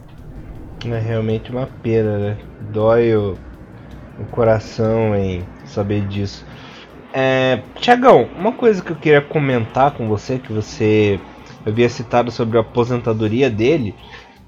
É 0.84 0.98
realmente 0.98 1.52
uma 1.52 1.68
pena, 1.80 2.18
né? 2.18 2.36
Dói 2.72 3.14
o 3.14 3.36
o 4.18 4.24
coração 4.24 5.14
em 5.14 5.44
saber 5.64 6.06
disso. 6.06 6.44
É, 7.12 7.60
Tiagão, 7.80 8.28
uma 8.38 8.52
coisa 8.52 8.82
que 8.82 8.90
eu 8.90 8.96
queria 8.96 9.20
comentar 9.20 9.92
com 9.92 10.08
você, 10.08 10.38
que 10.38 10.52
você 10.52 11.18
havia 11.66 11.88
citado 11.88 12.30
sobre 12.30 12.58
a 12.58 12.60
aposentadoria 12.60 13.48
dele, 13.48 13.94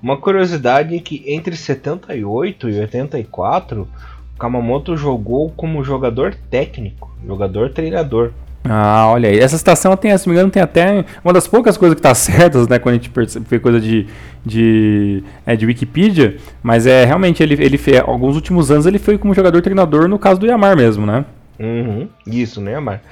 uma 0.02 0.16
curiosidade 0.16 0.96
é 0.96 0.98
que 0.98 1.22
entre 1.26 1.54
78 1.54 2.68
e 2.70 2.80
84, 2.80 3.82
o 3.82 4.38
Kamamoto 4.38 4.96
jogou 4.96 5.50
como 5.50 5.84
jogador 5.84 6.34
técnico, 6.50 7.10
jogador 7.26 7.70
treinador. 7.70 8.32
Ah, 8.64 9.08
olha 9.10 9.28
aí. 9.28 9.38
Essa 9.38 9.56
citação 9.56 9.96
tem, 9.96 10.16
se 10.16 10.26
não 10.26 10.32
me 10.32 10.38
engano, 10.38 10.52
tem 10.52 10.62
até 10.62 11.04
uma 11.24 11.32
das 11.32 11.46
poucas 11.46 11.76
coisas 11.76 11.96
que 11.96 12.02
tá 12.02 12.14
certas, 12.14 12.68
né? 12.68 12.78
Quando 12.78 12.94
a 12.94 12.98
gente 12.98 13.10
vê 13.48 13.58
coisa 13.58 13.80
de, 13.80 14.06
de, 14.44 15.22
é, 15.46 15.56
de 15.56 15.66
Wikipedia. 15.66 16.36
Mas 16.62 16.86
é 16.86 17.04
realmente, 17.04 17.42
ele, 17.42 17.54
ele 17.62 17.78
fez, 17.78 18.00
alguns 18.00 18.34
últimos 18.34 18.70
anos 18.70 18.86
ele 18.86 18.98
foi 18.98 19.16
como 19.16 19.34
jogador 19.34 19.62
treinador 19.62 20.08
no 20.08 20.18
caso 20.18 20.40
do 20.40 20.46
Yamar 20.46 20.76
mesmo, 20.76 21.06
né? 21.06 21.24
Uhum, 21.60 22.08
isso, 22.26 22.60
né, 22.60 22.72
Yamar? 22.72 23.02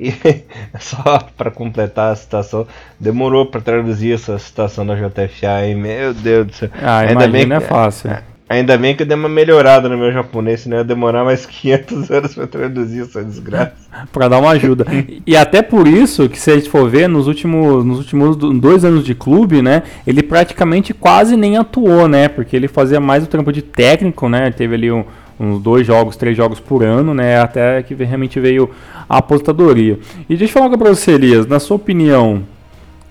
E 0.00 0.12
só 0.80 1.18
para 1.36 1.50
completar 1.50 2.12
a 2.12 2.16
citação, 2.16 2.66
demorou 2.98 3.46
para 3.46 3.60
traduzir 3.60 4.14
essa 4.14 4.38
citação 4.38 4.86
da 4.86 4.94
JFA, 4.94 5.66
hein? 5.66 5.74
Meu 5.74 6.14
Deus 6.14 6.46
do 6.46 6.52
céu. 6.54 6.70
Ah, 6.82 7.00
Ainda 7.00 7.28
bem 7.28 7.46
que, 7.46 7.52
é 7.52 7.60
fácil. 7.60 8.10
É, 8.10 8.22
Ainda 8.48 8.78
bem 8.78 8.96
que 8.96 9.02
eu 9.02 9.06
dei 9.06 9.14
uma 9.14 9.28
melhorada 9.28 9.90
no 9.90 9.98
meu 9.98 10.10
japonês, 10.10 10.60
senão 10.60 10.78
ia 10.78 10.84
demorar 10.84 11.22
mais 11.22 11.44
500 11.46 12.10
anos 12.10 12.34
para 12.34 12.46
traduzir 12.46 13.02
essa 13.02 13.22
desgraça. 13.22 13.74
para 14.10 14.28
dar 14.28 14.38
uma 14.38 14.52
ajuda. 14.52 14.86
e 15.26 15.36
até 15.36 15.60
por 15.60 15.86
isso 15.86 16.30
que 16.30 16.40
se 16.40 16.50
a 16.50 16.54
gente 16.54 16.70
for 16.70 16.88
ver, 16.88 17.08
nos 17.08 17.26
últimos, 17.26 17.84
nos 17.84 17.98
últimos 17.98 18.36
dois 18.36 18.86
anos 18.86 19.04
de 19.04 19.14
clube, 19.14 19.60
né, 19.60 19.82
ele 20.06 20.22
praticamente 20.22 20.94
quase 20.94 21.36
nem 21.36 21.58
atuou, 21.58 22.08
né, 22.08 22.26
porque 22.26 22.56
ele 22.56 22.68
fazia 22.68 23.00
mais 23.00 23.24
o 23.24 23.26
trampo 23.26 23.52
de 23.52 23.60
técnico, 23.60 24.30
né, 24.30 24.50
teve 24.50 24.74
ali 24.76 24.90
um, 24.90 25.04
uns 25.38 25.60
dois 25.60 25.86
jogos, 25.86 26.16
três 26.16 26.36
jogos 26.36 26.60
por 26.60 26.82
ano, 26.82 27.14
né, 27.14 27.40
até 27.40 27.82
que 27.82 27.94
realmente 27.94 28.40
veio 28.40 28.70
a 29.08 29.18
aposentadoria. 29.18 29.98
E 30.28 30.36
deixa 30.36 30.44
eu 30.44 30.48
falar 30.48 30.66
uma 30.66 30.78
coisa 30.78 30.84
pra 30.84 30.94
você, 30.94 31.12
Elias, 31.12 31.46
na 31.46 31.60
sua 31.60 31.76
opinião, 31.76 32.42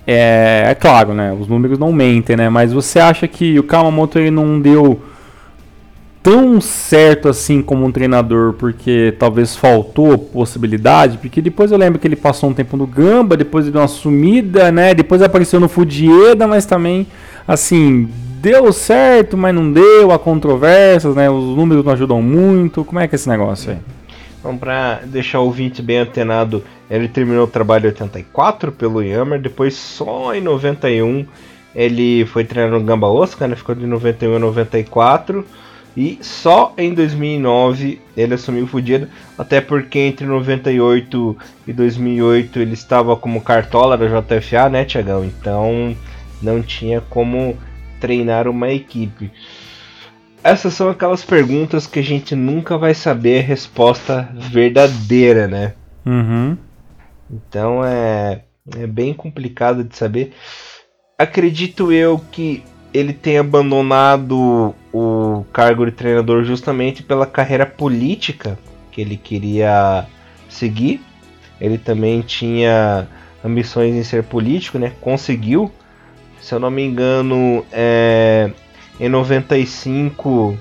é, 0.05 0.65
é 0.69 0.75
claro, 0.75 1.13
né, 1.13 1.36
os 1.39 1.47
números 1.47 1.80
não 1.80 1.91
mentem, 1.91 2.36
né, 2.36 2.49
mas 2.49 2.73
você 2.73 2.99
acha 2.99 3.28
que 3.28 3.57
o 3.57 3.63
Kamamoto 3.63 4.19
ele 4.19 4.32
não 4.32 4.59
deu 4.59 5.01
tão 6.28 6.59
certo 6.59 7.30
assim 7.30 7.61
como 7.61 7.86
um 7.86 7.91
treinador, 7.91 8.51
porque 8.51 9.15
talvez 9.17 9.55
faltou 9.55 10.17
possibilidade, 10.17 11.17
porque 11.17 11.41
depois 11.41 11.71
eu 11.71 11.78
lembro 11.78 11.97
que 11.97 12.05
ele 12.05 12.17
passou 12.17 12.49
um 12.49 12.53
tempo 12.53 12.75
no 12.75 12.86
Gamba, 12.86 13.38
depois 13.38 13.63
ele 13.63 13.71
deu 13.71 13.80
uma 13.80 13.88
sumida, 13.88 14.69
né? 14.69 14.93
Depois 14.93 15.21
apareceu 15.21 15.57
no 15.57 15.69
Fudieda, 15.69 16.45
mas 16.45 16.65
também 16.65 17.07
assim, 17.47 18.09
deu 18.41 18.71
certo, 18.71 19.38
mas 19.38 19.53
não 19.53 19.71
deu, 19.71 20.11
há 20.11 20.19
controvérsias, 20.19 21.15
né? 21.15 21.29
Os 21.29 21.55
números 21.55 21.83
não 21.83 21.93
ajudam 21.93 22.21
muito. 22.21 22.83
Como 22.83 22.99
é 22.99 23.07
que 23.07 23.15
é 23.15 23.17
esse 23.17 23.29
negócio 23.29 23.71
aí? 23.71 23.77
Então, 24.39 24.57
pra 24.57 25.01
deixar 25.05 25.39
o 25.39 25.45
ouvinte 25.45 25.81
bem 25.81 25.99
antenado, 25.99 26.63
ele 26.89 27.07
terminou 27.07 27.45
o 27.45 27.49
trabalho 27.49 27.85
em 27.85 27.88
84 27.88 28.71
pelo 28.71 29.01
Yammer, 29.01 29.41
depois 29.41 29.75
só 29.75 30.33
em 30.33 30.41
91 30.41 31.25
ele 31.75 32.25
foi 32.25 32.43
treinar 32.43 32.71
no 32.71 32.83
Gamba 32.83 33.07
Osaka, 33.07 33.47
né? 33.47 33.55
Ficou 33.55 33.75
de 33.75 33.85
91 33.85 34.35
a 34.35 34.39
94. 34.39 35.45
E 35.95 36.19
só 36.21 36.73
em 36.77 36.93
2009 36.93 37.99
ele 38.15 38.35
assumiu 38.35 38.65
o 38.65 38.67
Fudido, 38.67 39.07
até 39.38 39.59
porque 39.59 39.97
entre 39.97 40.27
98 40.27 41.38
e 41.67 41.73
2008 41.73 42.59
ele 42.59 42.73
estava 42.73 43.15
como 43.15 43.41
cartola 43.41 43.97
da 43.97 44.05
JFA, 44.05 44.69
né, 44.69 44.85
Tiagão? 44.85 45.25
Então 45.25 45.95
não 46.41 46.61
tinha 46.61 47.01
como 47.01 47.57
treinar 47.99 48.47
uma 48.47 48.71
equipe. 48.71 49.31
Essas 50.43 50.73
são 50.73 50.89
aquelas 50.89 51.25
perguntas 51.25 51.87
que 51.87 51.99
a 51.99 52.03
gente 52.03 52.35
nunca 52.35 52.77
vai 52.77 52.93
saber 52.93 53.39
a 53.39 53.47
resposta 53.47 54.29
verdadeira, 54.33 55.47
né? 55.47 55.73
Uhum. 56.05 56.57
Então 57.29 57.83
é, 57.83 58.43
é 58.77 58.87
bem 58.87 59.13
complicado 59.13 59.83
de 59.83 59.95
saber. 59.95 60.33
Acredito 61.17 61.91
eu 61.91 62.19
que 62.31 62.63
ele 62.93 63.13
tem 63.13 63.37
abandonado 63.37 64.73
o 64.93 65.45
cargo 65.51 65.85
de 65.85 65.91
treinador 65.91 66.43
justamente 66.43 67.03
pela 67.03 67.25
carreira 67.25 67.65
política 67.65 68.57
que 68.91 69.01
ele 69.01 69.17
queria 69.17 70.05
seguir. 70.49 71.01
Ele 71.59 71.77
também 71.77 72.21
tinha 72.21 73.07
ambições 73.43 73.95
em 73.95 74.03
ser 74.03 74.23
político, 74.23 74.79
né? 74.79 74.93
Conseguiu. 75.01 75.71
Se 76.47 76.55
eu 76.55 76.61
não 76.61 76.71
me 76.71 76.81
engano, 76.81 77.65
é... 77.73 78.49
em 78.97 79.09
95 79.09 80.57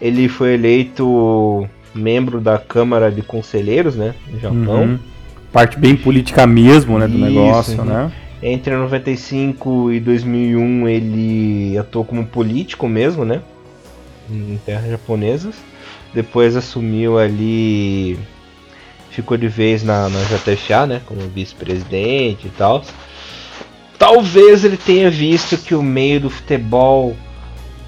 ele 0.00 0.28
foi 0.28 0.54
eleito 0.54 1.68
membro 1.92 2.40
da 2.40 2.58
Câmara 2.58 3.10
de 3.10 3.20
Conselheiros, 3.20 3.96
né? 3.96 4.14
No 4.28 4.38
Japão. 4.38 4.82
Uhum. 4.84 4.98
Parte 5.52 5.76
bem 5.80 5.96
política 5.96 6.46
mesmo, 6.46 6.96
né? 6.96 7.08
Do 7.08 7.16
Isso, 7.16 7.24
negócio, 7.24 7.78
uhum. 7.80 7.86
né? 7.86 8.12
Entre 8.40 8.72
95 8.72 9.90
e 9.90 9.98
2001 9.98 10.88
ele 10.88 11.76
atuou 11.76 12.04
como 12.04 12.24
político 12.24 12.86
mesmo, 12.86 13.24
né? 13.24 13.40
Em 14.30 14.60
terras 14.64 14.92
japonesas. 14.92 15.56
Depois 16.14 16.54
assumiu 16.54 17.18
ali. 17.18 18.16
Ficou 19.10 19.36
de 19.36 19.48
vez 19.48 19.82
na, 19.82 20.08
na 20.08 20.20
JFA, 20.22 20.86
né? 20.86 21.00
Como 21.04 21.20
vice-presidente 21.22 22.46
e 22.46 22.50
tal. 22.50 22.84
Talvez 24.00 24.64
ele 24.64 24.78
tenha 24.78 25.10
visto 25.10 25.58
que 25.58 25.74
o 25.74 25.82
meio 25.82 26.22
do 26.22 26.30
futebol 26.30 27.14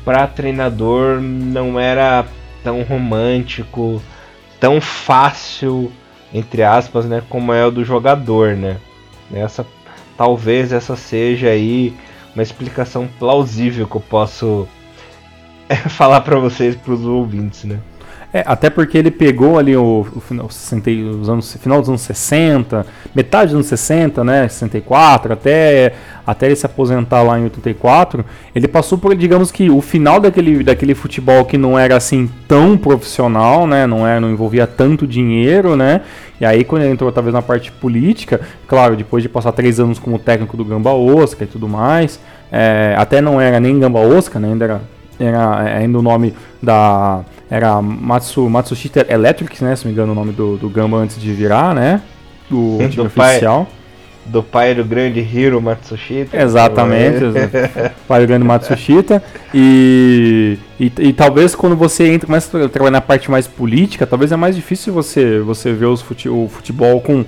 para 0.04 0.26
treinador 0.26 1.22
não 1.22 1.80
era 1.80 2.26
tão 2.62 2.82
romântico, 2.82 4.02
tão 4.60 4.78
fácil, 4.78 5.90
entre 6.30 6.62
aspas, 6.62 7.06
né? 7.06 7.22
Como 7.30 7.50
é 7.50 7.64
o 7.64 7.70
do 7.70 7.82
jogador, 7.82 8.54
né? 8.54 8.76
Essa 9.32 9.66
talvez 10.14 10.70
essa 10.70 10.96
seja 10.96 11.48
aí 11.48 11.96
uma 12.34 12.42
explicação 12.42 13.08
plausível 13.18 13.88
que 13.88 13.96
eu 13.96 14.02
posso 14.02 14.68
falar 15.88 16.20
para 16.20 16.38
vocês, 16.38 16.76
para 16.76 16.92
os 16.92 17.06
ouvintes, 17.06 17.64
né? 17.64 17.78
É, 18.34 18.42
até 18.46 18.70
porque 18.70 18.96
ele 18.96 19.10
pegou 19.10 19.58
ali 19.58 19.76
o, 19.76 20.06
o, 20.16 20.20
final, 20.20 20.46
os 20.46 21.28
anos, 21.28 21.54
final 21.56 21.80
dos 21.80 21.88
anos 21.90 22.00
60, 22.00 22.86
metade 23.14 23.48
dos 23.48 23.56
anos 23.56 23.66
60, 23.66 24.24
né, 24.24 24.48
64, 24.48 25.34
até, 25.34 25.92
até 26.26 26.46
ele 26.46 26.56
se 26.56 26.64
aposentar 26.64 27.22
lá 27.22 27.38
em 27.38 27.44
84, 27.44 28.24
ele 28.54 28.66
passou 28.66 28.96
por, 28.96 29.14
digamos 29.14 29.52
que, 29.52 29.68
o 29.68 29.82
final 29.82 30.18
daquele, 30.18 30.64
daquele 30.64 30.94
futebol 30.94 31.44
que 31.44 31.58
não 31.58 31.78
era 31.78 31.94
assim 31.94 32.30
tão 32.48 32.78
profissional, 32.78 33.66
né, 33.66 33.86
não, 33.86 34.06
era, 34.06 34.18
não 34.18 34.30
envolvia 34.30 34.66
tanto 34.66 35.06
dinheiro, 35.06 35.76
né, 35.76 36.00
e 36.40 36.46
aí 36.46 36.64
quando 36.64 36.84
ele 36.84 36.92
entrou 36.92 37.12
talvez 37.12 37.34
na 37.34 37.42
parte 37.42 37.70
política, 37.70 38.40
claro, 38.66 38.96
depois 38.96 39.22
de 39.22 39.28
passar 39.28 39.52
três 39.52 39.78
anos 39.78 39.98
como 39.98 40.18
técnico 40.18 40.56
do 40.56 40.64
Gamba 40.64 40.94
Osaka 40.94 41.44
e 41.44 41.46
tudo 41.46 41.68
mais, 41.68 42.18
é, 42.50 42.94
até 42.96 43.20
não 43.20 43.38
era 43.38 43.60
nem 43.60 43.78
Gamba 43.78 44.00
Osaka, 44.00 44.40
né, 44.40 44.48
ainda 44.48 44.64
era, 44.64 44.80
era 45.18 45.76
ainda 45.76 45.98
o 45.98 46.02
nome 46.02 46.34
da 46.62 47.24
era 47.52 47.82
Matsu, 47.82 48.48
Matsushita 48.48 49.06
Electric, 49.08 49.62
né? 49.62 49.76
Se 49.76 49.84
não 49.84 49.90
me 49.90 49.92
engano 49.92 50.12
o 50.12 50.14
nome 50.14 50.32
do, 50.32 50.56
do 50.56 50.70
Gamba 50.70 50.96
antes 50.96 51.20
de 51.20 51.32
virar, 51.32 51.74
né? 51.74 52.00
Do 52.48 52.78
time 52.88 53.06
oficial. 53.06 53.68
do 54.24 54.42
pai 54.42 54.74
do 54.74 54.82
grande 54.82 55.20
Hiro 55.20 55.60
Matsushita. 55.60 56.40
Exatamente, 56.40 57.20
pai 58.08 58.22
do 58.22 58.26
grande 58.26 58.44
Matsushita. 58.46 59.22
E, 59.52 60.56
e, 60.80 60.90
e, 60.98 61.12
talvez 61.12 61.54
quando 61.54 61.76
você 61.76 62.08
entra, 62.08 62.26
começa 62.26 62.64
a 62.64 62.68
trabalhar 62.70 62.92
na 62.92 63.00
parte 63.02 63.30
mais 63.30 63.46
política, 63.46 64.06
talvez 64.06 64.32
é 64.32 64.36
mais 64.36 64.56
difícil 64.56 64.92
você, 64.92 65.40
você 65.40 65.74
ver 65.74 65.86
os 65.86 66.00
fute, 66.00 66.30
o 66.30 66.48
futebol 66.48 67.02
com, 67.02 67.22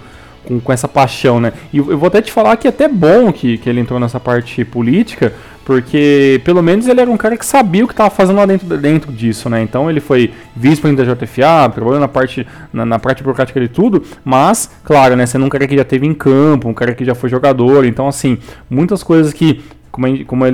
com, 0.45 0.61
com 0.61 0.73
essa 0.73 0.87
paixão, 0.87 1.41
né? 1.41 1.53
E 1.73 1.79
eu 1.79 1.99
vou 1.99 2.07
até 2.07 2.21
te 2.21 2.31
falar 2.31 2.57
que 2.57 2.67
é 2.67 2.71
até 2.71 2.89
bom 2.89 3.33
que, 3.33 3.59
que 3.59 3.69
ele 3.69 3.81
entrou 3.81 3.99
nessa 3.99 4.21
parte 4.21 4.65
política, 4.65 5.33
porque 5.65 6.41
pelo 6.45 6.63
menos 6.63 6.87
ele 6.87 7.01
era 7.01 7.11
um 7.11 7.17
cara 7.17 7.37
que 7.37 7.47
sabia 7.47 7.85
o 7.85 7.89
que 7.89 7.95
estava 7.95 8.11
fazendo 8.11 8.37
lá 8.37 8.47
dentro, 8.47 8.77
dentro 8.77 9.13
disso, 9.13 9.49
né? 9.49 9.63
Então 9.63 9.89
ele 9.89 10.01
foi 10.01 10.33
vice-presidente 10.55 11.07
da 11.07 11.15
JFA, 11.15 11.73
trabalhou 11.73 11.99
na 11.99 12.09
parte, 12.09 12.47
na, 12.73 12.85
na, 12.85 12.99
parte 12.99 13.23
burocrática 13.23 13.61
de 13.61 13.69
tudo, 13.69 14.03
mas, 14.25 14.71
claro, 14.85 15.17
né? 15.17 15.25
Sendo 15.27 15.47
um 15.47 15.49
cara 15.49 15.67
que 15.67 15.77
já 15.77 15.85
teve 15.85 16.07
em 16.07 16.15
campo, 16.15 16.69
um 16.69 16.75
cara 16.75 16.95
que 16.95 17.05
já 17.05 17.15
foi 17.15 17.31
jogador, 17.31 17.85
então 17.85 18.07
assim, 18.07 18.39
muitas 18.69 19.03
coisas 19.03 19.33
que 19.33 19.63
como, 19.95 20.25
como 20.25 20.45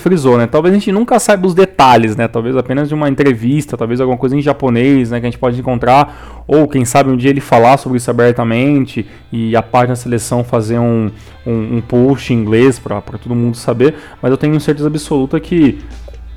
frisou, 0.00 0.38
né? 0.38 0.46
Talvez 0.46 0.74
a 0.74 0.78
gente 0.78 0.90
nunca 0.90 1.18
saiba 1.18 1.46
os 1.46 1.52
detalhes, 1.52 2.16
né? 2.16 2.26
Talvez 2.26 2.56
apenas 2.56 2.88
de 2.88 2.94
uma 2.94 3.10
entrevista, 3.10 3.76
talvez 3.76 4.00
alguma 4.00 4.16
coisa 4.16 4.34
em 4.34 4.40
japonês, 4.40 5.10
né? 5.10 5.20
Que 5.20 5.26
a 5.26 5.30
gente 5.30 5.38
pode 5.38 5.60
encontrar, 5.60 6.42
ou 6.48 6.66
quem 6.66 6.86
sabe 6.86 7.10
um 7.10 7.16
dia 7.16 7.28
ele 7.28 7.42
falar 7.42 7.76
sobre 7.76 7.98
isso 7.98 8.10
abertamente 8.10 9.06
e 9.30 9.54
a 9.54 9.60
página 9.60 9.94
seleção 9.94 10.42
fazer 10.42 10.78
um, 10.78 11.10
um, 11.46 11.76
um 11.76 11.80
post 11.82 12.32
em 12.32 12.38
inglês 12.38 12.78
para 12.78 13.02
todo 13.02 13.34
mundo 13.34 13.54
saber. 13.54 13.94
Mas 14.22 14.30
eu 14.30 14.38
tenho 14.38 14.58
certeza 14.58 14.88
absoluta 14.88 15.38
que 15.38 15.78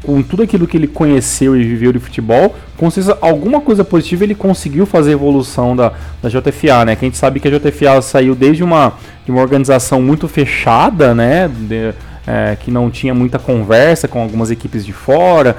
com 0.03 0.21
tudo 0.21 0.43
aquilo 0.43 0.67
que 0.67 0.75
ele 0.75 0.87
conheceu 0.87 1.55
e 1.55 1.63
viveu 1.63 1.93
de 1.93 1.99
futebol, 1.99 2.53
com 2.75 2.91
certeza 2.91 3.17
alguma 3.21 3.61
coisa 3.61 3.85
positiva 3.85 4.25
ele 4.25 4.35
conseguiu 4.35 4.85
fazer 4.85 5.11
a 5.11 5.13
evolução 5.13 5.73
da, 5.77 5.93
da 6.21 6.27
JFA, 6.27 6.83
né? 6.83 6.97
Que 6.97 7.05
a 7.05 7.07
gente 7.07 7.17
sabe 7.17 7.39
que 7.39 7.47
a 7.47 7.51
JFA 7.51 8.01
saiu 8.01 8.35
desde 8.35 8.65
uma, 8.65 8.91
de 9.23 9.31
uma 9.31 9.41
organização 9.41 10.01
muito 10.01 10.27
fechada, 10.27 11.15
né? 11.15 11.47
De, 11.47 11.93
é, 12.25 12.55
que 12.59 12.71
não 12.71 12.89
tinha 12.89 13.13
muita 13.13 13.37
conversa 13.39 14.07
com 14.07 14.21
algumas 14.21 14.51
equipes 14.51 14.85
de 14.85 14.93
fora. 14.93 15.55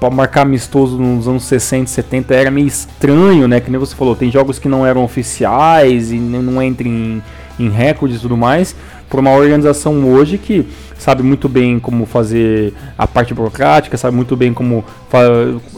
Para 0.00 0.10
marcar 0.10 0.42
amistoso 0.42 0.96
nos 0.96 1.26
anos 1.26 1.44
60 1.44 1.84
e 1.84 1.88
70 1.88 2.34
era 2.34 2.50
meio 2.50 2.68
estranho, 2.68 3.48
né? 3.48 3.60
Que 3.60 3.70
nem 3.70 3.80
você 3.80 3.94
falou, 3.94 4.14
tem 4.14 4.30
jogos 4.30 4.58
que 4.58 4.68
não 4.68 4.86
eram 4.86 5.02
oficiais 5.02 6.12
e 6.12 6.16
não 6.16 6.62
entram 6.62 6.88
em, 6.88 7.22
em 7.58 7.68
recordes 7.68 8.18
e 8.18 8.20
tudo 8.20 8.36
mais. 8.36 8.76
por 9.08 9.18
uma 9.20 9.32
organização 9.32 10.04
hoje 10.12 10.38
que 10.38 10.66
sabe 10.98 11.22
muito 11.22 11.48
bem 11.48 11.78
como 11.78 12.04
fazer 12.04 12.74
a 12.96 13.06
parte 13.06 13.32
burocrática, 13.32 13.96
sabe 13.96 14.16
muito 14.16 14.36
bem 14.36 14.52
como 14.52 14.84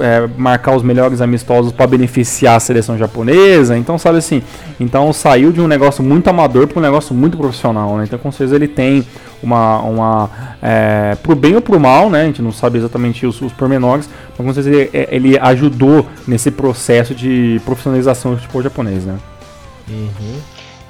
é, 0.00 0.28
marcar 0.36 0.74
os 0.74 0.82
melhores 0.82 1.20
amistosos 1.20 1.70
para 1.72 1.86
beneficiar 1.86 2.56
a 2.56 2.60
seleção 2.60 2.96
japonesa. 2.96 3.76
Então, 3.76 3.98
sabe 3.98 4.18
assim, 4.18 4.42
então 4.80 5.12
saiu 5.12 5.52
de 5.52 5.60
um 5.60 5.68
negócio 5.68 6.02
muito 6.02 6.28
amador 6.28 6.66
para 6.66 6.78
um 6.78 6.82
negócio 6.82 7.14
muito 7.14 7.36
profissional. 7.36 7.96
Né? 7.98 8.04
Então, 8.04 8.18
com 8.18 8.32
certeza 8.32 8.56
ele 8.56 8.68
tem 8.68 9.04
uma, 9.42 9.80
uma 9.80 10.30
é, 10.62 11.16
pro 11.22 11.34
bem 11.34 11.54
ou 11.54 11.60
pro 11.60 11.78
mal, 11.80 12.10
né? 12.10 12.22
A 12.22 12.26
gente 12.26 12.42
não 12.42 12.52
sabe 12.52 12.78
exatamente 12.78 13.26
os, 13.26 13.40
os 13.40 13.52
pormenores, 13.52 14.08
mas 14.36 14.46
com 14.46 14.54
certeza 14.54 14.76
ele, 14.76 14.90
é, 14.92 15.08
ele 15.10 15.38
ajudou 15.38 16.06
nesse 16.26 16.50
processo 16.50 17.14
de 17.14 17.60
profissionalização 17.64 18.32
do 18.32 18.38
futebol 18.38 18.62
japonês, 18.62 19.04
né? 19.04 19.18
Uhum. 19.88 20.38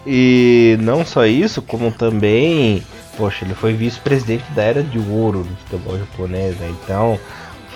E 0.07 0.79
não 0.81 1.05
só 1.05 1.27
isso, 1.27 1.61
como 1.63 1.91
também 1.93 2.83
poxa, 3.21 3.45
ele 3.45 3.55
foi 3.55 3.75
vice-presidente 3.75 4.45
da 4.53 4.63
era 4.63 4.83
de 4.83 4.99
ouro 4.99 5.45
do 5.45 5.57
futebol 5.57 5.99
japonês, 5.99 6.57
né? 6.57 6.73
Então, 6.83 7.21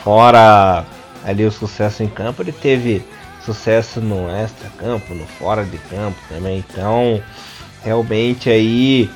fora 0.03 0.87
ali 1.23 1.45
o 1.45 1.53
sucesso 1.53 2.03
em 2.03 2.09
campo, 2.09 2.43
ele 2.43 2.53
teve 2.53 3.05
sucesso 3.45 4.01
no 4.01 4.31
extra-campo, 4.31 5.15
no 5.15 5.27
fora 5.27 5.63
de 5.63 5.77
campo 5.77 6.17
também. 6.31 6.65
Então, 6.67 7.23
realmente 7.83 8.49
aí 8.49 9.11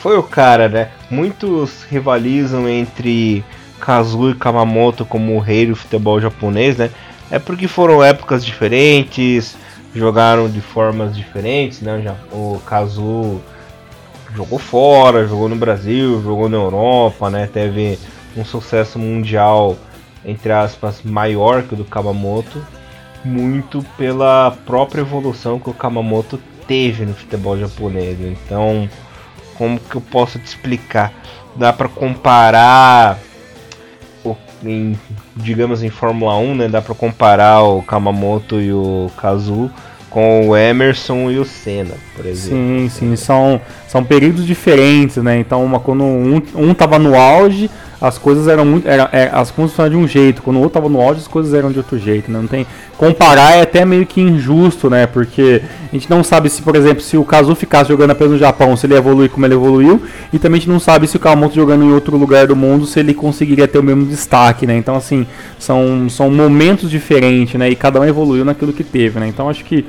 foi 0.00 0.16
o 0.16 0.22
cara, 0.22 0.66
né? 0.66 0.88
Muitos 1.10 1.82
rivalizam 1.84 2.66
entre 2.66 3.44
Kazuo 3.78 4.30
e 4.30 4.34
Kamamoto 4.34 5.04
como 5.04 5.36
o 5.36 5.38
rei 5.38 5.66
do 5.66 5.76
futebol 5.76 6.18
japonês, 6.18 6.78
né? 6.78 6.90
É 7.30 7.38
porque 7.38 7.68
foram 7.68 8.02
épocas 8.02 8.42
diferentes, 8.42 9.56
jogaram 9.94 10.48
de 10.48 10.62
formas 10.62 11.14
diferentes, 11.14 11.82
né? 11.82 12.16
O 12.32 12.58
Kazuo 12.64 13.42
jogou 14.34 14.58
fora, 14.58 15.26
jogou 15.26 15.50
no 15.50 15.56
Brasil, 15.56 16.22
jogou 16.22 16.48
na 16.48 16.56
Europa, 16.56 17.28
né? 17.28 17.46
Teve 17.52 17.98
um 18.34 18.44
sucesso 18.44 18.98
mundial, 18.98 19.76
entre 20.24 20.50
aspas, 20.50 21.02
maior 21.02 21.62
que 21.62 21.74
o 21.74 21.76
do 21.76 21.84
Kamamoto, 21.84 22.64
muito 23.22 23.84
pela 23.98 24.56
própria 24.64 25.02
evolução 25.02 25.60
que 25.60 25.68
o 25.68 25.74
Kamamoto 25.74 26.40
teve 26.66 27.04
no 27.04 27.12
futebol 27.12 27.58
japonês. 27.58 28.16
Então, 28.18 28.88
como 29.60 29.78
que 29.78 29.94
eu 29.94 30.00
posso 30.00 30.38
te 30.38 30.46
explicar? 30.46 31.12
Dá 31.54 31.70
para 31.70 31.86
comparar 31.86 33.18
em, 34.64 34.98
digamos 35.36 35.82
em 35.82 35.90
Fórmula 35.90 36.34
1, 36.38 36.54
né? 36.54 36.68
Dá 36.68 36.80
para 36.80 36.94
comparar 36.94 37.62
o 37.62 37.82
Kamamoto 37.82 38.58
e 38.58 38.72
o 38.72 39.10
Kazu 39.18 39.70
com 40.08 40.48
o 40.48 40.56
Emerson 40.56 41.30
e 41.30 41.38
o 41.38 41.44
Senna, 41.44 41.94
por 42.16 42.24
exemplo. 42.24 42.56
Sim, 42.56 42.88
sim, 42.88 43.16
são, 43.16 43.60
são 43.86 44.02
períodos 44.02 44.46
diferentes, 44.46 45.18
né? 45.18 45.38
Então, 45.38 45.62
uma, 45.62 45.78
quando 45.78 46.04
um, 46.04 46.42
um 46.54 46.72
tava 46.72 46.98
no 46.98 47.14
auge, 47.14 47.70
as 48.00 48.16
coisas 48.16 48.48
eram 48.48 48.64
muito. 48.64 48.88
Era, 48.88 49.08
é, 49.12 49.30
as 49.32 49.50
coisas 49.50 49.72
funcionavam 49.72 49.98
de 49.98 50.04
um 50.04 50.08
jeito, 50.08 50.42
quando 50.42 50.56
o 50.56 50.60
outro 50.60 50.74
tava 50.74 50.88
no 50.88 51.00
auge, 51.00 51.20
as 51.20 51.28
coisas 51.28 51.52
eram 51.52 51.70
de 51.70 51.78
outro 51.78 51.98
jeito, 51.98 52.30
né? 52.30 52.38
Não 52.40 52.48
tem. 52.48 52.66
Comparar 52.96 53.56
é 53.56 53.62
até 53.62 53.84
meio 53.84 54.06
que 54.06 54.20
injusto, 54.20 54.88
né? 54.88 55.06
Porque 55.06 55.60
a 55.92 55.94
gente 55.94 56.08
não 56.08 56.24
sabe 56.24 56.48
se, 56.48 56.62
por 56.62 56.74
exemplo, 56.76 57.02
se 57.02 57.16
o 57.16 57.24
Kazu 57.24 57.54
ficasse 57.54 57.88
jogando 57.88 58.12
apenas 58.12 58.32
no 58.32 58.38
Japão, 58.38 58.74
se 58.76 58.86
ele 58.86 58.94
evoluir 58.94 59.28
como 59.30 59.44
ele 59.44 59.54
evoluiu, 59.54 60.02
e 60.32 60.38
também 60.38 60.58
a 60.58 60.60
gente 60.60 60.70
não 60.70 60.80
sabe 60.80 61.06
se 61.06 61.16
o 61.16 61.20
Kawamoto 61.20 61.54
jogando 61.54 61.84
em 61.84 61.92
outro 61.92 62.16
lugar 62.16 62.46
do 62.46 62.56
mundo, 62.56 62.86
se 62.86 63.00
ele 63.00 63.12
conseguiria 63.12 63.68
ter 63.68 63.78
o 63.78 63.82
mesmo 63.82 64.06
destaque, 64.06 64.66
né? 64.66 64.76
Então, 64.76 64.96
assim, 64.96 65.26
são, 65.58 66.08
são 66.08 66.30
momentos 66.30 66.90
diferentes, 66.90 67.58
né? 67.58 67.68
E 67.68 67.76
cada 67.76 68.00
um 68.00 68.04
evoluiu 68.04 68.44
naquilo 68.44 68.72
que 68.72 68.84
teve, 68.84 69.20
né? 69.20 69.28
Então, 69.28 69.48
acho 69.48 69.64
que 69.64 69.84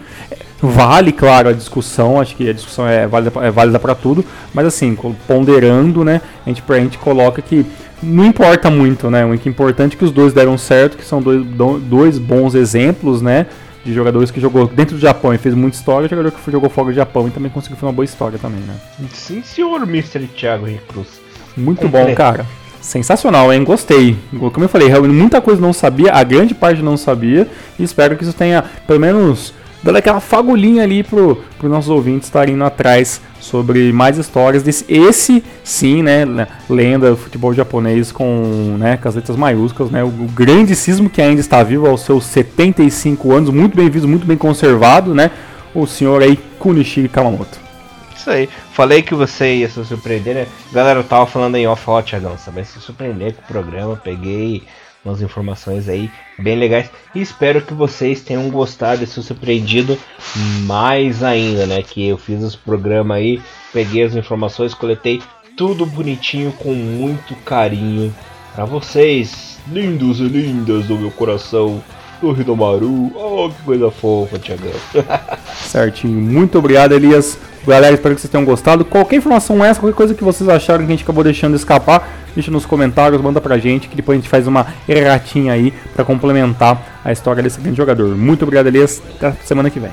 Vale, 0.64 1.12
claro, 1.12 1.50
a 1.50 1.54
discussão, 1.54 2.22
acho 2.22 2.36
que 2.36 2.48
a 2.48 2.54
discussão 2.54 2.88
é 2.88 3.08
válida, 3.08 3.32
é 3.44 3.50
válida 3.50 3.80
para 3.80 3.96
tudo, 3.96 4.24
mas 4.54 4.68
assim, 4.68 4.96
ponderando, 5.28 6.04
né, 6.04 6.22
a 6.46 6.50
gente, 6.50 6.64
a 6.68 6.76
gente 6.76 7.00
coloca 7.00 7.42
que 7.42 7.66
não 8.02 8.26
importa 8.26 8.70
muito, 8.70 9.10
né, 9.10 9.26
o 9.26 9.38
que 9.38 9.48
é 9.48 9.52
importante 9.52 9.96
é 9.96 10.00
que 10.00 10.06
os 10.06 10.12
dois 10.12 10.34
deram 10.34 10.58
certo, 10.58 10.98
que 10.98 11.06
são 11.06 11.22
dois, 11.22 11.46
dois 11.82 12.18
bons 12.18 12.56
exemplos, 12.56 13.22
né, 13.22 13.46
de 13.84 13.94
jogadores 13.94 14.30
que 14.30 14.40
jogou 14.40 14.68
dentro 14.68 14.96
do 14.96 15.02
Japão 15.02 15.34
e 15.34 15.38
fez 15.38 15.56
muita 15.56 15.78
história, 15.78 16.08
jogador 16.08 16.32
que 16.32 16.52
jogou 16.52 16.70
fora 16.70 16.88
do 16.88 16.94
Japão 16.94 17.28
e 17.28 17.32
também 17.32 17.52
conseguiu 17.52 17.78
fazer 17.78 17.88
uma 17.88 17.94
boa 17.94 18.06
história 18.06 18.38
também, 18.38 18.62
né. 18.62 18.76
Sim, 19.14 19.42
senhor 19.44 19.82
Mr. 19.84 20.28
Thiago 20.28 20.68
Cruz. 20.88 21.08
Muito 21.58 21.88
bom, 21.88 22.14
cara. 22.16 22.46
Sensacional, 22.80 23.54
hein? 23.54 23.64
Gostei. 23.64 24.18
Como 24.32 24.66
eu 24.66 24.70
falei, 24.70 24.88
realmente 24.88 25.14
muita 25.14 25.40
coisa 25.40 25.62
não 25.62 25.74
sabia, 25.74 26.14
a 26.14 26.24
grande 26.24 26.56
parte 26.56 26.82
não 26.82 26.98
sabia, 26.98 27.48
e 27.78 27.84
espero 27.84 28.16
que 28.18 28.24
isso 28.24 28.34
tenha, 28.34 28.64
pelo 28.88 29.00
menos, 29.00 29.54
dando 29.84 29.98
aquela 29.98 30.20
fagulhinha 30.20 30.84
ali 30.84 31.04
pro, 31.04 31.44
pro 31.58 31.70
nossos 31.70 31.90
ouvintes 31.90 32.28
estarem 32.28 32.56
indo 32.56 32.64
atrás 32.64 33.22
sobre 33.40 33.92
mais 33.92 34.18
histórias 34.18 34.64
desse 34.64 34.86
esse 34.88 35.44
sim, 35.64 36.04
né, 36.04 36.26
lenda 36.70 37.10
do 37.12 37.18
futebol 37.18 37.54
japonês 37.54 38.12
com, 38.12 38.78
né, 38.78 38.98
com 38.98 39.08
as 39.08 39.16
letras 39.16 39.36
maiúsculas, 39.36 39.92
né, 39.92 40.04
o, 40.04 40.08
o 40.08 40.30
grande 40.34 40.76
sismo 40.76 41.10
que 41.10 41.22
ainda 41.22 41.42
está 41.42 41.64
vivo 41.64 41.88
aos 41.88 42.02
seus 42.02 42.26
75 42.26 43.32
anos, 43.34 43.50
muito 43.50 43.76
bem 43.76 43.90
visto, 43.90 44.08
muito 44.08 44.26
bem 44.26 44.38
conservado, 44.38 45.16
né, 45.16 45.32
o 45.74 45.88
senhor 45.88 46.22
aí 46.22 46.38
Kunichi 46.60 47.08
Kamamoto. 47.08 47.60
Isso 48.16 48.30
aí, 48.30 48.48
falei 48.74 49.02
que 49.02 49.16
você 49.16 49.56
ia 49.56 49.68
se 49.68 49.84
surpreender, 49.84 50.36
né? 50.36 50.48
Galera, 50.72 51.00
eu 51.00 51.04
tava 51.04 51.26
falando 51.26 51.56
em 51.56 51.66
off, 51.66 51.84
ó, 51.88 52.00
Thiagão, 52.04 52.38
você 52.38 52.52
vai 52.52 52.64
se 52.64 52.80
surpreender 52.80 53.34
com 53.34 53.42
o 53.42 53.46
programa, 53.48 53.96
peguei 53.96 54.62
umas 55.04 55.22
informações 55.22 55.90
aí 55.90 56.10
bem 56.38 56.58
legais. 56.58 56.90
E 57.14 57.22
espero 57.22 57.62
que 57.62 57.74
vocês 57.74 58.22
tenham 58.22 58.50
gostado 58.50 59.04
e 59.04 59.08
se 59.08 59.22
surpreendido 59.22 59.98
mais 60.66 61.24
ainda, 61.24 61.66
né? 61.66 61.82
Que 61.82 62.08
eu 62.08 62.18
fiz 62.18 62.42
esse 62.44 62.58
programa 62.58 63.16
aí, 63.16 63.42
peguei 63.74 64.04
as 64.04 64.16
informações, 64.16 64.74
coletei 64.74 65.22
tudo 65.58 65.86
bonitinho 65.86 66.52
com 66.54 66.74
muito 66.74 67.36
carinho 67.44 68.14
para 68.54 68.66
vocês, 68.66 69.60
lindos 69.72 70.20
e 70.20 70.24
lindas 70.24 70.86
do 70.86 70.98
meu 70.98 71.12
coração 71.12 71.82
do 72.22 72.32
Ridomaru. 72.32 73.12
Oh, 73.16 73.50
que 73.50 73.64
coisa 73.64 73.90
fofa, 73.90 74.38
Tiagão. 74.38 74.72
Certinho. 75.56 76.22
Muito 76.22 76.60
obrigado, 76.60 76.94
Elias. 76.94 77.38
Galera, 77.66 77.94
espero 77.94 78.16
que 78.16 78.22
vocês 78.22 78.32
tenham 78.32 78.46
gostado. 78.46 78.86
Qualquer 78.86 79.18
informação 79.18 79.64
essa, 79.64 79.80
qualquer 79.80 79.96
coisa 79.96 80.14
que 80.14 80.24
vocês 80.24 80.48
acharam 80.48 80.86
que 80.86 80.92
a 80.92 80.96
gente 80.96 81.04
acabou 81.04 81.24
deixando 81.24 81.56
escapar, 81.56 82.08
deixa 82.34 82.52
nos 82.52 82.66
comentários, 82.66 83.22
manda 83.22 83.42
pra 83.42 83.58
gente, 83.58 83.88
que 83.88 83.96
depois 83.96 84.18
a 84.18 84.22
gente 84.22 84.30
faz 84.30 84.48
uma 84.48 84.68
erratinha 84.88 85.54
aí 85.54 85.72
para 85.94 86.06
complementar 86.06 87.02
a 87.04 87.12
história 87.12 87.42
desse 87.42 87.60
grande 87.60 87.78
jogador. 87.78 88.16
Muito 88.16 88.44
obrigado, 88.44 88.68
Elias. 88.68 89.02
Até 89.16 89.32
semana 89.44 89.70
que 89.70 89.80
vem. 89.80 89.92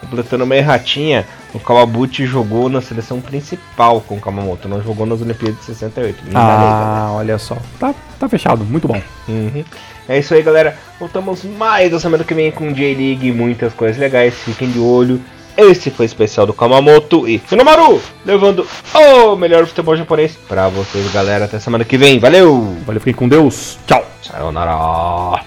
Completando 0.00 0.44
uma 0.44 0.56
erratinha, 0.56 1.26
o 1.52 1.60
Kawabuchi 1.60 2.24
jogou 2.24 2.68
na 2.68 2.80
seleção 2.80 3.20
principal 3.20 4.00
com 4.00 4.16
o 4.16 4.20
Kamamoto, 4.20 4.68
não 4.68 4.82
jogou 4.82 5.04
nas 5.04 5.20
Olimpíadas 5.20 5.58
de 5.58 5.64
68. 5.66 6.24
Ah, 6.34 7.10
olha 7.12 7.38
só. 7.38 7.56
Tá, 7.78 7.94
tá 8.18 8.28
fechado, 8.28 8.64
muito 8.64 8.88
bom. 8.88 9.00
Uhum. 9.28 9.64
É 10.08 10.18
isso 10.18 10.34
aí, 10.34 10.42
galera. 10.42 10.76
Voltamos 10.98 11.44
mais 11.44 11.92
na 11.92 12.00
semana 12.00 12.24
que 12.24 12.34
vem 12.34 12.50
com 12.50 12.72
J-League 12.72 13.28
e 13.28 13.32
muitas 13.32 13.72
coisas 13.74 13.96
legais. 13.96 14.34
Fiquem 14.34 14.70
de 14.70 14.78
olho. 14.78 15.20
Esse 15.56 15.90
foi 15.90 16.06
o 16.06 16.08
especial 16.08 16.46
do 16.46 16.52
Kamamoto 16.52 17.28
e 17.28 17.40
Hinomaru, 17.50 18.00
levando 18.24 18.66
o 18.94 19.36
melhor 19.36 19.66
futebol 19.66 19.96
japonês 19.96 20.38
pra 20.48 20.68
vocês, 20.68 21.12
galera. 21.12 21.44
Até 21.44 21.58
semana 21.58 21.84
que 21.84 21.98
vem. 21.98 22.18
Valeu! 22.18 22.76
Valeu, 22.86 23.00
fiquem 23.00 23.14
com 23.14 23.28
Deus. 23.28 23.78
Tchau. 23.86 24.04
Sayonara. 24.22 25.42